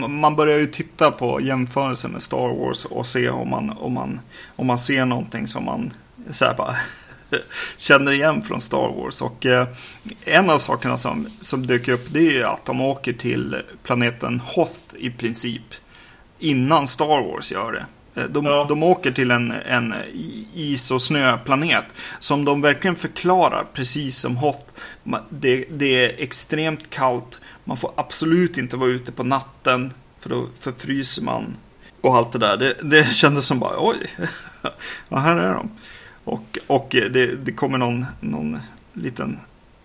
man 0.08 0.36
börjar 0.36 0.58
ju 0.58 0.66
titta 0.66 1.10
på 1.10 1.40
jämförelsen 1.40 2.10
med 2.10 2.22
Star 2.22 2.58
Wars 2.58 2.84
och 2.84 3.06
se 3.06 3.30
om 3.30 3.50
man, 3.50 3.70
om 3.70 3.92
man, 3.92 4.20
om 4.56 4.66
man 4.66 4.78
ser 4.78 5.04
någonting 5.04 5.46
som 5.46 5.64
man 5.64 5.92
så 6.30 6.44
här 6.44 6.54
bara 6.54 6.76
känner 7.76 8.12
igen 8.12 8.42
från 8.42 8.60
Star 8.60 9.02
Wars. 9.02 9.22
Och 9.22 9.46
eh, 9.46 9.68
en 10.24 10.50
av 10.50 10.58
sakerna 10.58 10.98
som, 10.98 11.26
som 11.40 11.66
dyker 11.66 11.92
upp 11.92 12.06
det 12.12 12.38
är 12.38 12.44
att 12.44 12.64
de 12.64 12.80
åker 12.80 13.12
till 13.12 13.56
planeten 13.82 14.40
Hoth 14.40 14.96
i 14.98 15.10
princip. 15.10 15.74
Innan 16.38 16.86
Star 16.86 17.32
Wars 17.32 17.52
gör 17.52 17.72
det. 17.72 17.86
Eh, 18.20 18.26
De, 18.28 18.44
Ja. 18.46 18.66
de 18.68 18.82
åker 18.82 19.10
till 19.10 19.30
en, 19.30 19.52
en 19.52 19.94
is 20.54 20.90
och 20.90 21.02
snöplanet 21.02 21.84
som 22.18 22.44
de 22.44 22.60
verkligen 22.60 22.96
förklarar 22.96 23.66
precis 23.74 24.16
som 24.18 24.36
Hoth. 24.36 24.64
Det, 25.30 25.64
det 25.70 26.04
är 26.04 26.22
extremt 26.22 26.90
kallt. 26.90 27.40
Man 27.64 27.76
får 27.76 27.92
absolut 27.96 28.58
inte 28.58 28.76
vara 28.76 28.90
ute 28.90 29.12
på 29.12 29.22
natten 29.24 29.92
för 30.20 30.30
då 30.30 30.46
förfryser 30.60 31.22
man. 31.22 31.56
Och 32.00 32.16
allt 32.16 32.32
det 32.32 32.38
där. 32.38 32.56
Det, 32.56 32.74
det 32.82 33.14
kändes 33.14 33.46
som 33.46 33.58
bara 33.58 33.74
oj. 33.78 33.96
ja, 35.08 35.18
här 35.18 35.36
är 35.36 35.54
de. 35.54 35.70
Och, 36.24 36.58
och 36.66 36.88
det, 36.90 37.26
det 37.44 37.52
kommer 37.52 37.78
någon, 37.78 38.06
någon 38.20 38.58
liten 38.92 39.38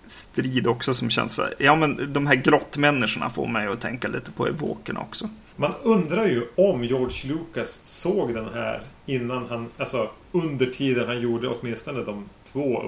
strid 0.08 0.68
också 0.68 0.94
som 0.94 1.10
känns 1.10 1.36
så 1.36 1.42
här. 1.42 1.54
Ja 1.60 1.76
men 1.76 2.14
de 2.14 2.28
här 2.28 2.36
grottmänniskorna 2.36 3.30
får 3.30 3.48
mig 3.48 3.68
att 3.68 3.82
tänka 3.82 4.08
lite 4.08 4.32
på 4.32 4.48
evokerna 4.48 5.00
också. 5.00 5.30
Man 5.56 5.74
undrar 5.84 6.26
ju 6.26 6.48
om 6.58 6.84
George 6.84 7.34
Lucas 7.34 7.82
såg 7.84 8.34
den 8.34 8.54
här 8.54 8.82
innan 9.06 9.48
han, 9.50 9.70
alltså 9.78 10.10
under 10.32 10.66
tiden 10.66 11.08
han 11.08 11.22
gjorde 11.22 11.48
åtminstone 11.48 12.04
de 12.04 12.30
två 12.44 12.84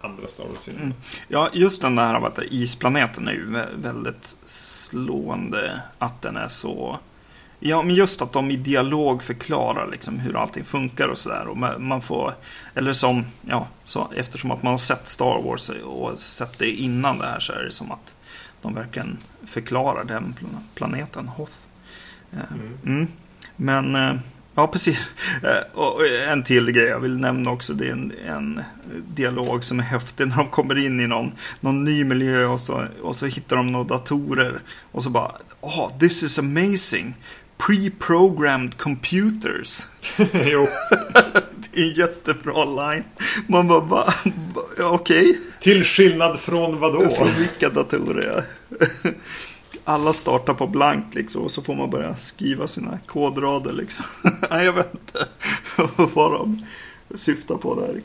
andra 0.00 0.28
Star 0.28 0.44
Wars-filmerna. 0.44 0.84
Mm. 0.84 0.96
Ja, 1.28 1.50
just 1.52 1.82
den 1.82 1.96
där 1.96 2.20
vet 2.20 2.52
isplaneten 2.52 3.28
är 3.28 3.32
ju 3.32 3.64
väldigt 3.74 4.36
slående 4.44 5.80
att 5.98 6.22
den 6.22 6.36
är 6.36 6.48
så... 6.48 6.98
Ja, 7.60 7.82
men 7.82 7.94
just 7.94 8.22
att 8.22 8.32
de 8.32 8.50
i 8.50 8.56
dialog 8.56 9.22
förklarar 9.22 9.90
liksom 9.90 10.18
hur 10.18 10.36
allting 10.36 10.64
funkar 10.64 11.08
och 11.08 11.18
sådär. 11.18 11.48
Och 11.48 11.80
man 11.80 12.02
får... 12.02 12.34
Eller 12.74 12.92
som, 12.92 13.24
ja, 13.48 13.68
så, 13.84 14.08
eftersom 14.16 14.50
att 14.50 14.62
man 14.62 14.72
har 14.72 14.78
sett 14.78 15.08
Star 15.08 15.42
Wars 15.42 15.70
och 15.84 16.18
sett 16.18 16.58
det 16.58 16.70
innan 16.70 17.18
det 17.18 17.26
här 17.26 17.40
så 17.40 17.52
är 17.52 17.62
det 17.62 17.72
som 17.72 17.92
att 17.92 18.14
de 18.62 18.74
verkligen 18.74 19.18
förklarar 19.46 20.04
den 20.04 20.34
planeten 20.74 21.28
Hoth. 21.28 21.65
Mm. 22.52 22.96
Mm. 22.96 23.06
Men, 23.56 23.94
eh, 23.94 24.14
ja 24.54 24.66
precis. 24.66 25.08
Eh, 25.42 25.78
Och 25.78 26.06
en 26.28 26.42
till 26.42 26.70
grej 26.72 26.84
jag 26.86 27.00
vill 27.00 27.16
nämna 27.18 27.50
också. 27.50 27.72
Det 27.74 27.86
är 27.88 27.92
en, 27.92 28.12
en 28.26 28.62
dialog 29.14 29.64
som 29.64 29.78
är 29.80 29.84
häftig 29.84 30.28
när 30.28 30.36
de 30.36 30.48
kommer 30.48 30.78
in 30.78 31.00
i 31.00 31.06
någon, 31.06 31.32
någon 31.60 31.84
ny 31.84 32.04
miljö 32.04 32.46
och 32.46 32.60
så, 32.60 32.84
och 33.02 33.16
så 33.16 33.26
hittar 33.26 33.56
de 33.56 33.72
några 33.72 33.84
datorer. 33.88 34.60
Och 34.92 35.02
så 35.02 35.10
bara, 35.10 35.32
oh, 35.60 35.98
this 35.98 36.22
is 36.22 36.38
amazing. 36.38 37.14
Pre-programmed 37.58 38.76
computers. 38.78 39.84
jo. 40.32 40.68
Det 41.72 41.82
är 41.82 41.86
en 41.88 41.92
jättebra 41.94 42.64
line. 42.64 43.04
Man 43.46 43.68
bara? 43.68 43.80
Va- 43.84 44.12
okej. 44.80 45.40
Till 45.60 45.84
skillnad 45.84 46.38
från 46.40 46.80
vad 46.80 46.92
då? 46.92 47.10
Från 47.14 47.28
vilka 47.38 47.68
datorer? 47.68 48.44
Ja. 49.02 49.10
Alla 49.88 50.12
startar 50.12 50.54
på 50.54 50.66
blankt 50.66 51.14
liksom 51.14 51.42
och 51.42 51.50
så 51.50 51.62
får 51.62 51.74
man 51.74 51.90
börja 51.90 52.16
skriva 52.16 52.66
sina 52.66 52.98
kodrader 53.06 53.72
liksom. 53.72 54.04
Nej, 54.50 54.64
jag 54.64 54.72
vet 54.72 54.94
inte 54.94 55.28
vad 56.14 56.32
de 56.32 56.66
syftar 57.14 57.56
på 57.56 57.74
där. 57.80 58.00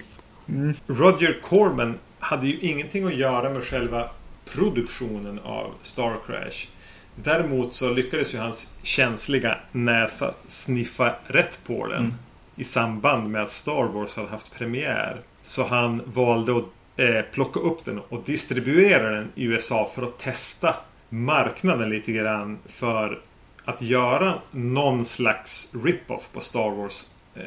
Mm. 0.50 0.74
Roger 0.88 1.42
Corman 1.44 2.00
hade 2.20 2.48
ju 2.48 2.60
ingenting 2.60 3.06
att 3.06 3.16
göra 3.16 3.50
med 3.50 3.64
själva 3.64 4.10
produktionen 4.54 5.40
av 5.40 5.72
Star 5.82 6.18
Crash. 6.28 6.68
Däremot 7.16 7.74
så 7.74 7.90
lyckades 7.90 8.34
ju 8.34 8.38
hans 8.38 8.74
känsliga 8.84 9.58
näsa 9.72 10.34
sniffa 10.46 11.16
rätt 11.28 11.60
på 11.68 11.88
den 11.88 12.00
mm. 12.00 12.14
i 12.56 12.64
samband 12.64 13.30
med 13.30 13.42
att 13.42 13.52
Star 13.52 13.88
Wars 13.94 14.16
hade 14.16 14.30
haft 14.30 14.54
premiär. 14.54 15.22
Så 15.44 15.68
han 15.68 16.02
valde 16.06 16.58
att 16.58 16.66
eh, 16.98 17.22
plocka 17.34 17.60
upp 17.60 17.86
den 17.86 18.00
och 18.00 18.24
distribuera 18.26 19.10
den 19.10 19.32
i 19.36 19.44
USA 19.44 19.92
för 19.96 20.04
att 20.04 20.20
testa 20.20 20.76
marknaden 21.14 21.90
lite 21.90 22.12
grann 22.12 22.60
för 22.66 23.22
att 23.66 23.82
göra 23.82 24.40
någon 24.52 25.06
slags 25.06 25.76
rip-off 25.84 26.30
på 26.34 26.40
Star 26.40 26.70
Wars 26.70 27.06
eh, 27.36 27.44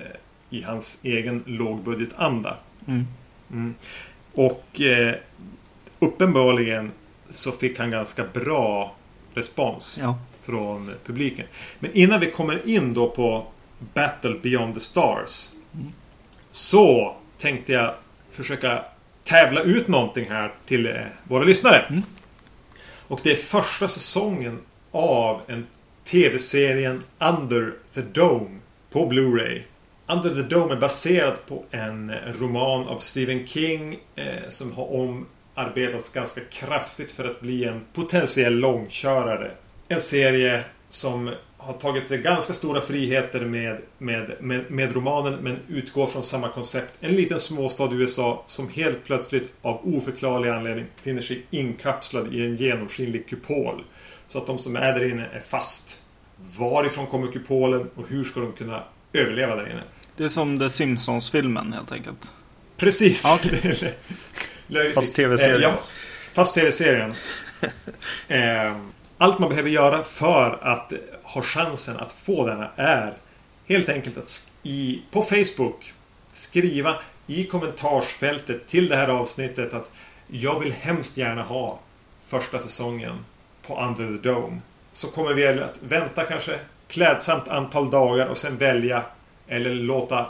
i 0.51 0.63
hans 0.63 1.01
egen 1.03 1.43
lågbudgetanda. 1.47 2.57
Mm. 2.87 3.07
Mm. 3.53 3.75
Och 4.33 4.81
eh, 4.81 5.15
uppenbarligen 5.99 6.93
så 7.31 7.53
fick 7.53 7.79
han 7.79 7.91
ganska 7.91 8.25
bra 8.33 8.95
respons 9.35 9.99
ja. 10.03 10.19
från 10.43 10.95
publiken. 11.05 11.47
Men 11.79 11.93
innan 11.93 12.21
vi 12.21 12.31
kommer 12.31 12.69
in 12.69 12.95
då 12.95 13.11
på 13.11 13.47
Battle 13.95 14.39
Beyond 14.43 14.75
the 14.75 14.81
Stars 14.81 15.51
mm. 15.75 15.93
så 16.51 17.17
tänkte 17.39 17.73
jag 17.73 17.95
försöka 18.31 18.85
tävla 19.25 19.63
ut 19.63 19.89
någonting 19.89 20.27
här 20.29 20.53
till 20.67 20.87
eh, 20.87 20.95
våra 21.25 21.45
lyssnare. 21.45 22.03
Och 23.09 23.21
det 23.23 23.33
är 23.33 23.37
första 23.37 23.89
säsongen 23.89 24.61
av 24.93 25.41
en 25.47 25.67
TV-serien 26.05 27.03
Under 27.19 27.73
the 27.95 28.01
Dome 28.01 28.59
på 28.91 29.09
Blu-ray. 29.09 29.63
Under 30.07 30.31
the 30.31 30.55
Dome 30.55 30.75
är 30.75 30.81
baserad 30.81 31.47
på 31.47 31.65
en 31.71 32.11
eh, 32.11 32.17
roman 32.41 32.89
av 32.89 32.99
Stephen 32.99 33.47
King 33.47 33.99
eh, 34.17 34.49
som 34.49 34.73
har 34.73 34.93
omarbetats 34.93 36.13
ganska 36.13 36.41
kraftigt 36.41 37.13
för 37.13 37.31
att 37.31 37.41
bli 37.41 37.65
en 37.65 37.81
potentiell 37.93 38.55
långkörare. 38.55 39.51
En 39.89 40.01
serie 40.01 40.65
som 40.89 41.31
har 41.67 41.73
tagit 41.73 42.09
sig 42.09 42.19
ganska 42.19 42.53
stora 42.53 42.81
friheter 42.81 43.41
med, 43.41 43.79
med, 43.99 44.33
med, 44.41 44.71
med, 44.71 44.95
romanen 44.95 45.39
men 45.43 45.57
utgår 45.69 46.07
från 46.07 46.23
samma 46.23 46.49
koncept. 46.49 46.95
En 47.01 47.13
liten 47.13 47.41
småstad 47.41 47.93
i 47.93 47.95
USA 47.95 48.45
som 48.47 48.69
helt 48.69 49.05
plötsligt 49.05 49.53
av 49.63 49.81
oförklarlig 49.97 50.51
anledning 50.51 50.87
finner 51.03 51.23
sig 51.23 51.47
inkapslad 51.51 52.35
i 52.35 52.45
en 52.45 52.57
genomskinlig 52.57 53.29
kupol. 53.29 53.85
Så 54.27 54.39
att 54.39 54.47
de 54.47 54.59
som 54.59 54.77
är 54.77 54.99
där 54.99 55.11
inne 55.11 55.27
är 55.33 55.41
fast. 55.41 56.01
Varifrån 56.59 57.07
kommer 57.07 57.33
kupolen 57.33 57.91
och 57.95 58.09
hur 58.09 58.25
ska 58.25 58.41
de 58.41 58.53
kunna 58.53 58.83
överleva 59.13 59.57
där 59.57 59.71
inne? 59.71 59.83
Det 60.17 60.25
är 60.25 60.29
som 60.29 60.59
The 60.59 60.71
Simpsons-filmen 60.71 61.73
helt 61.73 61.93
enkelt. 61.93 62.31
Precis. 62.77 63.35
Okay. 63.35 63.75
fast 64.95 65.15
tv-serien. 65.15 65.57
Eh, 65.57 65.63
ja, 65.63 65.79
fast 66.33 66.55
tv-serien. 66.55 67.15
eh, 68.29 68.77
allt 69.19 69.39
man 69.39 69.49
behöver 69.49 69.71
göra 69.71 70.03
för 70.03 70.59
att 70.63 70.93
har 71.35 71.43
chansen 71.43 71.97
att 71.97 72.13
få 72.13 72.47
denna 72.47 72.71
är 72.77 73.15
helt 73.67 73.89
enkelt 73.89 74.17
att 74.17 74.53
i, 74.63 75.03
på 75.11 75.23
Facebook 75.23 75.93
skriva 76.33 77.01
i 77.27 77.45
kommentarsfältet 77.45 78.69
till 78.69 78.89
det 78.89 78.97
här 78.97 79.09
avsnittet 79.09 79.75
att 79.75 79.91
jag 80.27 80.61
vill 80.61 80.73
hemskt 80.73 81.17
gärna 81.17 81.43
ha 81.43 81.81
första 82.21 82.59
säsongen 82.59 83.25
på 83.67 83.81
Under 83.81 84.07
the 84.07 84.29
Dome. 84.29 84.61
Så 84.93 85.09
kommer 85.09 85.35
vi 85.35 85.47
att 85.47 85.79
vänta 85.81 86.25
kanske 86.25 86.59
klädsamt 86.89 87.49
antal 87.49 87.91
dagar 87.91 88.27
och 88.27 88.39
sen 88.39 88.57
välja 88.57 89.05
eller 89.49 89.75
låta 89.75 90.27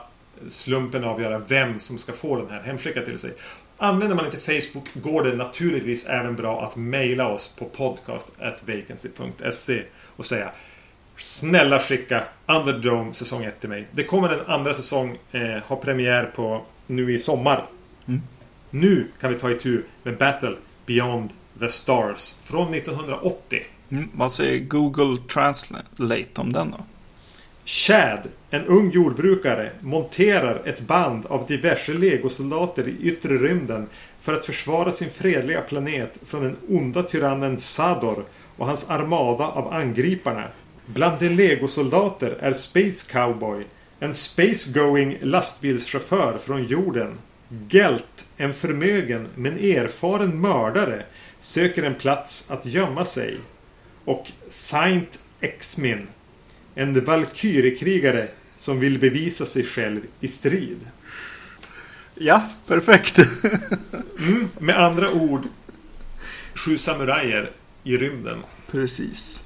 slumpen 0.48 1.04
avgöra 1.04 1.38
vem 1.38 1.78
som 1.78 1.98
ska 1.98 2.12
få 2.12 2.36
den 2.36 2.50
här 2.50 2.62
hemskickad 2.62 3.04
till 3.04 3.18
sig. 3.18 3.32
Använder 3.76 4.16
man 4.16 4.24
inte 4.24 4.38
Facebook 4.38 4.94
går 4.94 5.24
det 5.24 5.36
naturligtvis 5.36 6.06
även 6.06 6.36
bra 6.36 6.62
att 6.62 6.76
mejla 6.76 7.28
oss 7.28 7.56
på 7.58 7.64
podcast.vacancy.se 7.64 9.82
och 10.16 10.24
säga 10.24 10.50
Snälla 11.16 11.78
skicka 11.78 12.24
Underdome 12.46 13.14
säsong 13.14 13.44
1 13.44 13.60
till 13.60 13.68
mig. 13.68 13.88
Det 13.92 14.04
kommer 14.04 14.28
en 14.28 14.46
andra 14.46 14.74
säsong 14.74 15.18
eh, 15.32 15.62
ha 15.66 15.76
premiär 15.76 16.24
på 16.36 16.62
nu 16.86 17.14
i 17.14 17.18
sommar. 17.18 17.66
Mm. 18.08 18.22
Nu 18.70 19.06
kan 19.20 19.32
vi 19.32 19.38
ta 19.38 19.50
itu 19.50 19.82
med 20.02 20.16
Battle 20.16 20.56
Beyond 20.86 21.30
the 21.60 21.68
Stars 21.68 22.38
från 22.44 22.74
1980. 22.74 23.62
Mm, 23.90 24.08
vad 24.14 24.32
säger 24.32 24.58
Google 24.58 25.18
Translate 25.28 26.40
om 26.40 26.52
den 26.52 26.70
då? 26.70 26.84
Chad, 27.64 28.28
en 28.50 28.64
ung 28.64 28.90
jordbrukare, 28.90 29.72
monterar 29.80 30.62
ett 30.64 30.80
band 30.80 31.26
av 31.26 31.46
diverse 31.46 31.92
legosoldater 31.92 32.88
i 32.88 32.96
yttre 33.00 33.34
rymden 33.34 33.88
för 34.18 34.34
att 34.34 34.44
försvara 34.44 34.90
sin 34.90 35.10
fredliga 35.10 35.60
planet 35.60 36.18
från 36.24 36.42
den 36.42 36.56
onda 36.68 37.02
tyrannen 37.02 37.58
Sador 37.58 38.24
och 38.56 38.66
hans 38.66 38.90
armada 38.90 39.46
av 39.46 39.72
angriparna. 39.74 40.48
Bland 40.86 41.20
de 41.20 41.28
legosoldater 41.28 42.36
är 42.40 42.52
Space 42.52 43.12
Cowboy, 43.12 43.64
en 44.00 44.14
space-going 44.14 45.18
lastbilschaufför 45.22 46.38
från 46.38 46.64
jorden. 46.64 47.18
Gelt, 47.68 48.26
en 48.36 48.54
förmögen 48.54 49.28
men 49.34 49.58
erfaren 49.58 50.40
mördare, 50.40 51.04
söker 51.40 51.82
en 51.82 51.94
plats 51.94 52.44
att 52.48 52.66
gömma 52.66 53.04
sig. 53.04 53.38
Och 54.04 54.32
Saint 54.48 55.20
Exmin, 55.40 56.06
en 56.74 57.04
valkyriekrigare 57.04 58.28
som 58.56 58.80
vill 58.80 58.98
bevisa 58.98 59.46
sig 59.46 59.64
själv 59.64 60.00
i 60.20 60.28
strid. 60.28 60.80
Ja, 62.14 62.42
perfekt. 62.66 63.18
mm, 64.18 64.48
med 64.58 64.78
andra 64.78 65.10
ord 65.12 65.42
Sju 66.54 66.78
samurajer 66.78 67.50
i 67.84 67.96
rymden. 67.96 68.38
Precis. 68.70 69.43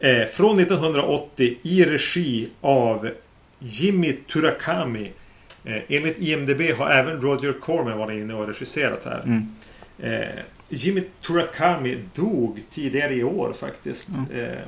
Eh, 0.00 0.26
från 0.26 0.58
1980 0.58 1.58
i 1.62 1.84
regi 1.84 2.48
av 2.60 3.10
Jimmy 3.58 4.12
Turakami. 4.12 5.12
Eh, 5.64 5.82
enligt 5.88 6.18
IMDB 6.18 6.60
har 6.76 6.90
även 6.90 7.20
Roger 7.20 7.52
Corman 7.60 7.98
varit 7.98 8.22
inne 8.22 8.34
och 8.34 8.46
regisserat 8.46 9.04
här. 9.04 9.22
Mm. 9.24 9.46
Eh, 9.98 10.42
Jimmy 10.68 11.02
Turakami 11.26 11.98
dog 12.14 12.62
tidigare 12.70 13.14
i 13.14 13.24
år 13.24 13.52
faktiskt. 13.52 14.08
Mm. 14.08 14.44
Eh, 14.44 14.58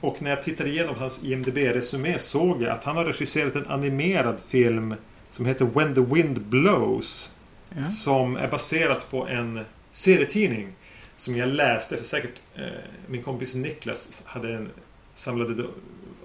och 0.00 0.22
när 0.22 0.30
jag 0.30 0.42
tittade 0.42 0.70
igenom 0.70 0.94
hans 0.94 1.24
IMDB-resumé 1.24 2.18
såg 2.18 2.62
jag 2.62 2.70
att 2.70 2.84
han 2.84 2.96
har 2.96 3.04
regisserat 3.04 3.54
en 3.54 3.66
animerad 3.66 4.40
film 4.48 4.94
som 5.30 5.46
heter 5.46 5.64
When 5.64 5.94
the 5.94 6.14
Wind 6.14 6.40
Blows. 6.40 7.34
Ja. 7.76 7.84
Som 7.84 8.36
är 8.36 8.48
baserat 8.48 9.10
på 9.10 9.26
en 9.26 9.64
serietidning 9.92 10.72
som 11.18 11.36
jag 11.36 11.48
läste 11.48 11.96
för 11.96 12.04
säkert 12.04 12.40
eh, 12.54 12.64
min 13.06 13.22
kompis 13.22 13.54
Niklas 13.54 14.22
hade 14.26 14.54
en 14.54 14.70
samlade 15.14 15.64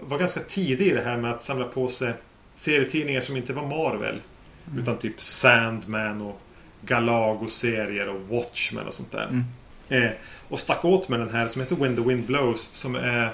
var 0.01 0.17
ganska 0.17 0.39
tidig 0.39 0.87
i 0.87 0.93
det 0.93 1.01
här 1.01 1.17
med 1.17 1.31
att 1.31 1.43
samla 1.43 1.65
på 1.65 1.87
sig 1.87 2.13
serietidningar 2.55 3.21
som 3.21 3.37
inte 3.37 3.53
var 3.53 3.67
Marvel. 3.67 4.21
Mm. 4.67 4.79
Utan 4.79 4.97
typ 4.97 5.21
Sandman 5.21 6.21
och 6.21 6.41
Galago-serier 6.81 8.09
och 8.09 8.21
Watchmen 8.21 8.87
och 8.87 8.93
sånt 8.93 9.11
där. 9.11 9.23
Mm. 9.23 9.43
Eh, 9.89 10.11
och 10.49 10.59
stack 10.59 10.85
åt 10.85 11.09
med 11.09 11.19
den 11.19 11.29
här 11.29 11.47
som 11.47 11.61
heter 11.61 11.75
When 11.75 11.95
the 11.95 12.01
Wind 12.01 12.25
Blows 12.25 12.69
som 12.71 12.95
är 12.95 13.29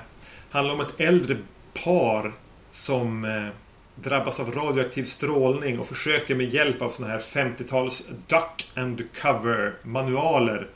handlar 0.50 0.74
om 0.74 0.82
ett 0.82 0.94
äldre 1.00 1.38
par 1.84 2.34
som 2.72 3.26
eh, 3.26 3.48
drabbas 3.96 4.40
av 4.40 4.52
radioaktiv 4.52 5.04
strålning 5.04 5.80
och 5.80 5.86
försöker 5.86 6.36
med 6.36 6.54
hjälp 6.54 6.82
av 6.82 6.90
såna 6.90 7.10
här 7.10 7.20
50-tals 7.20 8.10
Duck 8.28 8.72
and 8.76 9.04
Cover 9.22 9.74
manualer 9.84 10.68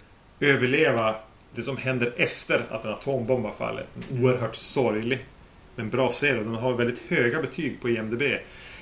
överleva 0.43 1.15
det 1.55 1.61
som 1.61 1.77
händer 1.77 2.13
efter 2.17 2.65
att 2.69 2.85
en 2.85 2.91
atombomb 2.91 3.45
har 3.45 3.53
fallit. 3.53 3.87
En 3.95 4.23
oerhört 4.23 4.55
sorglig 4.55 5.25
men 5.75 5.89
bra 5.89 6.11
serie. 6.11 6.43
Den 6.43 6.55
har 6.55 6.73
väldigt 6.73 7.01
höga 7.07 7.41
betyg 7.41 7.81
på 7.81 7.89
IMDB. 7.89 8.21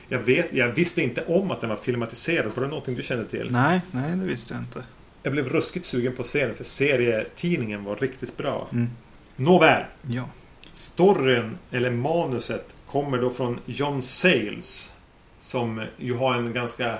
Jag, 0.07 0.19
vet, 0.19 0.53
jag 0.53 0.67
visste 0.67 1.01
inte 1.01 1.23
om 1.25 1.51
att 1.51 1.61
den 1.61 1.69
var 1.69 1.77
filmatiserad. 1.77 2.51
Var 2.55 2.63
det 2.63 2.69
någonting 2.69 2.95
du 2.95 3.01
kände 3.01 3.25
till? 3.25 3.51
Nej, 3.51 3.81
nej 3.91 4.11
det 4.11 4.25
visste 4.25 4.53
jag 4.53 4.63
inte. 4.63 4.83
Jag 5.23 5.33
blev 5.33 5.49
ruskigt 5.49 5.85
sugen 5.85 6.15
på 6.15 6.23
serien 6.23 6.55
för 6.55 6.63
serietidningen 6.63 7.83
var 7.83 7.95
riktigt 7.95 8.37
bra. 8.37 8.67
Mm. 8.71 8.89
Nåväl. 9.35 9.83
Ja. 10.07 10.23
Storyn, 10.71 11.57
eller 11.71 11.91
manuset, 11.91 12.75
kommer 12.87 13.17
då 13.17 13.29
från 13.29 13.59
John 13.65 14.01
Sayles. 14.01 14.97
Som 15.39 15.85
ju 15.97 16.13
har 16.13 16.35
en 16.35 16.53
ganska 16.53 16.97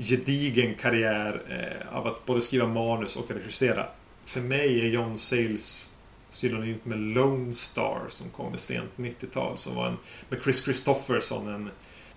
gedigen 0.00 0.74
karriär 0.74 1.42
eh, 1.48 1.96
av 1.96 2.06
att 2.06 2.26
både 2.26 2.40
skriva 2.40 2.66
manus 2.66 3.16
och 3.16 3.30
regissera. 3.30 3.86
För 4.24 4.40
mig 4.40 4.80
är 4.80 4.84
John 4.84 5.18
Sayles 5.18 5.92
synonymt 6.28 6.84
med 6.84 6.98
Lone 6.98 7.54
Star 7.54 8.00
som 8.08 8.30
kom 8.30 8.54
i 8.54 8.58
sent 8.58 8.90
90-tal. 8.96 9.58
Som 9.58 9.74
var 9.74 9.86
en, 9.86 9.96
med 10.28 10.42
Chris 10.42 10.64
Christopherson. 10.64 11.48
En, 11.48 11.70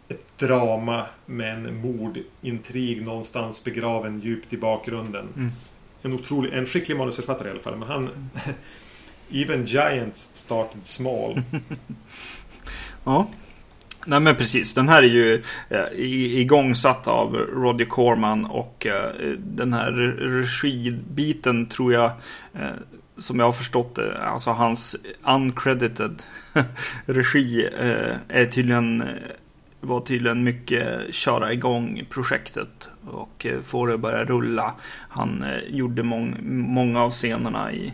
ett 0.07 0.37
drama 0.37 1.05
med 1.25 1.53
en 1.53 1.81
mordintrig 1.81 3.05
någonstans 3.05 3.63
begraven 3.63 4.19
djupt 4.19 4.53
i 4.53 4.57
bakgrunden. 4.57 5.27
Mm. 5.35 5.51
En 6.01 6.13
otrolig, 6.13 6.53
en 6.53 6.65
skicklig 6.65 6.97
manusförfattare 6.97 7.47
i 7.47 7.51
alla 7.51 7.59
fall. 7.59 7.77
Men 7.77 7.87
han, 7.87 8.29
Even 9.31 9.65
giants 9.65 10.29
started 10.33 10.85
small. 10.85 11.41
Ja. 13.05 13.27
Nej 14.05 14.19
men 14.19 14.35
precis, 14.35 14.73
den 14.73 14.89
här 14.89 15.03
är 15.03 15.07
ju 15.07 15.43
eh, 15.69 15.85
igångsatt 16.39 17.07
av 17.07 17.35
Roddy 17.35 17.85
Corman 17.85 18.45
och 18.45 18.85
eh, 18.85 19.11
den 19.37 19.73
här 19.73 19.91
regibiten 19.91 21.65
tror 21.65 21.93
jag 21.93 22.11
eh, 22.53 22.69
som 23.17 23.39
jag 23.39 23.45
har 23.45 23.53
förstått 23.53 23.95
det, 23.95 24.23
alltså 24.23 24.49
hans 24.49 24.95
uncredited 25.27 26.23
regi 27.05 27.69
eh, 27.79 28.15
är 28.27 28.45
tydligen 28.45 29.01
eh, 29.01 29.07
var 29.81 30.01
tydligen 30.01 30.43
mycket 30.43 31.15
köra 31.15 31.53
igång 31.53 32.05
projektet 32.09 32.89
och 33.05 33.45
eh, 33.45 33.61
få 33.61 33.85
det 33.85 33.93
att 33.93 33.99
börja 33.99 34.25
rulla. 34.25 34.73
Han 35.09 35.43
eh, 35.43 35.59
gjorde 35.69 36.03
mång, 36.03 36.37
många 36.73 37.01
av 37.01 37.11
scenerna 37.11 37.73
i, 37.73 37.93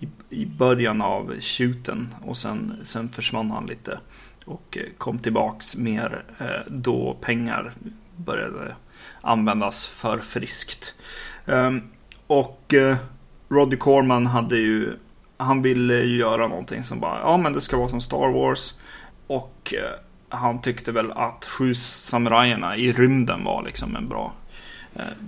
i, 0.00 0.08
i 0.30 0.46
början 0.46 1.02
av 1.02 1.34
shooten 1.40 2.14
och 2.24 2.36
sen, 2.36 2.76
sen 2.82 3.08
försvann 3.08 3.50
han 3.50 3.66
lite 3.66 3.98
och 4.46 4.78
eh, 4.78 4.86
kom 4.98 5.18
tillbaks 5.18 5.76
mer 5.76 6.22
eh, 6.38 6.46
då 6.66 7.16
pengar 7.20 7.72
började 8.16 8.74
användas 9.20 9.86
för 9.86 10.18
friskt. 10.18 10.94
Ehm, 11.46 11.82
och 12.26 12.74
eh, 12.74 12.96
Roddy 13.48 13.76
Corman 13.76 14.26
hade 14.26 14.56
ju, 14.56 14.92
han 15.36 15.62
ville 15.62 15.94
ju 15.94 16.16
göra 16.16 16.48
någonting 16.48 16.84
som 16.84 17.00
bara, 17.00 17.20
ja 17.20 17.36
men 17.36 17.52
det 17.52 17.60
ska 17.60 17.76
vara 17.76 17.88
som 17.88 18.00
Star 18.00 18.32
Wars. 18.32 18.74
Och 19.26 19.74
han 20.28 20.60
tyckte 20.60 20.92
väl 20.92 21.12
att 21.12 21.44
Sju 21.44 21.74
samurajerna 21.74 22.76
i 22.76 22.92
rymden 22.92 23.44
var 23.44 23.62
liksom 23.62 23.96
en 23.96 24.08
bra 24.08 24.32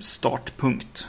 startpunkt. 0.01 1.07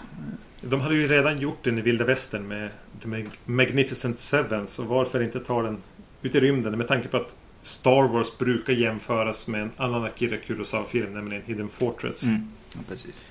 De 0.61 0.81
hade 0.81 0.95
ju 0.95 1.07
redan 1.07 1.39
gjort 1.39 1.63
den 1.63 1.77
i 1.77 1.81
vilda 1.81 2.05
västern 2.05 2.47
med 2.47 2.69
The 3.01 3.25
Magnificent 3.45 4.19
Seven. 4.19 4.67
Så 4.67 4.83
varför 4.83 5.21
inte 5.21 5.39
ta 5.39 5.61
den 5.61 5.77
ut 6.21 6.35
i 6.35 6.39
rymden? 6.39 6.77
Med 6.77 6.87
tanke 6.87 7.07
på 7.07 7.17
att 7.17 7.35
Star 7.61 8.07
Wars 8.07 8.37
brukar 8.37 8.73
jämföras 8.73 9.47
med 9.47 9.61
en 9.61 9.71
annan 9.77 10.03
Akira 10.03 10.37
Kurosawa-film, 10.37 11.13
nämligen 11.13 11.43
Hidden 11.45 11.69
Fortress. 11.69 12.23
Mm. 12.23 12.49
Ja, 12.73 12.79
precis. 12.89 13.23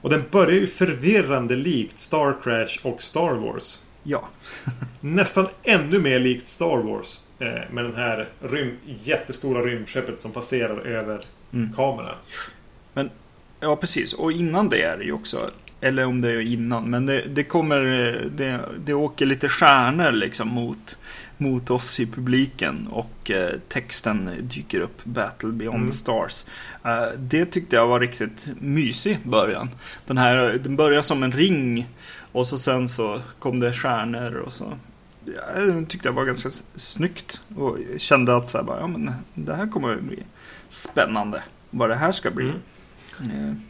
Och 0.00 0.10
den 0.10 0.24
börjar 0.30 0.60
ju 0.60 0.66
förvirrande 0.66 1.56
likt 1.56 1.98
Star 1.98 2.36
Crash 2.42 2.86
och 2.86 3.02
Star 3.02 3.34
Wars. 3.34 3.80
Ja. 4.02 4.28
Nästan 5.00 5.46
ännu 5.62 5.98
mer 5.98 6.18
likt 6.18 6.46
Star 6.46 6.82
Wars. 6.82 7.20
Eh, 7.38 7.70
med 7.70 7.84
den 7.84 7.94
här 7.94 8.28
rym 8.40 8.76
jättestora 8.84 9.60
rymdskeppet 9.62 10.20
som 10.20 10.32
passerar 10.32 10.80
över 10.86 11.20
mm. 11.52 11.72
kameran. 11.72 12.16
Men, 12.94 13.10
ja 13.60 13.76
precis. 13.76 14.12
Och 14.12 14.32
innan 14.32 14.68
det 14.68 14.82
är 14.82 14.98
det 14.98 15.04
ju 15.04 15.12
också. 15.12 15.50
Eller 15.80 16.04
om 16.04 16.20
det 16.20 16.30
är 16.30 16.40
innan. 16.40 16.90
Men 16.90 17.06
det, 17.06 17.20
det 17.20 17.44
kommer, 17.44 17.80
det, 18.36 18.60
det 18.84 18.94
åker 18.94 19.26
lite 19.26 19.48
stjärnor 19.48 20.12
liksom 20.12 20.48
mot, 20.48 20.96
mot 21.38 21.70
oss 21.70 22.00
i 22.00 22.06
publiken. 22.06 22.86
Och 22.90 23.30
eh, 23.30 23.58
texten 23.68 24.30
dyker 24.40 24.80
upp. 24.80 25.04
Battle 25.04 25.48
beyond 25.48 25.76
mm. 25.76 25.90
the 25.90 25.96
stars. 25.96 26.44
Eh, 26.84 27.18
det 27.18 27.46
tyckte 27.46 27.76
jag 27.76 27.86
var 27.86 28.00
riktigt 28.00 28.48
mysig 28.60 29.18
början. 29.24 29.70
Den 30.06 30.18
här, 30.18 30.58
den 30.62 30.76
börjar 30.76 31.02
som 31.02 31.22
en 31.22 31.32
ring. 31.32 31.88
Och 32.32 32.46
så 32.46 32.58
sen 32.58 32.88
så 32.88 33.20
kom 33.38 33.60
det 33.60 33.72
stjärnor 33.72 34.34
och 34.34 34.52
så 34.52 34.78
jag 35.24 35.88
tyckte 35.88 36.08
det 36.08 36.12
var 36.12 36.24
ganska 36.24 36.50
snyggt. 36.74 37.40
Och 37.56 37.78
kände 37.96 38.36
att 38.36 38.48
så 38.48 38.58
här, 38.58 38.64
bara, 38.64 38.80
ja, 38.80 38.86
men 38.86 39.12
det 39.34 39.54
här 39.54 39.66
kommer 39.66 39.94
att 39.94 40.02
bli 40.02 40.22
spännande. 40.68 41.42
Vad 41.70 41.88
det 41.88 41.94
här 41.94 42.12
ska 42.12 42.30
bli. 42.30 42.52
Mm. 43.20 43.60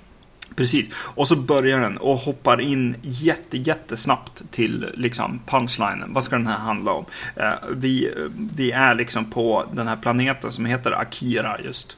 Precis. 0.57 0.91
Och 0.95 1.29
så 1.29 1.37
börjar 1.37 1.81
den 1.81 1.97
och 1.97 2.17
hoppar 2.17 2.61
in 2.61 2.97
jätte, 3.03 3.59
jättesnabbt 3.59 4.43
till 4.51 4.87
liksom 4.95 5.41
punchlinen. 5.47 6.13
Vad 6.13 6.25
ska 6.25 6.37
den 6.37 6.47
här 6.47 6.59
handla 6.59 6.93
om? 6.93 7.05
Eh, 7.37 7.53
vi, 7.71 8.15
vi 8.57 8.71
är 8.71 8.95
liksom 8.95 9.31
på 9.31 9.65
den 9.73 9.89
här 9.89 9.97
planeten 9.97 10.53
som 10.53 10.65
heter 10.65 10.93
Akira 10.93 11.61
just. 11.65 11.97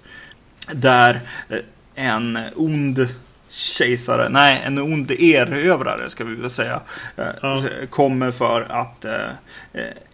Där 0.72 1.20
eh, 1.48 1.58
en 1.94 2.38
ond 2.56 3.08
kejsare, 3.48 4.28
nej 4.28 4.62
en 4.64 4.78
ond 4.78 5.10
erövrare 5.10 6.10
ska 6.10 6.24
vi 6.24 6.34
väl 6.34 6.50
säga. 6.50 6.80
Eh, 7.16 7.26
ja. 7.42 7.62
Kommer 7.90 8.30
för 8.30 8.62
att 8.62 9.04
eh, 9.04 9.30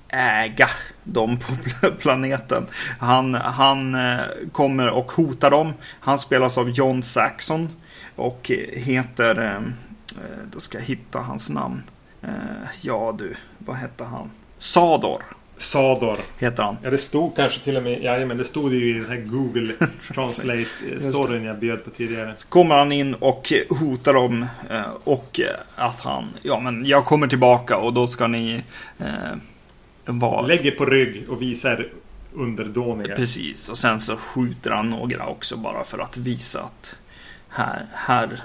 äga 0.09 0.70
dem 1.05 1.38
på 1.38 1.53
planeten. 1.91 2.66
Han, 2.99 3.34
han 3.34 3.97
kommer 4.53 4.88
och 4.88 5.12
hotar 5.12 5.51
dem. 5.51 5.72
Han 6.01 6.18
spelas 6.18 6.59
av 6.59 6.70
John 6.70 7.03
Saxon 7.03 7.68
och 8.21 8.51
heter, 8.73 9.62
då 10.53 10.61
ska 10.61 10.79
jag 10.79 10.85
hitta 10.85 11.18
hans 11.18 11.51
namn. 11.51 11.83
Ja 12.81 13.14
du, 13.18 13.35
vad 13.59 13.77
hette 13.77 14.05
han? 14.05 14.31
Sador. 14.59 15.23
Sador. 15.61 16.18
Heter 16.39 16.62
han. 16.62 16.77
Ja, 16.83 16.91
det 16.91 16.99
stod 16.99 17.37
kanske 17.37 17.61
till 17.61 17.77
och 17.77 17.83
med... 17.83 18.03
Ja, 18.03 18.27
men 18.27 18.37
det 18.37 18.45
stod 18.45 18.75
ju 18.75 18.91
i 18.91 18.93
den 18.93 19.07
här 19.07 19.16
Google 19.16 19.73
Translate-storyn 20.14 21.45
jag 21.45 21.59
bjöd 21.59 21.85
på 21.85 21.91
tidigare. 21.91 22.35
Så 22.37 22.47
kommer 22.47 22.75
han 22.75 22.93
in 22.93 23.14
och 23.14 23.53
hotar 23.68 24.14
dem 24.14 24.47
eh, 24.71 24.83
och 25.05 25.41
att 25.75 26.01
han... 26.01 26.29
Ja, 26.43 26.61
men 26.61 26.85
jag 26.85 27.05
kommer 27.05 27.27
tillbaka 27.27 27.77
och 27.77 27.93
då 27.93 28.07
ska 28.07 28.27
ni... 28.27 28.62
Eh, 28.99 29.07
vara... 30.05 30.43
Lägger 30.43 30.71
på 30.71 30.87
rygg 30.87 31.25
och 31.29 31.43
visar 31.43 31.89
underdåniga. 32.33 33.16
Precis, 33.16 33.68
och 33.68 33.79
sen 33.79 34.01
så 34.01 34.16
skjuter 34.16 34.71
han 34.71 34.91
några 34.91 35.27
också 35.27 35.57
bara 35.57 35.85
för 35.85 35.99
att 35.99 36.16
visa 36.16 36.61
att 36.61 36.95
här, 37.51 37.87
här 37.95 38.43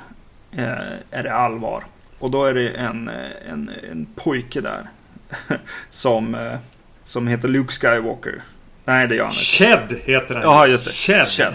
eh, 0.51 1.19
är 1.19 1.23
det 1.23 1.33
allvar. 1.33 1.83
Och 2.19 2.31
då 2.31 2.45
är 2.45 2.53
det 2.53 2.69
en, 2.69 3.09
en, 3.49 3.71
en 3.91 4.07
pojke 4.15 4.61
där 4.61 4.89
som 5.89 6.35
eh, 6.35 6.57
som 7.05 7.27
heter 7.27 7.47
Luke 7.47 7.73
Skywalker. 7.73 8.41
Nej, 8.85 9.07
det 9.07 9.15
gör 9.15 9.23
han 9.23 9.31
inte. 9.31 9.43
Shed 9.43 9.99
heter 10.03 10.35
han. 10.35 10.43
Ja, 10.43 10.67
just 10.67 10.85
det. 10.85 10.91
Shed. 10.91 11.27
Shed. 11.27 11.53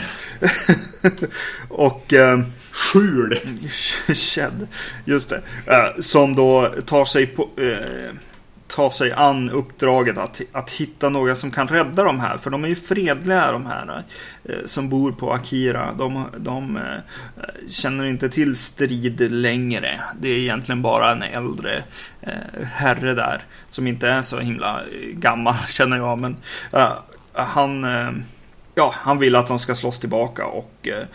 och... 1.68 2.12
Eh, 2.12 2.40
Skjul. 2.72 3.38
Shed. 4.14 4.68
Just 5.04 5.28
det. 5.28 5.40
Eh, 5.66 6.00
som 6.00 6.34
då 6.34 6.74
tar 6.86 7.04
sig 7.04 7.26
på... 7.26 7.48
Eh, 7.56 8.14
ta 8.70 8.90
sig 8.90 9.12
an 9.12 9.50
uppdraget 9.50 10.18
att, 10.18 10.40
att 10.52 10.70
hitta 10.70 11.08
några 11.08 11.36
som 11.36 11.50
kan 11.50 11.68
rädda 11.68 12.04
de 12.04 12.20
här. 12.20 12.36
För 12.36 12.50
de 12.50 12.64
är 12.64 12.68
ju 12.68 12.74
fredliga 12.74 13.52
de 13.52 13.66
här 13.66 14.02
eh, 14.44 14.54
som 14.66 14.88
bor 14.88 15.12
på 15.12 15.32
Akira. 15.32 15.92
De, 15.98 16.24
de 16.38 16.76
eh, 16.76 16.82
känner 17.68 18.04
inte 18.04 18.28
till 18.28 18.56
strid 18.56 19.32
längre. 19.32 20.00
Det 20.20 20.28
är 20.28 20.38
egentligen 20.38 20.82
bara 20.82 21.12
en 21.12 21.22
äldre 21.22 21.82
eh, 22.20 22.64
herre 22.72 23.14
där. 23.14 23.42
Som 23.68 23.86
inte 23.86 24.08
är 24.08 24.22
så 24.22 24.38
himla 24.38 24.82
gammal 25.12 25.56
känner 25.68 25.96
jag. 25.96 26.18
Men 26.18 26.36
eh, 26.72 26.92
han 27.32 27.84
eh, 27.84 28.10
ja, 28.74 28.94
han 28.96 29.18
vill 29.18 29.36
att 29.36 29.46
de 29.46 29.58
ska 29.58 29.74
slåss 29.74 29.98
tillbaka 29.98 30.46
och 30.46 30.88
eh, 30.88 31.06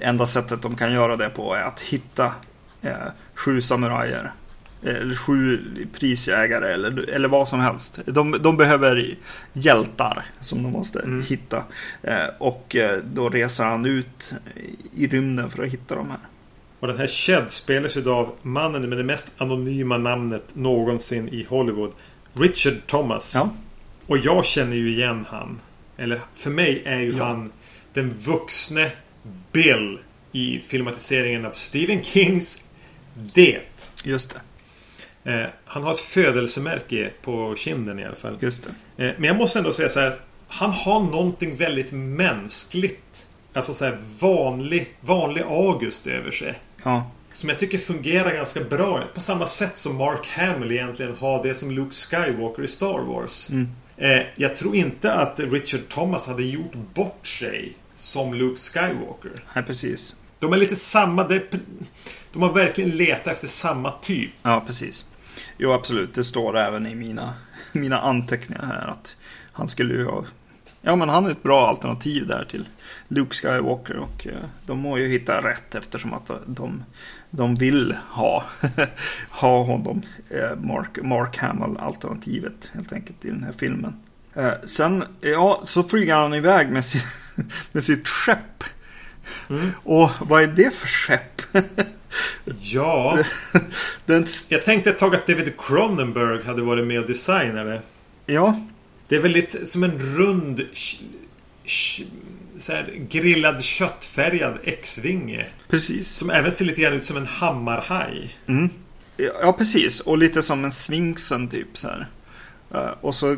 enda 0.00 0.26
sättet 0.26 0.62
de 0.62 0.76
kan 0.76 0.92
göra 0.92 1.16
det 1.16 1.28
på 1.28 1.54
är 1.54 1.62
att 1.62 1.80
hitta 1.80 2.32
eh, 2.82 3.06
sju 3.34 3.60
samurajer 3.60 4.32
eller 4.90 5.14
sju 5.14 5.60
prisjägare 5.92 6.72
eller, 6.72 7.10
eller 7.10 7.28
vad 7.28 7.48
som 7.48 7.60
helst. 7.60 8.00
De, 8.06 8.42
de 8.42 8.56
behöver 8.56 9.16
hjältar 9.52 10.24
som 10.40 10.62
de 10.62 10.72
måste 10.72 11.00
mm. 11.00 11.22
hitta. 11.22 11.64
Eh, 12.02 12.26
och 12.38 12.76
eh, 12.76 13.00
då 13.12 13.28
reser 13.28 13.64
han 13.64 13.86
ut 13.86 14.32
i 14.94 15.06
rymden 15.06 15.50
för 15.50 15.62
att 15.62 15.72
hitta 15.72 15.94
de 15.94 16.10
här. 16.10 16.18
Och 16.80 16.88
den 16.88 16.98
här 16.98 17.06
Shed 17.06 17.50
spelas 17.50 17.96
av 17.96 18.34
mannen 18.42 18.88
med 18.88 18.98
det 18.98 19.04
mest 19.04 19.30
anonyma 19.36 19.98
namnet 19.98 20.44
någonsin 20.52 21.28
i 21.28 21.46
Hollywood. 21.48 21.92
Richard 22.32 22.86
Thomas. 22.86 23.34
Ja. 23.34 23.50
Och 24.06 24.18
jag 24.18 24.44
känner 24.44 24.76
ju 24.76 24.90
igen 24.90 25.26
han. 25.28 25.60
Eller 25.96 26.20
för 26.34 26.50
mig 26.50 26.82
är 26.86 27.00
ju 27.00 27.16
ja. 27.16 27.24
han 27.24 27.52
den 27.92 28.10
vuxne 28.10 28.92
Bill 29.52 29.98
i 30.32 30.60
filmatiseringen 30.60 31.46
av 31.46 31.50
Stephen 31.50 32.02
Kings 32.02 32.64
Det. 33.34 33.60
Just 34.04 34.30
det. 34.30 34.40
Eh, 35.26 35.46
han 35.64 35.82
har 35.82 35.92
ett 35.92 36.00
födelsemärke 36.00 37.10
på 37.22 37.54
kinden 37.56 37.98
i 37.98 38.04
alla 38.04 38.14
fall. 38.14 38.36
Just. 38.40 38.66
Eh, 38.66 38.72
men 38.96 39.24
jag 39.24 39.36
måste 39.36 39.58
ändå 39.58 39.72
säga 39.72 39.88
så 39.88 40.00
här. 40.00 40.14
Han 40.48 40.70
har 40.70 41.00
någonting 41.00 41.56
väldigt 41.56 41.92
mänskligt. 41.92 43.26
Alltså 43.52 43.74
så 43.74 43.84
här 43.84 43.98
vanlig, 44.20 44.96
vanlig 45.00 45.42
August 45.42 46.06
över 46.06 46.30
sig. 46.30 46.60
Ja. 46.82 47.10
Som 47.32 47.48
jag 47.48 47.58
tycker 47.58 47.78
fungerar 47.78 48.34
ganska 48.34 48.60
bra. 48.60 49.02
På 49.14 49.20
samma 49.20 49.46
sätt 49.46 49.76
som 49.76 49.96
Mark 49.96 50.28
Hamill 50.28 50.72
egentligen 50.72 51.14
har 51.18 51.42
det 51.42 51.54
som 51.54 51.70
Luke 51.70 51.94
Skywalker 51.94 52.62
i 52.62 52.68
Star 52.68 52.98
Wars. 52.98 53.50
Mm. 53.50 53.68
Eh, 53.96 54.26
jag 54.36 54.56
tror 54.56 54.76
inte 54.76 55.14
att 55.14 55.40
Richard 55.40 55.88
Thomas 55.88 56.26
hade 56.26 56.42
gjort 56.42 56.74
bort 56.94 57.26
sig 57.26 57.72
som 57.94 58.34
Luke 58.34 58.60
Skywalker. 58.60 59.32
Nej, 59.54 59.64
precis. 59.64 60.14
De 60.38 60.52
är 60.52 60.56
lite 60.56 60.76
samma. 60.76 61.24
De 62.32 62.42
har 62.42 62.52
verkligen 62.52 62.90
letat 62.90 63.32
efter 63.32 63.48
samma 63.48 63.90
typ. 63.90 64.30
Ja, 64.42 64.64
precis. 64.66 65.04
Jo, 65.56 65.72
absolut. 65.72 66.14
Det 66.14 66.24
står 66.24 66.58
även 66.58 66.86
i 66.86 66.94
mina, 66.94 67.34
mina 67.72 68.00
anteckningar 68.00 68.66
här 68.66 68.86
att 68.86 69.16
han 69.52 69.68
skulle 69.68 69.94
ju 69.94 70.04
ha 70.04 70.24
Ja, 70.88 70.96
men 70.96 71.08
han 71.08 71.26
är 71.26 71.30
ett 71.30 71.42
bra 71.42 71.68
alternativ 71.68 72.26
där 72.26 72.44
till 72.50 72.68
Luke 73.08 73.34
Skywalker 73.34 73.96
och 73.96 74.26
eh, 74.26 74.36
de 74.66 74.78
må 74.78 74.98
ju 74.98 75.08
hitta 75.08 75.48
rätt 75.48 75.74
eftersom 75.74 76.14
att 76.14 76.30
de, 76.46 76.84
de 77.30 77.54
vill 77.54 77.96
ha, 78.08 78.44
ha 79.30 79.62
honom, 79.62 80.02
eh, 80.30 80.56
Mark, 80.56 80.98
Mark 81.02 81.38
Hamill-alternativet 81.38 82.70
helt 82.74 82.92
enkelt 82.92 83.24
i 83.24 83.28
den 83.28 83.44
här 83.44 83.52
filmen. 83.52 83.96
Eh, 84.34 84.52
sen, 84.66 85.04
ja, 85.20 85.60
så 85.64 85.82
flyger 85.82 86.14
han 86.14 86.34
iväg 86.34 86.70
med, 86.70 86.84
sin, 86.84 87.02
med 87.72 87.84
sitt 87.84 88.08
skepp. 88.08 88.64
Mm. 89.50 89.70
Och 89.82 90.10
vad 90.20 90.42
är 90.42 90.46
det 90.46 90.74
för 90.74 90.88
skepp? 90.88 91.42
ja, 92.60 93.18
den... 94.06 94.26
jag 94.48 94.64
tänkte 94.64 94.90
ett 94.90 94.98
tag 94.98 95.14
att 95.14 95.26
David 95.26 95.52
Cronenberg 95.58 96.44
hade 96.44 96.62
varit 96.62 96.86
med 96.86 97.00
och 97.00 97.06
designade. 97.06 97.82
Ja. 98.26 98.60
Det 99.08 99.16
är 99.16 99.20
väl 99.20 99.32
lite 99.32 99.66
som 99.66 99.84
en 99.84 99.98
rund 99.98 100.62
så 102.58 102.72
här, 102.72 102.92
grillad 103.10 103.62
köttfärgad 103.62 104.58
X-vinge. 104.64 105.46
Precis. 105.68 106.08
Som 106.08 106.30
även 106.30 106.52
ser 106.52 106.64
lite 106.64 106.80
grann 106.80 106.92
ut 106.92 107.04
som 107.04 107.16
en 107.16 107.26
hammarhaj. 107.26 108.36
Mm. 108.46 108.70
Ja, 109.16 109.52
precis. 109.52 110.00
Och 110.00 110.18
lite 110.18 110.42
som 110.42 110.64
en 110.64 110.72
svinksen 110.72 111.48
typ 111.48 111.78
så 111.78 111.88
här. 111.88 112.06
Uh, 112.74 112.90
och 113.00 113.14
så 113.14 113.36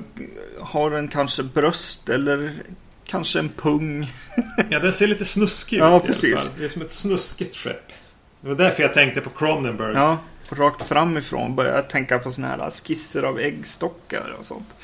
har 0.61 0.91
den 0.91 1.09
kanske 1.09 1.43
bröst 1.43 2.09
eller 2.09 2.63
kanske 3.07 3.39
en 3.39 3.49
pung. 3.49 4.13
ja, 4.71 4.79
den 4.79 4.93
ser 4.93 5.07
lite 5.07 5.25
snuskig 5.25 5.77
ut 5.77 5.83
ja, 5.83 6.01
precis. 6.01 6.25
i 6.25 6.33
alla 6.33 6.41
fall. 6.41 6.53
Det 6.59 6.65
är 6.65 6.69
som 6.69 6.83
ett 6.83 6.93
snuskigt 6.93 7.57
skepp. 7.57 7.93
Det 8.41 8.49
var 8.49 8.55
därför 8.55 8.83
jag 8.83 8.95
tänkte 8.95 9.21
på 9.21 9.31
Cronenberg. 9.31 9.95
Ja, 9.95 10.19
rakt 10.51 10.89
framifrån 10.89 11.57
började 11.57 11.77
jag 11.77 11.89
tänka 11.89 12.19
på 12.19 12.31
sådana 12.31 12.57
här 12.57 12.71
skisser 12.71 13.23
av 13.23 13.39
äggstockar 13.39 14.37
och 14.39 14.45
sånt. 14.45 14.77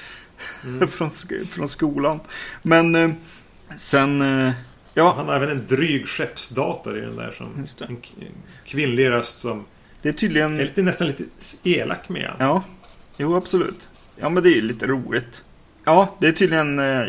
Mm. 0.65 0.89
från, 0.89 1.11
från 1.51 1.69
skolan. 1.69 2.21
Men 2.63 2.97
uh, 2.97 3.11
Sen... 3.77 4.23
Eh, 4.23 4.53
ja. 4.95 5.15
Han 5.17 5.29
har 5.29 5.35
även 5.35 5.51
en 5.51 5.67
dryg 5.67 6.09
skeppsdator 6.09 6.99
i 6.99 7.01
den 7.01 7.17
där 7.17 7.31
som... 7.31 7.67
En 7.89 7.97
kvinnlig 8.65 9.11
röst 9.11 9.39
som... 9.39 9.65
Det 10.03 10.09
är 10.09 10.13
tydligen... 10.13 10.61
Är 10.61 10.63
lite, 10.63 10.83
nästan 10.83 11.07
lite 11.07 11.25
elak 11.63 12.09
med 12.09 12.29
han. 12.29 12.37
Ja. 12.39 12.63
Jo, 13.17 13.37
absolut. 13.37 13.89
Ja, 14.17 14.29
men 14.29 14.43
det 14.43 14.49
är 14.49 14.55
ju 14.55 14.61
lite 14.61 14.87
roligt. 14.87 15.43
Ja, 15.85 16.17
det 16.21 16.29
är 16.29 16.33
tydligen 16.33 16.79
eh, 16.79 17.07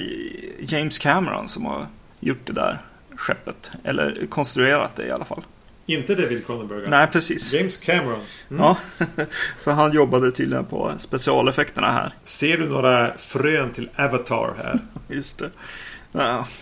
James 0.59 0.97
Cameron 0.97 1.47
som 1.47 1.65
har 1.65 1.87
gjort 2.19 2.47
det 2.47 2.53
där 2.53 2.81
skeppet. 3.15 3.71
Eller 3.83 4.27
konstruerat 4.29 4.95
det 4.95 5.05
i 5.05 5.11
alla 5.11 5.25
fall. 5.25 5.45
Inte 5.85 6.15
David 6.15 6.45
Cronenberg 6.45 6.77
alltså. 6.77 6.91
Nej, 6.91 7.07
precis. 7.07 7.53
James 7.53 7.77
Cameron. 7.77 8.19
Mm. 8.49 8.63
Ja, 8.63 8.77
för 9.63 9.71
han 9.71 9.91
jobbade 9.91 10.31
tydligen 10.31 10.65
på 10.65 10.91
specialeffekterna 10.99 11.91
här. 11.91 12.13
Ser 12.21 12.57
du 12.57 12.69
några 12.69 13.17
frön 13.17 13.71
till 13.71 13.89
Avatar 13.95 14.53
här? 14.63 14.79
Just 15.15 15.39
det. 15.39 15.49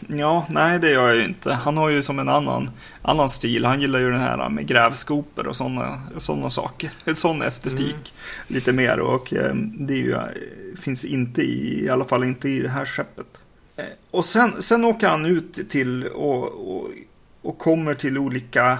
Ja, 0.07 0.45
nej 0.49 0.79
det 0.79 0.89
gör 0.89 1.07
jag 1.07 1.15
ju 1.15 1.25
inte. 1.25 1.53
Han 1.53 1.77
har 1.77 1.89
ju 1.89 2.01
som 2.01 2.19
en 2.19 2.29
annan, 2.29 2.69
annan 3.01 3.29
stil. 3.29 3.65
Han 3.65 3.81
gillar 3.81 3.99
ju 3.99 4.11
den 4.11 4.19
här 4.19 4.49
med 4.49 4.67
grävskopor 4.67 5.47
och 5.47 5.55
sådana 5.55 6.01
såna 6.17 6.49
saker. 6.49 6.89
En 7.05 7.15
sån 7.15 7.41
estetik. 7.41 7.79
Mm. 7.79 8.47
Lite 8.47 8.71
mer 8.71 8.99
och 8.99 9.33
eh, 9.33 9.55
det 9.55 9.95
ju, 9.95 10.13
eh, 10.13 10.19
finns 10.81 11.05
inte 11.05 11.41
i, 11.41 11.85
i 11.85 11.89
alla 11.89 12.05
fall 12.05 12.23
inte 12.23 12.49
i 12.49 12.59
det 12.59 12.69
här 12.69 12.85
skeppet. 12.85 13.27
Eh, 13.75 13.85
och 14.11 14.25
sen, 14.25 14.61
sen 14.61 14.85
åker 14.85 15.07
han 15.07 15.25
ut 15.25 15.69
till 15.69 16.05
och, 16.05 16.75
och, 16.75 16.89
och 17.41 17.57
kommer 17.57 17.95
till 17.95 18.17
olika 18.17 18.77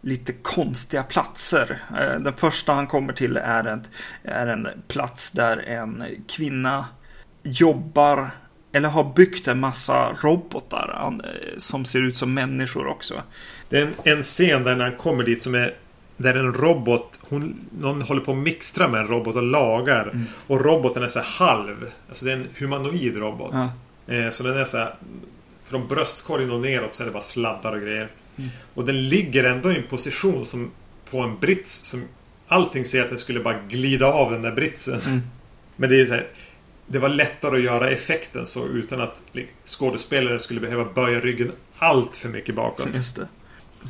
lite 0.00 0.32
konstiga 0.32 1.02
platser. 1.02 1.78
Den 2.20 2.32
första 2.32 2.72
han 2.72 2.86
kommer 2.86 3.12
till 3.12 3.36
är 3.36 3.64
en, 3.64 3.84
är 4.24 4.46
en 4.46 4.68
plats 4.88 5.30
där 5.30 5.56
en 5.56 6.04
kvinna 6.28 6.86
jobbar 7.42 8.30
eller 8.72 8.88
har 8.88 9.12
byggt 9.14 9.48
en 9.48 9.60
massa 9.60 10.12
robotar 10.12 11.20
som 11.56 11.84
ser 11.84 12.02
ut 12.02 12.16
som 12.16 12.34
människor 12.34 12.86
också. 12.86 13.14
Det 13.68 13.78
är 13.78 13.82
en, 13.82 13.94
en 14.04 14.22
scen 14.22 14.64
där 14.64 14.76
när 14.76 14.84
han 14.84 14.96
kommer 14.96 15.24
dit 15.24 15.42
som 15.42 15.54
är 15.54 15.74
där 16.22 16.34
en 16.34 16.54
robot, 16.54 17.18
hon, 17.28 17.60
någon 17.78 18.02
håller 18.02 18.20
på 18.20 18.32
att 18.32 18.38
mixtra 18.38 18.88
med 18.88 19.00
en 19.00 19.06
robot 19.06 19.36
och 19.36 19.42
lagar. 19.42 20.02
Mm. 20.02 20.24
Och 20.46 20.64
roboten 20.64 21.02
är 21.02 21.08
så 21.08 21.20
halv. 21.20 21.90
Alltså 22.08 22.24
det 22.24 22.32
är 22.32 22.36
en 22.36 22.48
humanoid 22.58 23.16
robot. 23.16 23.54
Ja. 24.06 24.14
Eh, 24.14 24.30
så 24.30 24.42
den 24.42 24.58
är 24.58 24.64
så 24.64 24.78
här, 24.78 24.94
Från 25.64 25.88
bröstkorgen 25.88 26.50
och 26.50 26.60
neråt 26.60 26.94
så 26.94 27.02
är 27.02 27.06
det 27.06 27.12
bara 27.12 27.22
sladdar 27.22 27.72
och 27.72 27.80
grejer. 27.80 28.08
Mm. 28.40 28.50
Och 28.74 28.84
den 28.84 29.08
ligger 29.08 29.44
ändå 29.44 29.72
i 29.72 29.76
en 29.76 29.86
position 29.86 30.44
som 30.44 30.70
på 31.10 31.20
en 31.20 31.38
brits 31.38 31.84
som 31.84 32.04
Allting 32.52 32.84
säger 32.84 33.04
att 33.04 33.10
den 33.10 33.18
skulle 33.18 33.40
bara 33.40 33.58
glida 33.68 34.06
av 34.06 34.32
den 34.32 34.42
där 34.42 34.52
britsen. 34.52 35.00
Mm. 35.00 35.22
Men 35.76 35.90
det 35.90 36.00
är 36.00 36.06
så 36.06 36.12
här, 36.12 36.26
det 36.86 36.98
var 36.98 37.08
lättare 37.08 37.56
att 37.56 37.62
göra 37.62 37.90
effekten 37.90 38.46
så 38.46 38.66
utan 38.66 39.00
att 39.00 39.22
skådespelaren 39.64 40.40
skulle 40.40 40.60
behöva 40.60 40.84
böja 40.84 41.20
ryggen 41.20 41.52
allt 41.78 42.16
för 42.16 42.28
mycket 42.28 42.54
bakåt. 42.54 42.88
Just 42.94 43.16
det. 43.16 43.28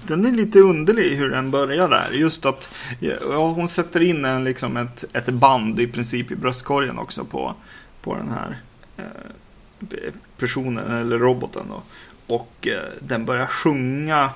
Den 0.06 0.24
är 0.24 0.32
lite 0.32 0.58
underlig 0.58 1.16
hur 1.16 1.30
den 1.30 1.50
börjar 1.50 1.88
där. 1.88 2.08
Just 2.12 2.46
att 2.46 2.68
ja, 3.00 3.48
hon 3.48 3.68
sätter 3.68 4.00
in 4.00 4.24
en, 4.24 4.44
liksom 4.44 4.76
ett, 4.76 5.04
ett 5.12 5.28
band 5.28 5.80
i 5.80 5.86
princip 5.86 6.30
i 6.30 6.36
bröstkorgen 6.36 6.98
också 6.98 7.24
på, 7.24 7.54
på 8.02 8.14
den 8.14 8.30
här 8.30 8.58
eh, 8.96 10.12
personen 10.38 10.92
eller 10.96 11.18
roboten. 11.18 11.62
Då. 11.68 11.82
Och 12.30 12.68
eh, 12.68 12.82
den 13.00 13.24
börjar 13.24 13.46
sjunga 13.46 14.30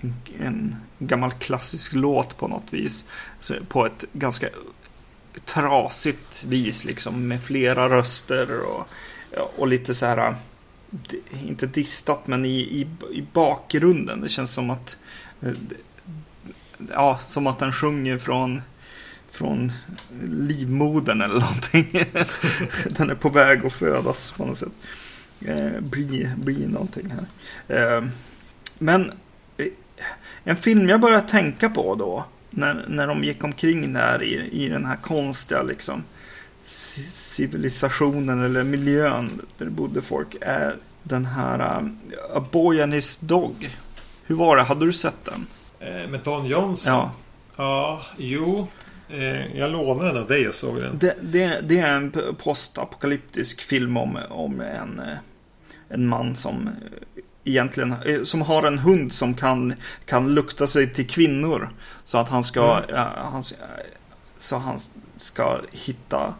en, 0.00 0.14
en, 0.40 0.76
gammal 0.98 1.32
klassisk 1.32 1.92
låt 1.94 2.36
på 2.36 2.48
något 2.48 2.72
vis. 2.72 3.04
Så 3.40 3.54
på 3.68 3.86
ett 3.86 4.04
ganska 4.12 4.48
trasigt 5.44 6.44
vis 6.44 6.84
liksom 6.84 7.28
med 7.28 7.42
flera 7.42 7.88
röster 7.88 8.60
och, 8.60 8.88
och 9.56 9.68
lite 9.68 9.94
så 9.94 10.06
här 10.06 10.34
inte 11.44 11.66
distat 11.66 12.26
men 12.26 12.44
i, 12.44 12.60
i, 12.60 12.86
i 13.12 13.24
bakgrunden. 13.32 14.20
Det 14.20 14.28
känns 14.28 14.54
som 14.54 14.70
att 14.70 14.96
eh, 15.42 15.52
ja, 16.92 17.18
som 17.18 17.46
att 17.46 17.58
den 17.58 17.72
sjunger 17.72 18.18
från 18.18 18.62
från 19.30 19.72
livmodern 20.30 21.20
eller 21.20 21.40
någonting. 21.40 21.88
den 22.96 23.10
är 23.10 23.14
på 23.14 23.28
väg 23.28 23.66
att 23.66 23.72
födas 23.72 24.30
på 24.30 24.44
något 24.44 24.58
sätt. 24.58 24.72
Eh, 25.44 25.80
bli, 25.80 26.30
bli 26.36 26.66
någonting 26.66 27.12
här. 27.68 27.96
Eh, 27.98 28.04
men 28.78 29.12
eh, 29.56 29.66
en 30.44 30.56
film 30.56 30.88
jag 30.88 31.00
började 31.00 31.28
tänka 31.28 31.70
på 31.70 31.94
då 31.94 32.24
när, 32.50 32.84
när 32.88 33.06
de 33.06 33.24
gick 33.24 33.44
omkring 33.44 33.92
där 33.92 34.22
i, 34.22 34.64
i 34.64 34.68
den 34.68 34.84
här 34.84 34.96
konstiga 34.96 35.62
liksom 35.62 36.04
civilisationen 36.64 38.44
eller 38.44 38.62
miljön 38.62 39.40
där 39.58 39.64
det 39.64 39.70
bodde 39.70 40.02
folk 40.02 40.36
är 40.40 40.76
den 41.02 41.26
här 41.26 41.80
uh, 41.82 41.88
A 42.34 42.44
Boy 42.50 42.82
and 42.82 42.94
His 42.94 43.16
Dog. 43.16 43.70
Hur 44.26 44.34
var 44.34 44.56
det? 44.56 44.62
Hade 44.62 44.86
du 44.86 44.92
sett 44.92 45.24
den? 45.24 45.46
Eh, 45.80 46.08
med 46.08 46.20
Don 46.20 46.46
Johnson? 46.46 46.94
Ja. 46.94 47.12
Ja, 47.56 48.02
jo. 48.16 48.66
Eh, 49.08 49.56
jag 49.58 49.70
lånade 49.70 50.08
den 50.08 50.22
av 50.22 50.26
dig 50.26 50.48
och 50.48 50.54
såg 50.54 50.80
den. 50.80 50.98
Det, 50.98 51.16
det, 51.22 51.60
det 51.62 51.78
är 51.78 51.96
en 51.96 52.12
postapokalyptisk 52.38 53.62
film 53.62 53.96
om, 53.96 54.18
om 54.30 54.60
en, 54.60 54.98
eh, 54.98 55.16
en 55.94 56.08
man 56.08 56.36
som 56.36 56.70
egentligen, 57.44 57.94
eh, 58.06 58.22
som 58.22 58.42
har 58.42 58.62
en 58.62 58.78
hund 58.78 59.12
som 59.12 59.34
kan, 59.34 59.74
kan 60.06 60.34
lukta 60.34 60.66
sig 60.66 60.94
till 60.94 61.08
kvinnor. 61.08 61.68
Så 62.04 62.18
att 62.18 62.28
han 62.28 62.44
ska, 62.44 62.76
mm. 62.76 62.84
ja, 62.88 63.10
han, 63.32 63.44
så 64.38 64.56
han 64.56 64.80
ska 65.16 65.60
hitta, 65.72 66.34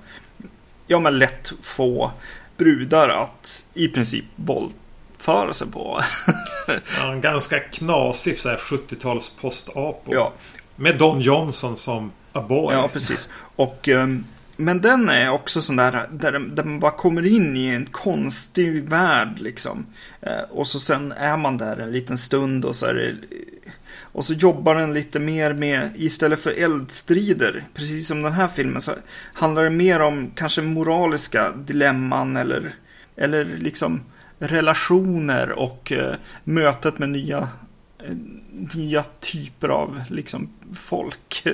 ja 0.86 1.00
men 1.00 1.18
lätt 1.18 1.52
få 1.62 2.10
brudar 2.56 3.08
att 3.08 3.64
i 3.74 3.88
princip 3.88 4.24
våldföra 4.36 5.54
sig 5.54 5.66
på. 5.66 6.02
ja, 6.98 7.12
en 7.12 7.20
ganska 7.20 7.60
knasig 7.60 8.36
70-tals 8.36 9.30
postapor. 9.40 10.14
Ja. 10.14 10.32
Med 10.76 10.98
Don 10.98 11.20
Johnson 11.20 11.76
som 11.76 12.12
a 12.32 12.44
boy. 12.48 12.74
Ja, 12.74 12.88
precis. 12.92 13.28
Och 13.56 13.88
um, 13.88 14.24
men 14.56 14.80
den 14.80 15.08
är 15.08 15.30
också 15.30 15.62
sån 15.62 15.76
där, 15.76 16.08
där, 16.12 16.32
där 16.32 16.64
man 16.64 16.80
bara 16.80 16.90
kommer 16.92 17.26
in 17.26 17.56
i 17.56 17.66
en 17.66 17.86
konstig 17.86 18.82
värld 18.88 19.40
liksom. 19.40 19.86
Eh, 20.20 20.42
och 20.50 20.66
så 20.66 20.80
sen 20.80 21.12
är 21.12 21.36
man 21.36 21.58
där 21.58 21.76
en 21.76 21.92
liten 21.92 22.18
stund 22.18 22.64
och 22.64 22.76
så 22.76 22.86
är 22.86 22.94
det, 22.94 23.14
Och 24.00 24.24
så 24.24 24.34
jobbar 24.34 24.74
den 24.74 24.94
lite 24.94 25.20
mer 25.20 25.52
med, 25.52 25.90
istället 25.94 26.40
för 26.40 26.62
eldstrider, 26.62 27.64
precis 27.74 28.08
som 28.08 28.22
den 28.22 28.32
här 28.32 28.48
filmen, 28.48 28.82
så 28.82 28.92
handlar 29.32 29.64
det 29.64 29.70
mer 29.70 30.00
om 30.00 30.30
kanske 30.34 30.62
moraliska 30.62 31.52
dilemman 31.52 32.36
eller, 32.36 32.74
eller 33.16 33.44
liksom 33.44 34.00
relationer 34.38 35.50
och 35.50 35.92
eh, 35.92 36.14
mötet 36.44 36.98
med 36.98 37.08
nya 37.08 37.48
eh, 37.98 38.14
nya 38.74 39.04
typer 39.20 39.68
av 39.68 40.00
liksom, 40.08 40.48
folk. 40.76 41.46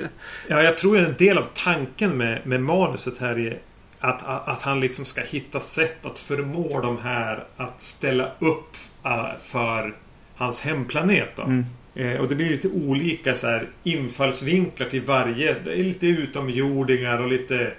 Ja, 0.49 0.63
jag 0.63 0.79
tror 0.79 0.99
en 0.99 1.15
del 1.19 1.39
av 1.39 1.47
tanken 1.55 2.17
med, 2.17 2.47
med 2.47 2.63
manuset 2.63 3.19
här 3.19 3.39
är 3.39 3.59
att, 4.01 4.27
att, 4.27 4.49
att, 4.49 4.63
han 4.63 4.81
liksom 4.81 5.05
ska 5.05 5.21
hitta 5.21 5.61
sätt 5.61 6.07
att 6.07 6.19
förmå 6.19 6.81
de 6.81 6.99
här 6.99 7.45
att 7.57 7.81
ställa 7.81 8.25
upp 8.39 8.77
uh, 9.07 9.39
för 9.41 9.95
hans 10.37 10.61
hemplanet. 10.61 11.39
Mm. 11.39 11.67
Eh, 11.95 12.21
och 12.21 12.29
det 12.29 12.35
blir 12.35 12.51
lite 12.51 12.69
olika 12.69 13.37
så 13.37 13.47
här, 13.47 13.69
infallsvinklar 13.83 14.89
till 14.89 15.03
varje. 15.03 15.57
Det 15.65 15.73
är 15.73 15.85
lite 15.85 16.07
utomjordingar 16.07 17.23
och 17.23 17.29
lite 17.29 17.73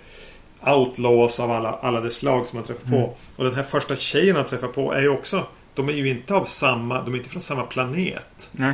outlaws 0.66 1.40
av 1.40 1.52
alla, 1.52 1.72
alla 1.72 2.02
dess 2.02 2.16
slag 2.16 2.48
som 2.48 2.58
han 2.58 2.66
träffar 2.66 2.90
på. 2.90 3.16
Och 3.36 3.44
den 3.44 3.56
här 3.56 3.64
första 3.64 3.96
tjejen 3.96 4.36
han 4.36 4.46
träffar 4.46 4.68
på 4.68 4.94
är 4.94 5.02
ju 5.02 5.10
också... 5.10 5.46
De 5.76 5.90
är 5.90 5.94
ju 5.94 6.10
inte 6.10 6.34
av 6.34 6.46
samma... 6.46 7.02
De 7.02 7.14
är 7.14 7.18
inte 7.18 7.30
från 7.30 7.42
samma 7.42 7.64
planet. 7.64 8.50
Nej. 8.52 8.74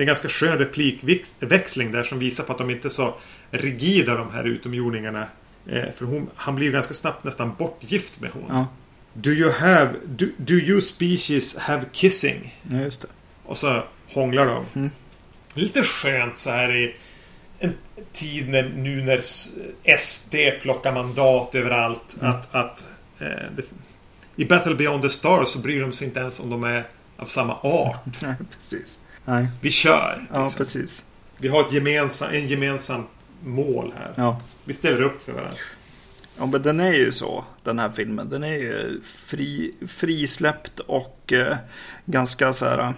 Det 0.00 0.02
är 0.02 0.06
en 0.06 0.08
ganska 0.08 0.28
skön 0.28 0.58
replikväxling 0.58 1.92
där 1.92 2.02
som 2.02 2.18
visar 2.18 2.44
på 2.44 2.52
att 2.52 2.58
de 2.58 2.70
inte 2.70 2.88
är 2.88 2.90
så 2.90 3.14
rigida 3.50 4.14
de 4.14 4.32
här 4.32 4.44
utomjordingarna. 4.44 5.26
Eh, 5.66 5.84
för 5.96 6.04
hon, 6.04 6.30
han 6.34 6.54
blir 6.54 6.66
ju 6.66 6.72
ganska 6.72 6.94
snabbt 6.94 7.24
nästan 7.24 7.54
bortgift 7.58 8.20
med 8.20 8.30
hon. 8.30 8.44
Ja, 8.48 8.66
Do 9.12 9.30
you 9.30 9.52
have... 9.52 9.90
Do, 10.06 10.26
do 10.36 10.54
you 10.54 10.80
species 10.80 11.56
have 11.56 11.84
kissing? 11.92 12.60
ja 12.70 12.80
just 12.80 13.00
det. 13.00 13.08
Och 13.44 13.56
så 13.56 13.82
hånglar 14.08 14.46
de. 14.46 14.64
Mm. 14.74 14.90
Lite 15.54 15.82
skönt 15.82 16.36
så 16.36 16.50
här 16.50 16.76
i 16.76 16.94
en 17.58 17.74
tid 18.12 18.48
när, 18.48 18.68
nu 18.68 19.02
när 19.02 19.20
SD 19.96 20.34
plockar 20.62 20.92
mandat 20.92 21.54
överallt. 21.54 22.16
Mm. 22.20 22.32
Att, 22.32 22.54
att 22.54 22.84
eh, 23.18 23.26
det, 23.56 23.62
I 24.36 24.44
Battle 24.44 24.74
Beyond 24.74 25.02
the 25.02 25.10
Stars 25.10 25.48
så 25.48 25.58
bryr 25.58 25.80
de 25.80 25.92
sig 25.92 26.06
inte 26.06 26.20
ens 26.20 26.40
om 26.40 26.50
de 26.50 26.64
är 26.64 26.84
av 27.16 27.26
samma 27.26 27.54
art. 27.54 28.04
Nej, 28.22 28.34
precis. 28.56 28.99
Nej, 29.24 29.48
Vi 29.60 29.70
kör. 29.70 30.26
ja 30.32 30.42
liksom. 30.44 30.58
precis. 30.58 31.04
Vi 31.36 31.48
har 31.48 31.60
ett 31.60 31.72
gemensam, 31.72 32.30
en 32.32 32.48
gemensam 32.48 33.02
mål 33.44 33.92
här. 33.98 34.12
Ja. 34.16 34.40
Vi 34.64 34.72
ställer 34.72 35.02
upp 35.02 35.22
för 35.22 35.32
varandra. 35.32 35.56
Ja, 36.38 36.46
men 36.46 36.62
den 36.62 36.80
är 36.80 36.92
ju 36.92 37.12
så, 37.12 37.44
den 37.62 37.78
här 37.78 37.90
filmen. 37.90 38.28
Den 38.28 38.44
är 38.44 38.52
ju 38.56 39.00
fri, 39.04 39.74
frisläppt 39.88 40.80
och 40.80 41.32
eh, 41.32 41.56
ganska 42.04 42.52
så 42.52 42.64
här 42.64 42.78
eh, 42.78 42.90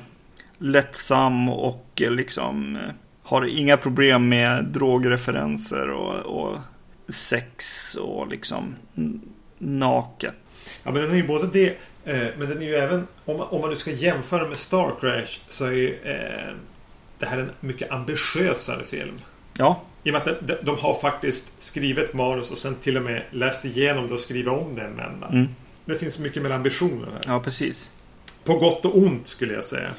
lättsam 0.59 1.49
och 1.49 2.03
eh, 2.03 2.11
liksom 2.11 2.77
eh, 2.77 2.83
har 3.23 3.47
inga 3.47 3.77
problem 3.77 4.29
med 4.29 4.65
drogreferenser 4.65 5.91
och, 5.91 6.15
och 6.43 6.59
sex 7.09 7.95
och 7.95 8.29
liksom 8.29 8.75
naket. 9.59 10.35
Ja, 10.83 10.93
men 10.93 11.03
den 11.03 11.11
är 11.11 11.17
ju 11.17 11.27
både 11.27 11.47
det, 11.47 11.77
men 12.05 12.49
den 12.49 12.59
är 12.63 12.67
ju 12.67 12.75
även, 12.75 13.07
om 13.25 13.37
man, 13.37 13.47
om 13.51 13.61
man 13.61 13.71
nu 13.71 13.77
ska 13.77 13.91
jämföra 13.91 14.49
med 14.49 14.59
Star 14.59 14.95
Crash, 15.01 15.39
så 15.49 15.65
är 15.67 15.71
ju 15.73 15.95
eh, 16.05 16.55
det 17.19 17.27
här 17.27 17.39
en 17.39 17.51
mycket 17.61 17.91
ambitiösare 17.93 18.85
film. 18.85 19.19
Ja, 19.59 19.81
I 20.05 20.11
och 20.11 20.13
med 20.13 20.23
att 20.29 20.47
de, 20.49 20.55
de 20.63 20.79
har 20.79 20.95
faktiskt 20.95 21.63
skrivit 21.63 22.15
manus 22.15 22.51
och 22.51 22.59
sen 22.59 22.75
till 22.75 22.97
och 22.97 23.03
med 23.03 23.23
läst 23.31 23.65
igenom 23.65 24.09
det 24.09 24.15
och 24.15 24.21
skrivit 24.21 24.49
om 24.49 24.75
det 24.75 24.83
en 24.83 24.97
vända. 24.97 25.27
mm, 25.29 25.49
Det 25.85 25.95
finns 25.95 26.19
mycket 26.19 26.43
mer 26.43 26.51
ambitioner 26.51 27.07
här. 27.13 27.21
ja 27.27 27.41
precis. 27.41 27.91
På 28.45 28.55
gott 28.59 28.85
och 28.85 28.97
ont 28.99 29.27
skulle 29.27 29.55
jag 29.55 29.65
säga. 29.65 29.91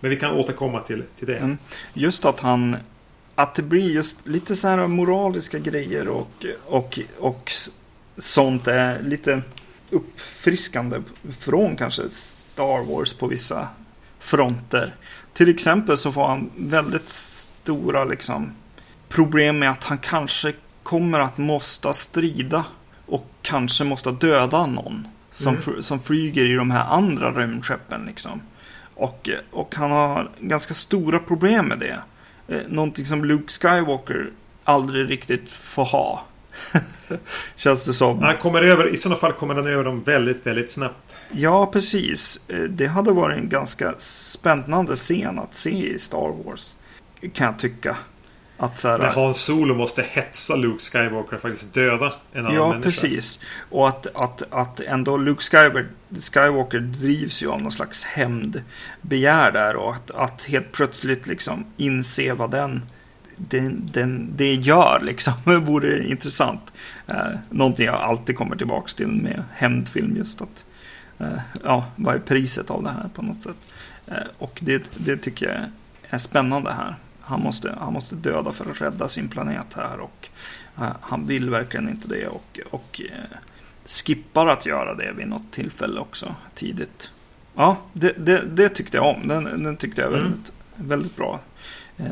Men 0.00 0.10
vi 0.10 0.16
kan 0.16 0.34
återkomma 0.36 0.80
till, 0.80 1.02
till 1.18 1.26
det. 1.26 1.36
Mm. 1.36 1.58
Just 1.94 2.24
att 2.24 2.40
han, 2.40 2.76
att 3.34 3.54
det 3.54 3.62
blir 3.62 3.90
just 3.90 4.26
lite 4.26 4.56
så 4.56 4.68
här 4.68 4.86
moraliska 4.86 5.58
grejer 5.58 6.08
och, 6.08 6.46
och, 6.66 6.98
och 7.18 7.52
sånt 8.18 8.68
är 8.68 9.02
lite 9.02 9.42
uppfriskande 9.90 11.02
från 11.38 11.76
kanske 11.76 12.02
Star 12.10 12.84
Wars 12.94 13.14
på 13.14 13.26
vissa 13.26 13.68
fronter. 14.18 14.94
Till 15.32 15.48
exempel 15.48 15.98
så 15.98 16.12
får 16.12 16.26
han 16.28 16.50
väldigt 16.56 17.08
stora 17.08 18.04
liksom 18.04 18.50
problem 19.08 19.58
med 19.58 19.70
att 19.70 19.84
han 19.84 19.98
kanske 19.98 20.52
kommer 20.82 21.18
att 21.18 21.38
måste 21.38 21.94
strida 21.94 22.64
och 23.06 23.30
kanske 23.42 23.84
måste 23.84 24.10
döda 24.10 24.66
någon 24.66 25.06
som, 25.32 25.56
Mm. 25.66 25.82
som 25.82 26.00
flyger 26.00 26.46
i 26.46 26.54
de 26.54 26.70
här 26.70 26.84
andra 26.94 27.32
rymdskeppen 27.32 28.04
liksom. 28.06 28.40
Och, 28.94 29.30
och 29.50 29.74
han 29.74 29.90
har 29.90 30.30
ganska 30.40 30.74
stora 30.74 31.18
problem 31.18 31.66
med 31.66 31.78
det. 31.78 32.02
Eh, 32.48 32.60
Någonting 32.68 33.04
som 33.06 33.24
Luke 33.24 33.52
Skywalker 33.52 34.30
aldrig 34.64 35.10
riktigt 35.10 35.50
får 35.52 35.84
ha. 35.84 36.24
Känns 37.54 37.84
det 37.86 37.92
som. 37.92 38.22
Han 38.22 38.36
kommer 38.36 38.62
över, 38.62 38.94
I 38.94 38.96
sådana 38.96 39.20
fall 39.20 39.32
kommer 39.32 39.54
han 39.54 39.66
över 39.66 39.84
dem 39.84 40.02
väldigt, 40.02 40.46
väldigt 40.46 40.70
snabbt. 40.70 41.16
Ja, 41.32 41.66
precis. 41.66 42.40
Eh, 42.48 42.56
Det 42.58 42.86
hade 42.86 43.12
varit 43.12 43.38
en 43.38 43.48
ganska 43.48 43.94
spännande 43.98 44.96
scen 44.96 45.38
att 45.38 45.54
se 45.54 45.70
i 45.94 45.98
Star 45.98 46.44
Wars. 46.44 46.74
Kan 47.34 47.46
jag 47.46 47.58
tycka. 47.58 47.96
Att 48.56 48.78
så 48.78 48.88
här, 48.88 48.98
När 48.98 49.06
Hans 49.12 49.40
Solo 49.44 49.74
måste 49.74 50.02
hetsa 50.02 50.56
Luke 50.56 50.84
Skywalker 50.84 51.36
och 51.36 51.42
faktiskt 51.42 51.74
döda 51.74 52.12
en 52.32 52.40
annan 52.40 52.54
Ja, 52.54 52.68
människa. 52.68 52.82
precis. 52.90 53.40
Och 53.70 53.88
att, 53.88 54.06
att, 54.14 54.42
att 54.50 54.80
ändå 54.80 55.16
Luke 55.16 55.42
Skywalker, 55.42 55.86
Skywalker 56.32 56.78
drivs 56.78 57.42
ju 57.42 57.50
av 57.50 57.62
någon 57.62 57.72
slags 57.72 58.04
hämndbegär 58.04 59.52
där 59.52 59.76
och 59.76 59.94
att, 59.94 60.10
att 60.10 60.42
helt 60.42 60.72
plötsligt 60.72 61.26
liksom 61.26 61.64
inse 61.76 62.32
vad 62.34 62.50
den, 62.50 62.82
den, 63.36 63.90
den 63.92 64.28
det 64.36 64.54
gör 64.54 65.00
liksom 65.02 65.32
vore 65.64 66.04
intressant. 66.06 66.72
Eh, 67.06 67.16
någonting 67.50 67.86
jag 67.86 67.94
alltid 67.94 68.36
kommer 68.36 68.56
tillbaka 68.56 68.88
till 68.96 69.08
med 69.08 69.42
hämndfilm 69.52 70.16
just 70.16 70.42
att 70.42 70.64
eh, 71.18 71.38
ja, 71.64 71.84
vad 71.96 72.14
är 72.14 72.18
priset 72.18 72.70
av 72.70 72.82
det 72.82 72.90
här 72.90 73.08
på 73.14 73.22
något 73.22 73.42
sätt. 73.42 73.56
Eh, 74.06 74.14
och 74.38 74.58
det, 74.62 74.90
det 74.96 75.16
tycker 75.16 75.46
jag 75.46 75.60
är 76.10 76.18
spännande 76.18 76.72
här. 76.72 76.94
Han 77.20 77.40
måste, 77.40 77.74
han 77.80 77.92
måste 77.92 78.14
döda 78.14 78.52
för 78.52 78.70
att 78.70 78.80
rädda 78.80 79.08
sin 79.08 79.28
planet 79.28 79.66
här 79.76 80.00
och 80.00 80.28
Eh, 80.80 80.96
Han 81.00 81.26
vill 81.26 81.50
verkligen 81.50 81.88
inte 81.88 82.08
det 82.08 82.28
och, 82.28 82.60
och 82.70 83.00
eh, 83.04 83.38
skippar 83.86 84.46
att 84.46 84.66
göra 84.66 84.94
det 84.94 85.12
vid 85.12 85.28
något 85.28 85.52
tillfälle 85.52 86.00
också 86.00 86.34
tidigt. 86.54 87.10
Ja, 87.54 87.76
det, 87.92 88.12
det, 88.26 88.42
det 88.46 88.68
tyckte 88.68 88.96
jag 88.96 89.06
om. 89.16 89.28
Den, 89.28 89.44
den 89.64 89.76
tyckte 89.76 90.00
jag 90.00 90.12
Mm. 90.12 90.32
väldigt, 90.76 91.16
bra 91.16 91.40
eh, 91.96 92.06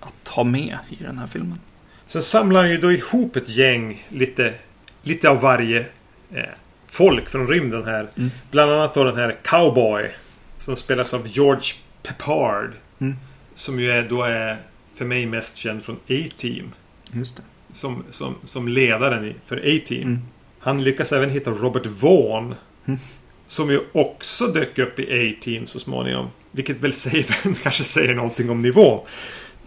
att 0.00 0.28
ha 0.28 0.44
med 0.44 0.78
i 0.88 1.02
den 1.02 1.18
här 1.18 1.26
filmen. 1.26 1.60
Sen 2.06 2.22
samlar 2.22 2.60
han 2.60 2.70
ju 2.70 2.78
då 2.78 2.92
ihop 2.92 3.36
ett 3.36 3.48
gäng 3.48 4.06
lite, 4.08 4.54
lite 5.02 5.28
av 5.28 5.40
varje 5.40 5.86
eh, 6.32 6.44
folk 6.86 7.28
från 7.28 7.48
rymden 7.48 7.84
här. 7.84 8.08
Mm. 8.16 8.30
Bland 8.50 8.72
annat 8.72 8.94
då 8.94 9.04
den 9.04 9.16
här 9.16 9.36
Cowboy. 9.42 10.10
Som 10.58 10.76
spelas 10.76 11.14
av 11.14 11.28
George 11.28 11.72
Peppard. 12.02 12.72
Mm. 12.98 13.16
Som 13.54 13.80
ju 13.80 13.90
är, 13.90 14.08
då 14.08 14.22
är 14.22 14.56
för 14.94 15.04
mig 15.04 15.26
mest 15.26 15.56
känd 15.56 15.82
från 15.82 15.96
A-Team. 15.96 16.72
Just 17.12 17.36
det. 17.36 17.42
Som, 17.70 18.04
som, 18.10 18.34
som 18.44 18.68
ledaren 18.68 19.34
för 19.46 19.56
A-Team. 19.56 20.02
Mm. 20.02 20.18
Han 20.58 20.84
lyckas 20.84 21.12
även 21.12 21.30
hitta 21.30 21.50
Robert 21.50 21.86
Vaughn. 21.86 22.54
Mm. 22.86 23.00
Som 23.46 23.70
ju 23.70 23.80
också 23.92 24.46
dök 24.46 24.78
upp 24.78 24.98
i 24.98 25.02
A-Team 25.02 25.66
så 25.66 25.80
småningom. 25.80 26.30
Vilket 26.50 26.80
väl 26.80 26.92
säger, 26.92 27.22
kanske 27.62 27.84
säger 27.84 28.14
någonting 28.14 28.50
om 28.50 28.62
nivå. 28.62 29.06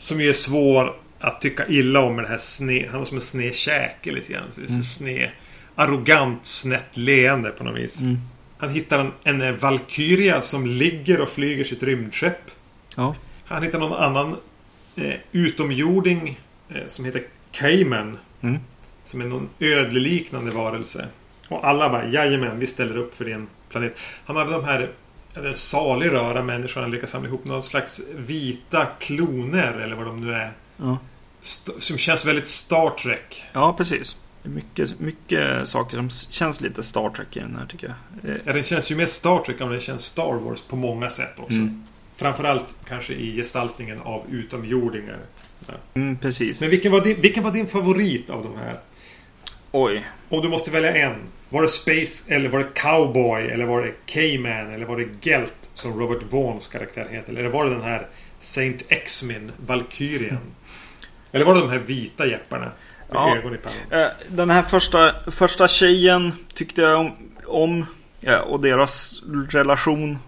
Som 0.02 0.22
ju 0.22 0.30
är 0.30 0.34
svår 0.34 0.96
att 1.20 1.42
tycka 1.42 1.68
illa 1.68 2.00
om 2.00 2.16
med 2.16 2.24
det 2.24 2.30
här 2.30 2.38
sned... 2.38 2.88
Han 2.90 3.00
har 3.00 3.06
som 3.06 3.18
en 3.18 3.22
sned 3.22 3.56
käke 3.56 4.12
lite 4.12 4.34
grann. 4.34 4.52
Så 4.52 4.62
Mm. 4.62 4.84
sned, 4.84 5.30
arrogant 5.76 6.46
snett 6.46 6.98
leende 6.98 7.50
på 7.50 7.64
något 7.64 7.80
vis. 7.80 8.02
Mm. 8.02 8.18
Han 8.58 8.70
hittar 8.70 9.00
en, 9.00 9.12
en 9.24 9.42
eh, 9.42 9.52
Valkyria 9.54 10.42
som 10.42 10.66
ligger 10.68 11.22
och 11.22 11.30
flyger 11.30 11.64
sitt 11.64 11.84
rymdskepp. 11.84 12.52
Ja. 12.96 13.16
Han 13.46 13.64
hittar 13.64 13.80
någon 13.80 13.94
annan 13.94 14.36
eh, 14.96 15.14
utomjording 15.32 16.40
eh, 16.70 16.86
som 16.86 17.06
heter 17.06 17.24
Cayman. 17.52 18.18
Mm. 18.42 18.58
Som 19.04 19.22
är 19.22 19.26
någon 19.26 19.50
ödleliknande 19.60 20.52
varelse. 20.52 21.08
Och 21.48 21.68
alla 21.68 21.90
bara 21.90 22.08
jajamän, 22.08 22.60
vi 22.60 22.68
ställer 22.68 22.98
upp 22.98 23.16
för 23.16 23.26
din 23.26 23.48
planet. 23.70 23.98
Han 24.26 24.36
har 24.36 24.46
de 24.46 24.64
här 24.64 24.90
en 25.34 25.56
salig 25.56 26.12
röra 26.12 26.44
människor 26.44 26.82
han 26.82 26.92
lyckas 26.92 27.10
samla 27.10 27.28
ihop 27.28 27.46
någon 27.46 27.64
slags 27.64 28.02
vita 28.16 28.86
kloner 29.00 29.74
eller 29.74 29.96
vad 29.96 30.06
de 30.06 30.22
nu 30.22 30.34
är. 30.34 30.52
Ja. 30.78 30.98
Som 31.80 31.98
känns 31.98 32.26
väldigt 32.26 32.48
Star 32.48 32.90
Trek. 32.90 33.44
ja, 33.54 33.74
precis. 33.78 34.16
Mycket, 34.44 35.00
mycket 35.00 35.68
saker 35.68 35.98
som 35.98 36.10
känns 36.10 36.62
lite 36.62 36.84
Star 36.84 37.10
Trek 37.10 37.38
i 37.38 37.40
den 37.40 37.56
här 37.56 37.66
tycker 37.66 37.88
jag. 38.24 38.32
Eh, 38.32 38.38
Ja, 38.46 38.54
den 38.54 38.64
känns 38.64 38.92
ju 38.92 38.96
mer 38.96 39.06
Star 39.06 39.40
Trek 39.40 39.62
än 39.62 39.70
den 39.70 39.80
känns 39.80 40.06
Star 40.06 40.34
Wars 40.34 40.62
på 40.62 40.76
många 40.76 41.10
sätt 41.10 41.34
också. 41.38 41.58
Mm. 41.58 41.84
Framförallt 42.16 42.76
kanske 42.88 43.14
i 43.14 43.36
gestaltningen 43.36 44.02
av 44.02 44.24
utomjordingar. 44.30 45.18
Mm, 45.94 46.18
precis. 46.18 46.62
Men 46.62 46.70
vilken 46.70 46.92
var, 46.92 47.02
din, 47.02 47.22
vilken 47.22 47.44
var 47.44 47.52
din 47.52 47.68
favorit 47.68 48.30
av 48.30 48.44
de 48.44 48.58
här? 48.60 48.80
Oj. 49.72 50.08
Om 50.30 50.42
du 50.42 50.50
måste 50.50 50.72
välja 50.72 50.96
en. 50.96 51.16
Var 51.50 51.62
det 51.62 51.68
Space 51.68 52.34
eller 52.34 52.50
var 52.50 52.60
det 52.60 52.70
Cowboy 52.74 53.42
eller 53.42 53.66
var 53.66 53.82
det 53.82 53.92
K-Man 54.14 54.74
eller 54.74 54.86
var 54.86 54.98
det 54.98 55.26
Gelt 55.30 55.70
som 55.74 56.00
Robert 56.00 56.24
Vaughns 56.30 56.68
karaktär 56.68 57.08
heter? 57.12 57.34
Eller 57.34 57.50
var 57.50 57.66
det 57.66 57.72
den 57.72 57.82
här 57.84 58.08
Saint 58.40 58.86
Exmin, 58.90 59.52
Valkyrien? 59.66 60.38
Eller 61.34 61.46
var 61.46 61.56
det 61.56 61.62
de 61.62 61.70
här 61.70 61.80
vita 61.80 62.26
jepparna? 62.26 62.72
Ja. 63.12 63.38
Eh, 63.92 64.08
Den 64.28 64.50
här 64.50 64.62
första, 64.62 65.32
första 65.32 65.68
tjejen 65.68 66.34
tyckte 66.54 66.82
jag 66.82 67.00
om, 67.00 67.12
om 67.46 67.86
ja, 68.20 68.42
och 68.42 68.60
deras 68.60 69.22
relation. 69.50 70.20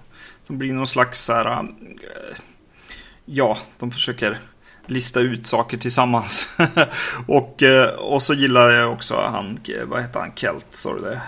Som 0.47 0.57
blir 0.57 0.73
någon 0.73 0.87
slags 0.87 1.19
så 1.19 1.33
här, 1.33 1.51
eh, 1.51 2.37
ja, 3.25 3.57
de 3.79 3.91
försöker 3.91 4.39
lista 4.85 5.19
ut 5.19 5.47
saker 5.47 5.77
tillsammans. 5.77 6.49
och, 7.27 7.63
eh, 7.63 7.89
och 7.89 8.23
så 8.23 8.33
gillar 8.33 8.71
jag 8.71 8.93
också 8.93 9.15
han, 9.15 9.59
vad 9.85 10.01
heter 10.01 10.19
han, 10.19 10.31
Kelt, 10.35 10.65
sa 10.69 10.93
du 10.93 10.99
det? 11.01 11.21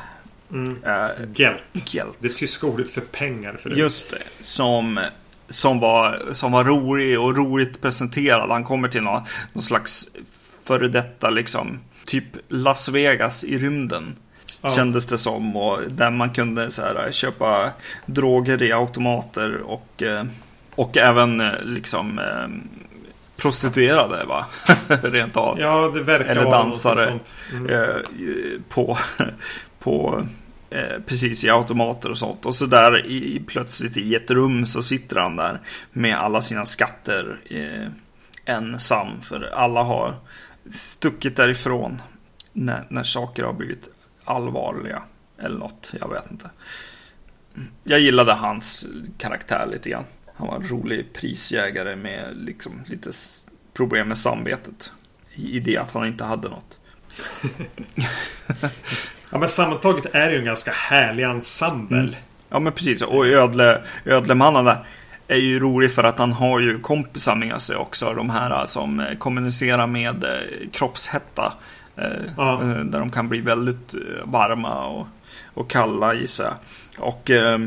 Mm. 0.51 0.83
Eh, 0.83 1.25
Gelt. 1.35 1.65
Gelt. 1.93 2.17
Det 2.19 2.29
tyska 2.29 2.67
ordet 2.67 2.89
för 2.89 3.01
pengar. 3.01 3.53
För 3.53 3.69
det. 3.69 3.75
Just 3.75 4.11
det. 4.11 4.43
Som, 4.45 4.99
som, 5.49 5.79
var, 5.79 6.21
som 6.31 6.51
var 6.51 6.63
rolig 6.63 7.19
och 7.19 7.37
roligt 7.37 7.81
presenterad. 7.81 8.49
Han 8.49 8.63
kommer 8.63 8.87
till 8.87 9.01
någon, 9.01 9.23
någon 9.53 9.63
slags 9.63 10.07
före 10.65 10.87
detta 10.87 11.29
liksom 11.29 11.79
typ 12.05 12.25
Las 12.47 12.89
Vegas 12.89 13.43
i 13.43 13.57
rymden. 13.57 14.15
Ja. 14.61 14.75
Kändes 14.75 15.05
det 15.05 15.17
som. 15.17 15.55
Och 15.55 15.79
där 15.87 16.11
man 16.11 16.29
kunde 16.29 16.71
så 16.71 16.81
här, 16.81 17.11
köpa 17.11 17.71
droger 18.05 18.63
i 18.63 18.71
automater 18.71 19.61
och, 19.61 20.03
eh, 20.03 20.23
och 20.75 20.97
även 20.97 21.41
eh, 21.41 21.61
liksom 21.63 22.19
eh, 22.19 22.47
prostituerade 23.37 24.25
va? 24.25 24.45
Rent 24.87 25.37
av. 25.37 25.59
Ja, 25.59 25.91
det 25.93 26.01
verkar 26.03 26.31
Eller 26.31 26.43
vara 26.43 26.57
dansare. 26.57 26.95
något 26.95 27.09
sånt. 27.09 27.35
Mm. 27.51 27.69
Eh, 27.69 28.01
på, 28.69 28.97
på 29.79 30.25
eh, 30.69 31.01
precis 31.05 31.43
i 31.43 31.49
automater 31.49 32.11
och 32.11 32.17
sånt. 32.17 32.45
Och 32.45 32.55
så 32.55 32.65
där 32.65 33.05
i, 33.05 33.41
plötsligt 33.47 33.97
i 33.97 34.15
ett 34.15 34.31
rum 34.31 34.65
så 34.65 34.83
sitter 34.83 35.15
han 35.15 35.35
där 35.35 35.59
med 35.91 36.17
alla 36.17 36.41
sina 36.41 36.65
skatter 36.65 37.37
eh, 37.49 37.87
ensam. 38.45 39.21
För 39.21 39.41
alla 39.53 39.83
har 39.83 40.15
stuckit 40.71 41.35
därifrån 41.35 42.01
när, 42.53 42.85
när 42.89 43.03
saker 43.03 43.43
har 43.43 43.53
blivit 43.53 43.89
allvarliga. 44.23 45.03
Eller 45.39 45.57
något, 45.57 45.93
jag 45.99 46.09
vet 46.09 46.31
inte. 46.31 46.49
Jag 47.83 47.99
gillade 47.99 48.33
hans 48.33 48.87
karaktär 49.17 49.67
lite 49.71 49.89
grann. 49.89 50.03
Han 50.37 50.47
var 50.47 50.55
en 50.55 50.67
rolig 50.69 51.13
prisjägare 51.13 51.95
med 51.95 52.37
liksom 52.37 52.83
lite 52.87 53.09
problem 53.73 54.07
med 54.07 54.17
samvetet. 54.17 54.91
I 55.35 55.59
det 55.59 55.77
att 55.77 55.91
han 55.91 56.07
inte 56.07 56.23
hade 56.23 56.49
något. 56.49 56.77
Ja, 59.31 59.39
men 59.39 59.49
sammantaget 59.49 60.05
är 60.15 60.25
det 60.25 60.31
ju 60.31 60.39
en 60.39 60.45
ganska 60.45 60.71
härlig 60.71 61.23
ensemble. 61.23 61.99
Mm. 61.99 62.15
Ja 62.49 62.59
men 62.59 62.73
precis, 62.73 63.01
och 63.01 63.27
Ödle, 63.27 63.81
Ödlemannen 64.05 64.65
där 64.65 64.85
är 65.27 65.37
ju 65.37 65.59
rolig 65.59 65.91
för 65.91 66.03
att 66.03 66.17
han 66.19 66.31
har 66.31 66.59
ju 66.59 66.79
kompisar 66.79 67.35
med 67.35 67.61
sig 67.61 67.75
också. 67.75 68.13
De 68.13 68.29
här 68.29 68.65
som 68.65 68.99
eh, 68.99 69.17
kommunicerar 69.17 69.87
med 69.87 70.23
eh, 70.23 70.69
kroppshetta. 70.71 71.53
eh, 71.97 72.05
Ja. 72.37 72.61
eh, 72.61 72.67
Där 72.79 72.99
de 72.99 73.11
kan 73.11 73.29
bli 73.29 73.41
väldigt 73.41 73.93
eh, 73.93 73.99
varma 74.31 74.85
och, 74.87 75.07
och 75.53 75.69
kalla 75.69 76.13
gissar 76.13 76.43
jag. 76.45 76.55
Och 77.07 77.31
eh, 77.31 77.59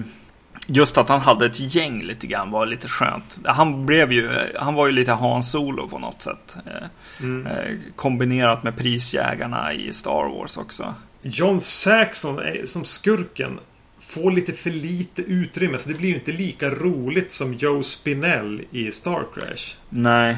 just 0.71 0.99
att 0.99 1.09
han 1.09 1.21
hade 1.21 1.47
ett 1.47 1.75
gäng 1.75 2.03
lite 2.03 2.27
grann 2.27 2.51
var 2.51 2.67
lite 2.67 2.89
skönt. 2.89 3.39
Han 3.45 3.87
blev 3.87 4.13
ju, 4.13 4.31
han 4.57 4.75
var 4.75 4.87
ju 4.87 4.93
lite 4.93 5.13
Hans 5.13 5.51
Solo 5.51 5.89
på 5.89 5.99
något 5.99 6.23
sätt. 6.23 6.57
eh, 6.67 6.89
Mm. 7.21 7.47
eh, 7.47 7.75
Kombinerat 7.97 8.63
med 8.63 8.77
prisjägarna 8.77 9.73
i 9.73 9.93
Star 9.93 10.29
Wars 10.39 10.57
också. 10.57 10.95
John 11.23 11.61
Saxon 11.61 12.41
som 12.65 12.85
skurken 12.85 13.59
får 14.01 14.31
lite 14.31 14.53
för 14.53 14.71
lite 14.71 15.23
utrymme. 15.23 15.79
Så 15.79 15.89
det 15.89 15.95
blir 15.95 16.09
ju 16.09 16.15
inte 16.15 16.33
lika 16.33 16.69
roligt 16.69 17.33
som 17.33 17.55
Joe 17.55 17.83
Spinell 17.83 18.63
i 18.71 18.93
Star 18.93 19.25
Crash. 19.35 19.75
Nej. 19.89 20.37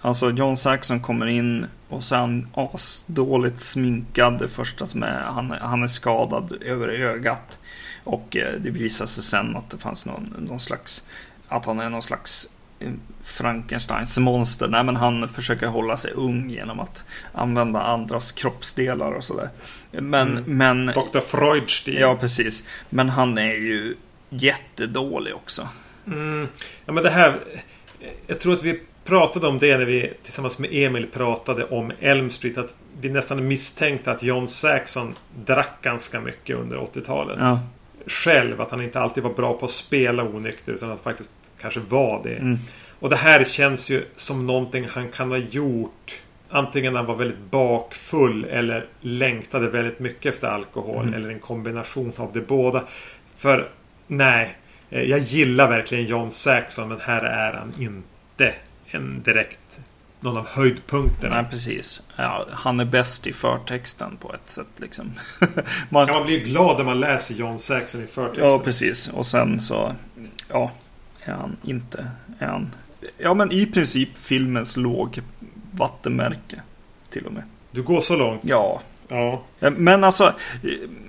Alltså 0.00 0.30
John 0.30 0.56
Saxon 0.56 1.00
kommer 1.00 1.26
in 1.26 1.66
och 1.88 2.04
sen 2.04 2.48
asdåligt 2.54 3.60
sminkad. 3.60 4.38
Det 4.38 4.48
första 4.48 4.86
som 4.86 5.02
är, 5.02 5.20
han, 5.22 5.54
han 5.60 5.82
är 5.82 5.88
skadad 5.88 6.62
över 6.62 6.88
ögat. 6.88 7.58
Och 8.04 8.36
eh, 8.36 8.52
det 8.60 8.70
visar 8.70 9.06
sig 9.06 9.22
sen 9.24 9.56
att 9.56 9.70
det 9.70 9.78
fanns 9.78 10.06
någon, 10.06 10.34
någon 10.38 10.60
slags, 10.60 11.02
att 11.48 11.64
han 11.66 11.80
är 11.80 11.90
någon 11.90 12.02
slags 12.02 12.48
eh, 12.80 12.90
Frankensteins 13.22 14.18
monster. 14.18 14.68
Nej 14.68 14.84
men 14.84 14.96
han 14.96 15.28
försöker 15.28 15.66
hålla 15.66 15.96
sig 15.96 16.12
ung 16.12 16.50
genom 16.50 16.80
att 16.80 17.04
använda 17.32 17.82
andras 17.82 18.32
kroppsdelar 18.32 19.12
och 19.12 19.24
sådär. 19.24 19.48
Men, 19.90 20.28
Mm. 20.38 20.44
men 20.58 20.86
Dr. 20.86 21.20
Freudstein. 21.20 22.00
Ja, 22.00 22.16
precis. 22.16 22.62
Men 22.90 23.08
han 23.08 23.38
är 23.38 23.52
ju 23.54 23.96
jättedålig 24.30 25.34
också. 25.34 25.68
Mm. 26.06 26.48
Ja, 26.86 26.92
men 26.92 27.02
det 27.04 27.10
här... 27.10 27.40
Jag 28.26 28.40
tror 28.40 28.54
att 28.54 28.62
vi 28.62 28.80
pratade 29.04 29.46
om 29.46 29.58
det 29.58 29.78
när 29.78 29.84
vi 29.84 30.12
tillsammans 30.22 30.58
med 30.58 30.70
Emil 30.72 31.06
pratade 31.06 31.64
om 31.64 31.92
Elm 32.00 32.30
Street. 32.30 32.58
Att 32.58 32.74
vi 33.00 33.08
nästan 33.08 33.48
misstänkte 33.48 34.10
att 34.10 34.22
John 34.22 34.48
Saxon 34.48 35.14
drack 35.44 35.78
ganska 35.82 36.20
mycket 36.20 36.56
under 36.56 36.76
80-talet. 36.76 37.36
Ja. 37.40 37.60
Själv. 38.08 38.60
Att 38.60 38.70
han 38.70 38.82
inte 38.82 39.00
alltid 39.00 39.22
var 39.22 39.32
bra 39.32 39.52
på 39.54 39.64
att 39.64 39.70
spela 39.70 40.22
onykter. 40.22 40.72
Utan 40.72 40.90
att 40.90 41.02
faktiskt 41.02 41.30
kanske 41.60 41.80
var 41.80 42.20
det. 42.24 42.36
Mm. 42.36 42.58
Och 43.00 43.10
det 43.10 43.16
här 43.16 43.44
känns 43.44 43.90
ju 43.90 44.04
som 44.16 44.46
någonting 44.46 44.86
han 44.90 45.08
kan 45.08 45.30
ha 45.30 45.38
gjort. 45.38 46.20
Antingen 46.50 46.94
han 46.94 47.06
var 47.06 47.14
väldigt 47.14 47.50
bakfull 47.50 48.44
eller 48.44 48.86
längtade 49.00 49.70
väldigt 49.70 49.98
mycket 49.98 50.34
efter 50.34 50.48
alkohol. 50.48 51.02
Mm. 51.02 51.14
Eller 51.14 51.28
en 51.30 51.38
kombination 51.38 52.12
av 52.16 52.32
det 52.32 52.40
båda. 52.40 52.84
För 53.36 53.68
nej. 54.06 54.56
eh, 54.90 55.02
Jag 55.02 55.18
gillar 55.18 55.68
verkligen 55.68 56.06
John 56.06 56.30
Saxon 56.30 56.88
men 56.88 57.00
här 57.00 57.22
är 57.22 57.52
han 57.52 57.72
inte 57.78 58.54
en 58.90 59.22
direkt 59.24 59.80
någon 60.20 60.36
av 60.36 60.46
höjdpunkterna. 60.48 61.34
Nej, 61.42 61.50
precis. 61.50 62.02
Ja, 62.16 62.46
han 62.52 62.80
är 62.80 62.84
bäst 62.84 63.26
i 63.26 63.32
förtexten 63.32 64.16
på 64.16 64.34
ett 64.34 64.50
sätt 64.50 64.66
liksom. 64.76 65.12
man, 65.88 66.06
Ja, 66.08 66.14
man 66.14 66.26
blir 66.26 66.40
glad 66.44 66.76
när 66.78 66.84
man 66.84 67.00
läser 67.00 67.34
John 67.34 67.58
Saxon 67.58 68.04
i 68.04 68.06
förtexten. 68.06 68.44
ja, 68.48 68.58
precis. 68.58 69.08
Och 69.08 69.26
sen 69.26 69.60
så, 69.60 69.94
ja, 70.52 70.70
är 71.24 71.32
han 71.32 71.56
inte, 71.62 72.06
är 72.38 72.46
han, 72.46 72.70
ja 73.18 73.34
men 73.34 73.52
i 73.52 73.66
princip 73.66 74.18
filmens 74.18 74.76
låg 74.76 75.20
vattenmärke. 75.70 76.62
Till 77.10 77.26
och 77.26 77.32
med. 77.32 77.42
Du 77.70 77.82
går 77.82 78.00
så 78.00 78.16
långt? 78.16 78.40
Ja. 78.44 78.80
Ja. 79.08 79.42
Men 79.60 80.04
alltså, 80.04 80.34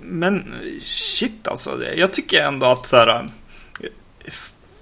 men 0.02 0.54
shit 0.82 1.48
alltså. 1.48 1.84
Jag 1.96 2.12
tycker 2.12 2.42
ändå 2.42 2.66
att 2.66 2.86
så 2.86 2.96
här, 2.96 3.28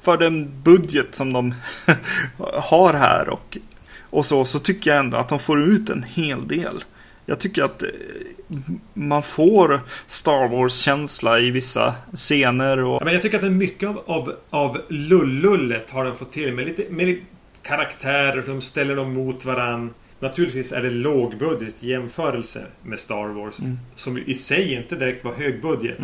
för 0.02 0.16
den 0.16 0.62
budget 0.62 1.14
som 1.14 1.32
de 1.32 1.54
har 2.54 2.94
här 2.94 3.28
och, 3.28 3.56
och 4.10 4.26
så, 4.26 4.44
så 4.44 4.58
tycker 4.58 4.90
jag 4.90 4.98
ändå 4.98 5.16
att 5.16 5.28
de 5.28 5.38
får 5.38 5.62
ut 5.62 5.90
en 5.90 6.02
hel 6.02 6.48
del. 6.48 6.84
Jag 7.26 7.38
tycker 7.38 7.62
att 7.62 7.82
eh, 7.82 7.88
man 8.94 9.22
får 9.22 9.80
Star 10.06 10.48
Wars-känsla 10.48 11.40
i 11.40 11.50
vissa 11.50 11.94
scener 12.14 12.78
och 12.78 13.00
Ja, 13.00 13.04
men 13.04 13.12
jag 13.12 13.22
tycker 13.22 13.38
att 13.46 13.52
mycket 13.52 13.88
av, 13.88 14.02
av, 14.06 14.34
av 14.50 14.78
lullullet 14.88 15.90
har 15.90 16.04
den 16.04 16.14
fått 16.14 16.32
till 16.32 16.54
med 16.54 16.66
lite, 16.66 16.84
med 16.90 17.06
lite 17.06 17.22
karaktärer. 17.62 18.44
De 18.46 18.60
ställer 18.60 18.96
dem 18.96 19.14
mot 19.14 19.44
varann. 19.44 19.94
Naturligtvis 20.20 20.72
är 20.72 20.82
det 20.82 20.90
lågbudget 20.90 21.84
i 21.84 21.90
jämförelse 21.90 22.66
med 22.82 22.98
Star 22.98 23.28
Wars. 23.28 23.60
Mm. 23.60 23.78
Som 23.94 24.18
i 24.18 24.34
sig 24.34 24.74
inte 24.74 24.96
direkt 24.96 25.24
var 25.24 25.32
högbudget. 25.32 25.98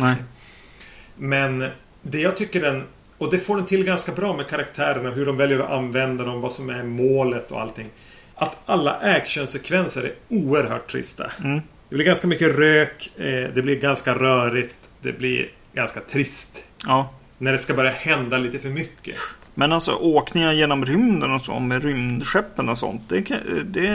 Men 1.15 1.65
det 2.01 2.21
jag 2.21 2.37
tycker 2.37 2.61
den... 2.61 2.83
Och 3.17 3.31
det 3.31 3.37
får 3.39 3.55
den 3.55 3.65
till 3.65 3.83
ganska 3.83 4.11
bra 4.11 4.35
med 4.37 4.47
karaktärerna. 4.47 5.09
Hur 5.09 5.25
de 5.25 5.37
väljer 5.37 5.59
att 5.59 5.71
använda 5.71 6.23
dem. 6.25 6.41
Vad 6.41 6.51
som 6.51 6.69
är 6.69 6.83
målet 6.83 7.51
och 7.51 7.61
allting. 7.61 7.87
Att 8.35 8.57
alla 8.65 8.91
actionsekvenser 8.93 10.03
är 10.03 10.13
oerhört 10.29 10.91
trista. 10.91 11.31
Mm. 11.43 11.61
Det 11.89 11.95
blir 11.95 12.05
ganska 12.05 12.27
mycket 12.27 12.55
rök. 12.57 13.11
Eh, 13.17 13.49
det 13.53 13.61
blir 13.61 13.75
ganska 13.79 14.15
rörigt. 14.15 14.75
Det 15.01 15.11
blir 15.17 15.49
ganska 15.73 15.99
trist. 15.99 16.63
Ja. 16.85 17.09
När 17.37 17.51
det 17.51 17.57
ska 17.57 17.73
börja 17.73 17.91
hända 17.91 18.37
lite 18.37 18.59
för 18.59 18.69
mycket. 18.69 19.15
Men 19.53 19.71
alltså 19.71 19.91
åkningar 19.95 20.53
genom 20.53 20.85
rymden 20.85 21.31
och 21.33 21.41
så 21.45 21.59
med 21.59 21.83
rymdskeppen 21.83 22.69
och 22.69 22.77
sånt. 22.77 23.09
Det, 23.09 23.21
kan- 23.21 23.37
det, 23.65 23.87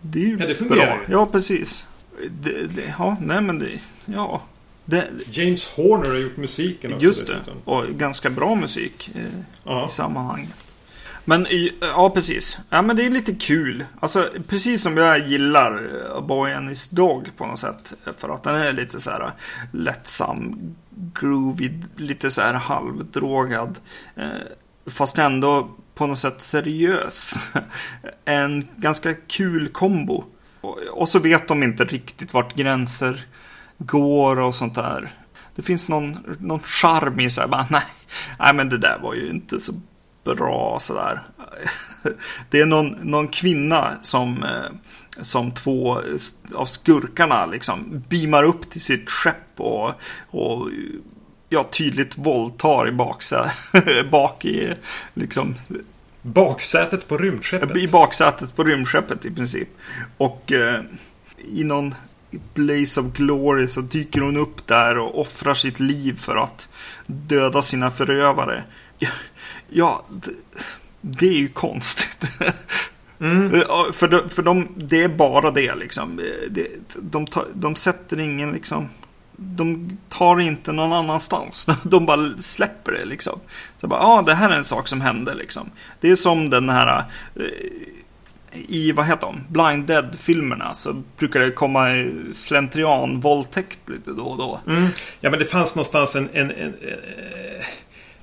det 0.00 0.18
är 0.18 0.22
ju 0.22 0.36
Ja, 0.40 0.46
det 0.46 0.54
fungerar 0.54 0.86
bra. 0.86 0.96
ju. 1.08 1.12
Ja, 1.12 1.26
precis. 1.26 1.86
Det, 2.42 2.66
det, 2.66 2.94
ja, 2.98 3.16
nej 3.20 3.40
men 3.40 3.58
det, 3.58 3.68
ja. 4.06 4.42
Det, 4.86 5.08
James 5.30 5.68
Horner 5.76 6.08
har 6.10 6.16
gjort 6.16 6.36
musiken 6.36 6.92
också 6.94 7.06
just 7.06 7.26
det. 7.26 7.32
dessutom. 7.32 7.54
Och 7.64 7.86
ganska 7.88 8.30
bra 8.30 8.54
musik 8.54 9.10
eh, 9.14 9.22
Ja. 9.64 9.86
i 9.88 9.92
sammanhanget. 9.92 10.50
Men 11.28 11.46
ja, 11.80 12.10
precis. 12.10 12.58
Ja, 12.70 12.82
men 12.82 12.96
det 12.96 13.06
är 13.06 13.10
lite 13.10 13.34
kul. 13.34 13.84
Alltså, 14.00 14.28
precis 14.48 14.82
som 14.82 14.96
jag 14.96 15.28
gillar 15.28 15.90
eh, 16.14 16.20
Boy 16.26 16.52
and 16.52 16.68
His 16.68 16.88
Dog 16.90 17.30
på 17.36 17.46
något 17.46 17.58
sätt. 17.58 17.92
För 18.18 18.28
att 18.28 18.42
den 18.42 18.54
är 18.54 18.72
lite 18.72 19.00
så 19.00 19.10
här 19.10 19.32
lättsam, 19.72 20.74
groovy, 21.14 21.70
lite 21.96 22.30
så 22.30 22.40
här 22.40 22.52
halvdrogad. 22.54 23.78
Eh, 24.16 24.24
fast 24.86 25.18
ändå 25.18 25.70
på 25.94 26.06
något 26.06 26.18
sätt 26.18 26.42
seriös. 26.42 27.34
En 28.24 28.68
ganska 28.76 29.14
kul 29.14 29.68
kombo. 29.68 30.24
Och, 30.60 30.78
och 30.78 31.08
så 31.08 31.18
vet 31.18 31.48
de 31.48 31.62
inte 31.62 31.84
riktigt 31.84 32.34
vart 32.34 32.54
gränser 32.54 33.26
går 33.78 34.40
och 34.40 34.54
sånt 34.54 34.74
där. 34.74 35.14
Det 35.54 35.62
finns 35.62 35.88
någon, 35.88 36.36
någon 36.40 36.60
charm 36.60 37.20
i 37.20 37.30
så 37.30 37.40
här, 37.40 37.48
bara, 37.48 37.66
nej, 37.70 37.82
nej 38.38 38.54
men 38.54 38.68
det 38.68 38.78
där 38.78 38.98
var 38.98 39.14
ju 39.14 39.30
inte 39.30 39.60
så 39.60 39.72
bra 40.24 40.78
sådär. 40.80 41.22
Det 42.50 42.60
är 42.60 42.66
någon, 42.66 42.88
någon 42.88 43.28
kvinna 43.28 43.94
som, 44.02 44.42
eh, 44.42 44.72
som 45.20 45.50
två 45.50 46.02
av 46.54 46.66
skurkarna 46.66 47.46
liksom 47.46 48.02
beamar 48.08 48.42
upp 48.42 48.70
till 48.70 48.80
sitt 48.80 49.10
skepp 49.10 49.60
och, 49.60 49.92
och 50.30 50.68
ja, 51.48 51.64
tydligt 51.64 52.18
våldtar 52.18 52.88
i 52.88 52.92
baksätet, 52.92 54.10
bak 54.10 54.44
i 54.44 54.74
liksom 55.14 55.54
Baksätet 56.22 57.08
på 57.08 57.18
rymdskeppet. 57.18 57.76
i 57.76 57.88
baksätet 57.88 58.56
på 58.56 58.64
rymdskeppet 58.64 59.26
i 59.26 59.30
princip. 59.30 59.68
Och 60.16 60.52
eh, 60.52 60.80
i 61.48 61.64
någon 61.64 61.94
blaze 62.54 63.00
of 63.00 63.06
glory 63.12 63.68
så 63.68 63.80
dyker 63.80 64.20
hon 64.20 64.36
upp 64.36 64.66
där 64.66 64.98
och 64.98 65.20
offrar 65.20 65.54
sitt 65.54 65.80
liv 65.80 66.18
för 66.18 66.36
att 66.36 66.68
döda 67.06 67.62
sina 67.62 67.90
förövare. 67.90 68.64
Ja, 68.98 69.08
ja 69.68 70.04
det, 70.08 70.30
det 71.00 71.26
är 71.26 71.38
ju 71.38 71.48
konstigt. 71.48 72.30
Mm. 73.20 73.50
För, 73.92 74.08
de, 74.08 74.28
för 74.28 74.42
de, 74.42 74.68
det 74.76 75.02
är 75.02 75.08
bara 75.08 75.50
det 75.50 75.74
liksom. 75.74 76.20
De, 76.96 77.26
tar, 77.26 77.46
de 77.54 77.76
sätter 77.76 78.20
ingen 78.20 78.52
liksom 78.52 78.88
de 79.36 79.90
tar 80.08 80.40
inte 80.40 80.72
någon 80.72 80.92
annanstans. 80.92 81.66
De 81.82 82.06
bara 82.06 82.30
släpper 82.40 82.92
det 82.92 83.04
liksom. 83.04 83.40
Så 83.80 83.86
bara, 83.86 84.00
ja, 84.00 84.18
ah, 84.18 84.22
det 84.22 84.34
här 84.34 84.50
är 84.50 84.54
en 84.54 84.64
sak 84.64 84.88
som 84.88 85.00
hände 85.00 85.34
liksom. 85.34 85.70
Det 86.00 86.10
är 86.10 86.16
som 86.16 86.50
den 86.50 86.68
här 86.68 87.04
eh, 87.34 87.42
i, 88.68 88.92
vad 88.92 89.06
heter 89.06 89.26
de, 89.26 89.44
Blind 89.48 89.86
Dead-filmerna 89.86 90.74
så 90.74 91.02
brukar 91.18 91.40
det 91.40 91.50
komma 91.50 91.88
slentrian 92.32 93.20
våldtäkt 93.20 93.80
lite 93.86 94.10
då 94.10 94.24
och 94.24 94.38
då. 94.38 94.60
Mm. 94.66 94.88
Ja, 95.20 95.30
men 95.30 95.38
det 95.38 95.44
fanns 95.44 95.74
någonstans 95.74 96.16
en, 96.16 96.28
en, 96.32 96.50
en, 96.50 96.74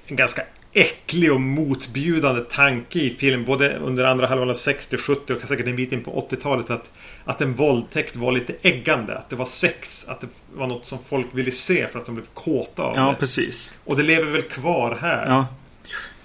en 0.07 0.15
ganska 0.15 0.41
äcklig 0.73 1.33
och 1.33 1.41
motbjudande 1.41 2.41
tanke 2.41 2.99
i 2.99 3.09
film. 3.09 3.45
Både 3.45 3.77
under 3.77 4.05
andra 4.05 4.27
halvan 4.27 4.49
av 4.49 4.53
60, 4.53 4.97
70 4.97 5.33
och 5.33 5.47
säkert 5.47 5.67
en 5.67 5.75
bit 5.75 5.91
in 5.91 6.03
på 6.03 6.27
80-talet. 6.29 6.69
Att, 6.69 6.91
att 7.25 7.41
en 7.41 7.53
våldtäkt 7.53 8.15
var 8.15 8.31
lite 8.31 8.53
äggande. 8.61 9.17
Att 9.17 9.29
det 9.29 9.35
var 9.35 9.45
sex. 9.45 10.07
Att 10.09 10.21
det 10.21 10.27
var 10.53 10.67
något 10.67 10.85
som 10.85 10.99
folk 11.09 11.27
ville 11.31 11.51
se 11.51 11.87
för 11.87 11.99
att 11.99 12.05
de 12.05 12.15
blev 12.15 12.25
kåta 12.33 12.83
av 12.83 12.97
ja, 12.97 13.09
det. 13.09 13.15
Precis. 13.15 13.71
Och 13.85 13.97
det 13.97 14.03
lever 14.03 14.31
väl 14.31 14.41
kvar 14.41 14.97
här. 15.01 15.25
Ja. 15.27 15.45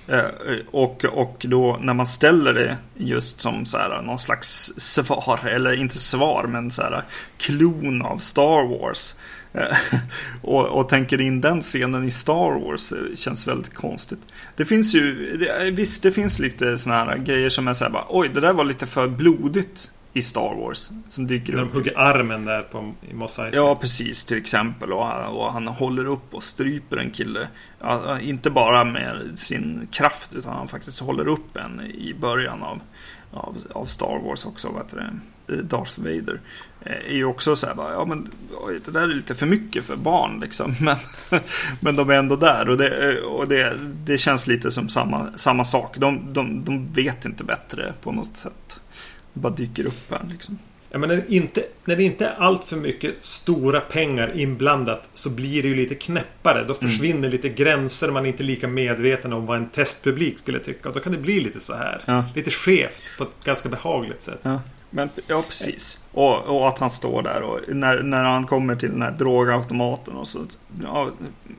Eh, 0.08 0.24
och, 0.70 1.04
och 1.04 1.46
då 1.48 1.78
när 1.80 1.94
man 1.94 2.06
ställer 2.06 2.54
det 2.54 2.76
just 2.96 3.40
som 3.40 3.66
så 3.66 3.78
här, 3.78 4.02
någon 4.02 4.18
slags 4.18 4.72
svar, 4.76 5.46
eller 5.46 5.72
inte 5.72 5.98
svar, 5.98 6.44
men 6.48 6.70
så 6.70 6.82
här 6.82 7.02
klon 7.38 8.02
av 8.02 8.18
Star 8.18 8.78
Wars. 8.78 9.14
Eh, 9.52 9.76
och, 10.42 10.66
och, 10.66 10.88
tänker 10.88 11.20
in 11.20 11.40
den 11.40 11.60
scenen 11.60 12.04
i 12.04 12.10
Star 12.10 12.60
Wars 12.60 12.92
eh, 12.92 13.14
känns 13.14 13.48
väldigt 13.48 13.74
konstigt. 13.74 14.20
Det 14.56 14.64
finns 14.64 14.94
ju, 14.94 15.36
det, 15.36 15.70
visst 15.70 16.02
det 16.02 16.12
finns 16.12 16.38
lite 16.38 16.78
sådana 16.78 17.10
här 17.10 17.18
grejer 17.18 17.48
som 17.48 17.68
är 17.68 17.72
så 17.72 17.84
här 17.84 17.92
bara, 17.92 18.06
oj 18.08 18.30
det 18.34 18.40
där 18.40 18.52
var 18.52 18.64
lite 18.64 18.86
för 18.86 19.08
blodigt 19.08 19.90
i 20.12 20.22
Star 20.22 20.54
Wars. 20.54 20.90
Som 21.08 21.26
dyker 21.26 21.52
När 21.52 21.60
de 21.60 21.72
hugger 21.72 21.98
armen 21.98 22.44
där 22.44 22.62
på, 22.62 22.94
i 23.10 23.14
Mos 23.14 23.38
Eisley. 23.38 23.60
Ja, 23.60 23.76
precis. 23.76 24.24
Till 24.24 24.38
exempel. 24.38 24.92
Och, 24.92 25.40
och, 25.40 25.52
han 25.52 25.68
håller 25.68 26.06
upp 26.06 26.34
och 26.34 26.42
stryper 26.42 26.96
en 26.96 27.10
kille. 27.10 27.48
Ja, 27.80 28.20
inte 28.20 28.50
bara 28.50 28.84
med 28.84 29.38
sin 29.38 29.88
kraft, 29.92 30.34
utan 30.34 30.56
han 30.56 30.68
faktiskt 30.68 31.00
håller 31.00 31.28
upp 31.28 31.56
en 31.56 31.80
i 31.80 32.14
början 32.20 32.62
av, 32.62 32.80
av, 33.32 33.56
av 33.72 33.86
Star 33.86 34.18
Wars 34.24 34.46
också. 34.46 34.68
Vad 34.68 34.82
heter 34.82 34.96
det? 34.96 35.20
Darth 35.62 36.00
Vader. 36.00 36.40
Eh, 36.80 36.92
är 36.92 37.14
ju 37.14 37.24
också 37.24 37.56
så 37.56 37.66
här 37.66 37.74
bara, 37.74 37.92
ja 37.92 38.04
men 38.04 38.30
oj, 38.66 38.80
det 38.84 38.90
där 38.90 39.02
är 39.02 39.06
lite 39.06 39.34
för 39.34 39.46
mycket 39.46 39.84
för 39.84 39.96
barn 39.96 40.40
liksom. 40.40 40.74
Men, 40.80 40.96
men 41.80 41.96
de 41.96 42.10
är 42.10 42.14
ändå 42.14 42.36
där 42.36 42.68
och 42.68 42.76
det, 42.76 43.20
och 43.20 43.48
det, 43.48 43.78
det 44.04 44.18
känns 44.18 44.46
lite 44.46 44.70
som 44.70 44.88
samma, 44.88 45.26
samma 45.36 45.64
sak. 45.64 45.98
De, 45.98 46.32
de, 46.32 46.64
de 46.64 46.92
vet 46.92 47.24
inte 47.24 47.44
bättre 47.44 47.94
på 48.00 48.12
något 48.12 48.36
sätt. 48.36 48.77
Det 49.38 49.42
bara 49.42 49.52
dyker 49.52 49.86
upp 49.86 50.10
här 50.10 50.26
liksom. 50.30 50.58
Ja, 50.90 50.98
men 50.98 51.08
när, 51.08 51.24
inte, 51.28 51.64
när 51.84 51.96
det 51.96 52.02
inte 52.02 52.26
är 52.26 52.34
allt 52.38 52.64
för 52.64 52.76
mycket 52.76 53.14
stora 53.20 53.80
pengar 53.80 54.32
inblandat 54.36 55.08
så 55.12 55.30
blir 55.30 55.62
det 55.62 55.68
ju 55.68 55.74
lite 55.74 55.94
knäppare. 55.94 56.64
Då 56.64 56.74
mm. 56.74 56.90
försvinner 56.90 57.18
mm. 57.18 57.30
lite 57.30 57.48
gränser. 57.48 58.10
Man 58.10 58.24
är 58.24 58.28
inte 58.28 58.42
lika 58.42 58.68
medveten 58.68 59.32
om 59.32 59.46
vad 59.46 59.56
en 59.56 59.68
testpublik 59.68 60.38
skulle 60.38 60.58
tycka. 60.58 60.88
Och 60.88 60.94
då 60.94 61.00
kan 61.00 61.12
det 61.12 61.18
bli 61.18 61.40
lite 61.40 61.60
så 61.60 61.74
här. 61.74 62.00
Ja. 62.04 62.24
Lite 62.34 62.50
skevt 62.50 63.02
på 63.18 63.24
ett 63.24 63.44
ganska 63.44 63.68
behagligt 63.68 64.22
sätt. 64.22 64.40
Ja. 64.42 64.60
Men, 64.90 65.10
ja, 65.26 65.42
precis. 65.48 66.00
Och, 66.12 66.44
och, 66.44 66.68
att 66.68 66.78
han 66.78 66.90
står 66.90 67.22
där 67.22 67.42
och 67.42 67.60
när, 67.68 68.02
när 68.02 68.24
han 68.24 68.46
kommer 68.46 68.76
till 68.76 68.90
den 68.90 69.02
här 69.02 69.10
drogautomaten 69.10 70.14
och 70.14 70.28
så 70.28 70.46
ja, 70.82 71.10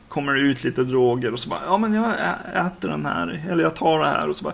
kommer 0.07 0.33
det 0.33 0.39
ut 0.39 0.63
lite 0.63 0.83
droger 0.83 1.33
och 1.33 1.39
så 1.39 1.49
bara, 1.49 1.59
ja 1.65 1.77
men 1.77 1.93
jag 1.93 2.13
äter 2.53 2.89
den 2.89 3.05
här, 3.05 3.45
eller 3.49 3.63
jag 3.63 3.75
tar 3.75 3.99
det 3.99 4.05
här 4.05 4.29
och 4.29 4.35
så 4.35 4.43
bara, 4.43 4.53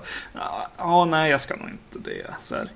ja 0.77 1.05
nej 1.05 1.31
jag 1.31 1.41
ska 1.41 1.55
nog 1.55 1.69
inte 1.69 2.09
det. 2.09 2.27
Så 2.39 2.55
här. 2.55 2.69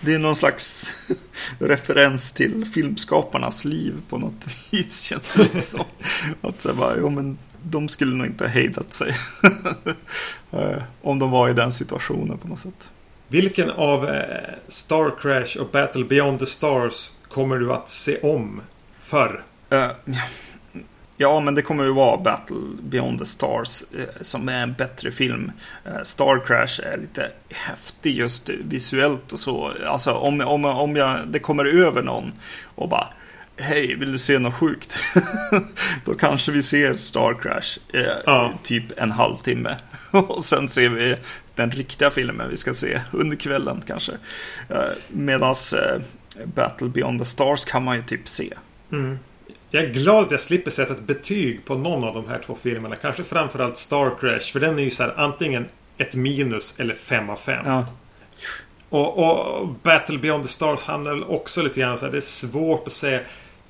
Det 0.00 0.14
är 0.14 0.18
någon 0.18 0.36
slags 0.36 0.92
referens 1.58 2.32
till 2.32 2.64
filmskaparnas 2.64 3.64
liv 3.64 3.94
på 4.08 4.18
något 4.18 4.46
vis 4.70 5.02
känns 5.02 5.32
det 5.34 5.62
som. 5.64 5.84
Att 6.40 6.60
så 6.60 6.74
bara, 6.74 6.96
jo 6.98 7.10
men 7.10 7.38
de 7.62 7.88
skulle 7.88 8.16
nog 8.16 8.26
inte 8.26 8.44
ha 8.44 8.48
hejdat 8.48 8.92
sig. 8.92 9.16
Eh, 10.50 10.82
om 11.02 11.18
de 11.18 11.30
var 11.30 11.48
i 11.48 11.52
den 11.52 11.72
situationen 11.72 12.38
på 12.38 12.48
något 12.48 12.58
sätt. 12.58 12.88
Vilken 13.28 13.70
av 13.70 14.08
eh, 14.08 14.54
Star 14.68 15.20
Crash 15.20 15.60
och 15.60 15.70
Battle 15.70 16.04
Beyond 16.04 16.38
the 16.38 16.46
Stars 16.46 17.12
kommer 17.28 17.56
du 17.56 17.72
att 17.72 17.88
se 17.88 18.18
om 18.22 18.60
förr? 18.98 19.44
Uh, 19.72 19.78
ja, 19.78 19.90
men 21.40 21.54
det 21.54 21.62
kommer 21.62 21.84
ju 21.84 21.92
vara 21.92 22.16
Battle 22.16 22.56
Beyond 22.82 23.18
the 23.18 23.26
Stars 23.26 23.82
uh, 23.98 24.04
som 24.20 24.48
är 24.48 24.62
en 24.62 24.72
bättre 24.72 25.10
film. 25.10 25.52
Uh, 25.86 26.02
Star 26.02 26.46
Crash 26.46 26.80
är 26.86 26.96
lite 26.96 27.30
häftig 27.50 28.16
just 28.16 28.48
visuellt 28.48 29.32
och 29.32 29.40
så. 29.40 29.72
Alltså 29.86 30.12
om, 30.12 30.40
om, 30.40 30.64
om 30.64 30.96
jag, 30.96 31.28
det 31.28 31.38
kommer 31.38 31.64
över 31.64 32.02
någon 32.02 32.32
och 32.64 32.88
bara 32.88 33.08
Hej, 33.60 33.94
vill 33.94 34.12
du 34.12 34.18
se 34.18 34.38
något 34.38 34.54
sjukt? 34.54 34.98
Då 36.04 36.14
kanske 36.14 36.52
vi 36.52 36.62
ser 36.62 36.94
Star 36.94 37.34
Crash 37.42 37.78
ja. 38.26 38.52
typ 38.62 38.84
en 38.96 39.10
halvtimme. 39.10 39.76
och 40.10 40.44
sen 40.44 40.68
ser 40.68 40.88
vi 40.88 41.16
den 41.54 41.70
riktiga 41.70 42.10
filmen 42.10 42.50
vi 42.50 42.56
ska 42.56 42.74
se 42.74 43.00
under 43.12 43.36
kvällen 43.36 43.82
kanske. 43.86 44.12
Eh, 44.68 44.80
medans 45.08 45.72
eh, 45.72 46.00
Battle 46.44 46.88
Beyond 46.88 47.18
the 47.18 47.24
Stars 47.24 47.64
kan 47.64 47.84
man 47.84 47.96
ju 47.96 48.02
typ 48.02 48.28
se. 48.28 48.54
Mm. 48.92 49.18
Jag 49.70 49.84
är 49.84 49.88
glad 49.88 50.24
att 50.24 50.30
jag 50.30 50.40
slipper 50.40 50.70
sätta 50.70 50.92
ett 50.92 51.02
betyg 51.02 51.64
på 51.64 51.74
någon 51.74 52.04
av 52.04 52.14
de 52.14 52.28
här 52.28 52.38
två 52.46 52.54
filmerna. 52.62 52.96
Kanske 52.96 53.24
framförallt 53.24 53.76
Star 53.76 54.18
Crash. 54.20 54.52
För 54.52 54.60
den 54.60 54.78
är 54.78 54.82
ju 54.82 54.90
så 54.90 55.02
här 55.02 55.14
antingen 55.16 55.66
ett 55.98 56.14
minus 56.14 56.80
eller 56.80 56.94
fem 56.94 57.30
av 57.30 57.36
fem. 57.36 57.66
Ja. 57.66 57.86
Och, 58.88 59.18
och, 59.18 59.68
Battle 59.82 60.18
Beyond 60.18 60.44
the 60.44 60.48
Stars 60.48 60.84
handlar 60.84 61.30
också 61.30 61.62
lite 61.62 61.80
grann 61.80 61.98
så 61.98 62.04
här. 62.04 62.12
Det 62.12 62.18
är 62.18 62.20
svårt 62.20 62.86
att 62.86 62.92
säga. 62.92 63.20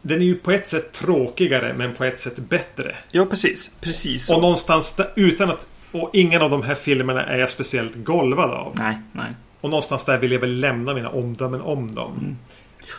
Den 0.03 0.21
är 0.21 0.25
ju 0.25 0.35
på 0.35 0.51
ett 0.51 0.69
sätt 0.69 0.93
tråkigare 0.93 1.75
men 1.77 1.95
på 1.95 2.05
ett 2.05 2.21
sätt 2.21 2.39
bättre. 2.39 2.97
Ja, 3.11 3.27
precis. 3.27 3.71
Precis. 3.81 4.31
Och 4.31 4.41
någonstans 4.41 5.01
utan 5.17 5.51
att 5.51 5.67
och 5.93 6.11
ingen 6.13 6.43
av 6.43 6.51
de 6.51 6.63
här 6.63 6.75
filmerna 6.75 7.25
är 7.25 7.39
jag 7.39 7.49
speciellt 7.49 7.95
golvad 7.95 8.51
av. 8.51 8.73
Nej, 8.79 8.99
nej. 9.13 9.33
Och 9.61 9.71
någonstans 9.71 10.05
där 10.05 10.19
vill 10.19 10.33
jag 10.33 10.41
väl 10.41 10.61
lämna 10.61 10.95
mina 10.95 11.09
omdömen 11.09 11.61
om 11.61 11.95
dem. 11.95 12.13
Mm. 12.13 12.37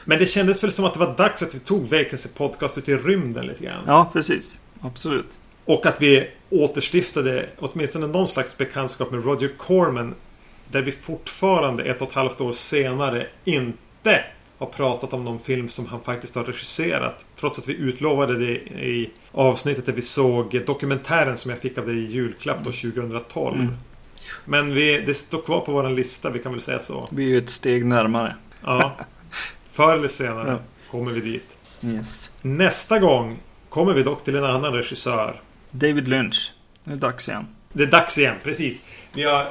Men 0.06 0.20
det 0.20 0.26
kändes 0.26 0.64
väl 0.64 0.72
som 0.72 0.86
att 0.86 0.94
det 0.94 1.00
var 1.00 1.18
dags 1.18 1.44
att 1.44 1.56
vi 1.56 1.60
tog 1.60 1.88
Vacancy 1.88 2.30
Podcast 2.30 2.78
ut 2.78 2.90
i 2.90 2.96
rymden 2.96 3.46
lite 3.46 3.64
grann. 3.64 3.84
Ja, 3.88 4.10
precis. 4.14 4.60
Absolut. 4.82 5.40
Och 5.66 5.86
att 5.86 6.02
vi 6.02 6.30
återstiftade 6.50 7.50
åtminstone 7.60 8.08
någon 8.08 8.28
slags 8.28 8.58
bekantskap 8.58 9.12
med 9.12 9.26
Roger 9.26 9.52
Corman. 9.58 10.16
Där 10.72 10.82
vi 10.82 10.92
fortfarande 10.92 11.84
ett 11.84 12.02
och 12.02 12.08
ett 12.08 12.14
halvt 12.14 12.42
år 12.42 12.52
senare 12.52 13.28
inte 13.46 14.24
har 14.58 14.68
pratat 14.68 15.14
om 15.14 15.24
någon 15.26 15.40
film 15.40 15.70
som 15.70 15.86
han 15.86 16.02
faktiskt 16.02 16.36
har 16.36 16.44
regisserat. 16.44 17.26
Trots 17.36 17.60
att 17.60 17.68
vi 17.68 17.74
utlovade 17.74 18.38
det 18.38 18.56
i 18.86 19.10
avsnittet 19.32 19.86
där 19.86 19.94
vi 19.94 20.02
såg 20.02 20.62
dokumentären 20.66 21.38
som 21.38 21.52
jag 21.52 21.60
fick 21.60 21.78
av 21.78 21.86
dig 21.86 21.98
i 21.98 22.06
julklapp 22.06 22.58
då 22.64 22.72
2012. 22.72 23.56
Mm. 23.56 23.74
Men 24.46 24.74
vi, 24.74 25.02
det 25.06 25.14
står 25.14 25.42
kvar 25.42 25.60
på 25.60 25.72
vår 25.72 25.90
lista, 25.90 26.30
vi 26.30 26.40
kan 26.40 26.52
väl 26.52 26.62
säga 26.62 26.80
så. 26.80 27.08
Vi 27.12 27.24
är 27.24 27.28
ju 27.28 27.38
ett 27.38 27.50
steg 27.50 27.86
närmare. 27.86 28.36
Ja. 28.62 28.98
Förr 29.80 29.98
eller 29.98 30.08
senare 30.08 30.50
ja. 30.52 30.58
kommer 30.92 31.12
vi 31.12 31.22
dit. 31.22 31.58
Yes. 31.82 32.30
Nästa 32.42 33.00
gång 33.00 33.40
kommer 33.70 33.94
vi 33.94 34.04
dock 34.04 34.24
till 34.24 34.36
en 34.36 34.44
annan 34.44 34.74
regissör. 34.74 35.42
David 35.72 36.08
Lynch. 36.08 36.54
Det 36.84 36.92
är 36.92 36.96
dags 36.96 37.30
igen. 37.30 37.48
Det 37.74 37.84
är 37.84 37.88
dags 37.88 38.18
igen, 38.18 38.36
precis. 38.44 38.86
Vi 39.14 39.24
har 39.24 39.42
eh, 39.42 39.48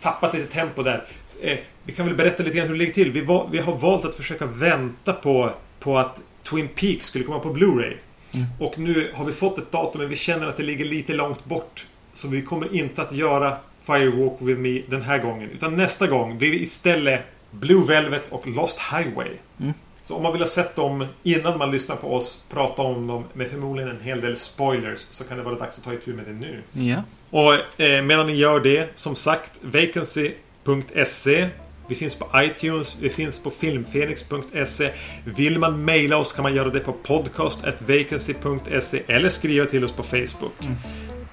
tappat 0.00 0.34
lite 0.34 0.52
tempo 0.52 0.82
där. 0.82 1.04
Eh, 1.40 1.58
vi 1.84 1.92
kan 1.92 2.06
väl 2.06 2.14
berätta 2.14 2.42
lite 2.42 2.56
grann 2.56 2.66
hur 2.66 2.74
det 2.74 2.78
ligger 2.78 2.92
till. 2.92 3.12
Vi, 3.12 3.20
var, 3.20 3.48
vi 3.52 3.58
har 3.58 3.76
valt 3.76 4.04
att 4.04 4.14
försöka 4.14 4.46
vänta 4.46 5.12
på, 5.12 5.50
på 5.80 5.98
att 5.98 6.20
Twin 6.42 6.68
Peaks 6.68 7.06
skulle 7.06 7.24
komma 7.24 7.38
på 7.38 7.54
Blu-ray. 7.54 7.96
Mm. 8.34 8.46
Och 8.60 8.78
nu 8.78 9.10
har 9.14 9.24
vi 9.24 9.32
fått 9.32 9.58
ett 9.58 9.72
datum 9.72 10.00
men 10.00 10.10
vi 10.10 10.16
känner 10.16 10.46
att 10.46 10.56
det 10.56 10.62
ligger 10.62 10.84
lite 10.84 11.14
långt 11.14 11.44
bort. 11.44 11.86
Så 12.12 12.28
vi 12.28 12.42
kommer 12.42 12.74
inte 12.74 13.02
att 13.02 13.12
göra 13.12 13.56
Firewalk 13.80 14.36
With 14.38 14.60
Me 14.60 14.82
den 14.88 15.02
här 15.02 15.18
gången. 15.18 15.50
Utan 15.50 15.76
nästa 15.76 16.06
gång 16.06 16.38
blir 16.38 16.50
det 16.50 16.58
istället 16.58 17.22
Blue 17.60 17.86
Velvet 17.86 18.32
och 18.32 18.46
Lost 18.46 18.80
Highway. 18.92 19.30
Mm. 19.60 19.72
Så 20.02 20.16
om 20.16 20.22
man 20.22 20.32
vill 20.32 20.42
ha 20.42 20.48
sett 20.48 20.76
dem 20.76 21.06
innan 21.22 21.58
man 21.58 21.70
lyssnar 21.70 21.96
på 21.96 22.14
oss 22.14 22.46
prata 22.50 22.82
om 22.82 23.06
dem 23.06 23.24
med 23.32 23.50
förmodligen 23.50 23.90
en 23.90 24.00
hel 24.00 24.20
del 24.20 24.36
spoilers 24.36 25.06
så 25.10 25.24
kan 25.24 25.38
det 25.38 25.42
vara 25.42 25.58
dags 25.58 25.78
att 25.78 25.84
ta 25.84 25.92
itu 25.92 26.14
med 26.14 26.24
det 26.24 26.32
nu. 26.32 26.62
Ja. 26.72 27.02
Och 27.30 27.80
eh, 27.80 28.02
medan 28.02 28.26
ni 28.26 28.34
gör 28.34 28.60
det, 28.60 28.90
som 28.94 29.16
sagt, 29.16 29.50
vacancy.se 29.62 31.48
vi 31.88 31.94
finns 31.94 32.14
på 32.14 32.30
iTunes, 32.34 32.96
vi 33.00 33.10
finns 33.10 33.42
på 33.42 33.50
filmfenix.se. 33.50 34.90
Vill 35.24 35.58
man 35.58 35.84
mejla 35.84 36.16
oss 36.16 36.32
kan 36.32 36.42
man 36.42 36.54
göra 36.54 36.68
det 36.68 36.80
på 36.80 36.92
podcast.vacancy.se 36.92 39.02
eller 39.06 39.28
skriva 39.28 39.66
till 39.66 39.84
oss 39.84 39.92
på 39.92 40.02
Facebook. 40.02 40.52
Mm. 40.60 40.74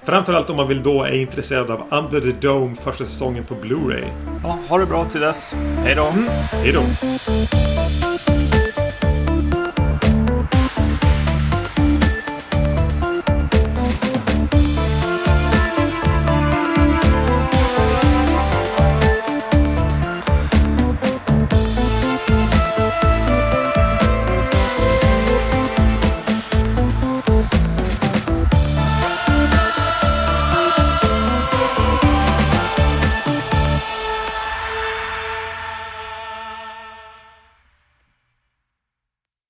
Framförallt 0.04 0.50
om 0.50 0.56
man 0.56 0.68
vill 0.68 0.82
då 0.82 1.02
är 1.02 1.12
intresserad 1.12 1.70
av 1.70 1.82
Under 1.90 2.20
the 2.20 2.46
Dome 2.46 2.76
första 2.76 3.04
säsongen 3.04 3.44
på 3.44 3.54
Blu-ray. 3.54 4.04
Ja, 4.42 4.58
ha 4.68 4.78
det 4.78 4.86
bra 4.86 5.04
till 5.04 5.20
dess. 5.20 5.54
Hej 5.82 5.94
då. 5.94 6.06
Mm. 6.06 6.28
Hej 6.52 6.72
då. 6.72 6.82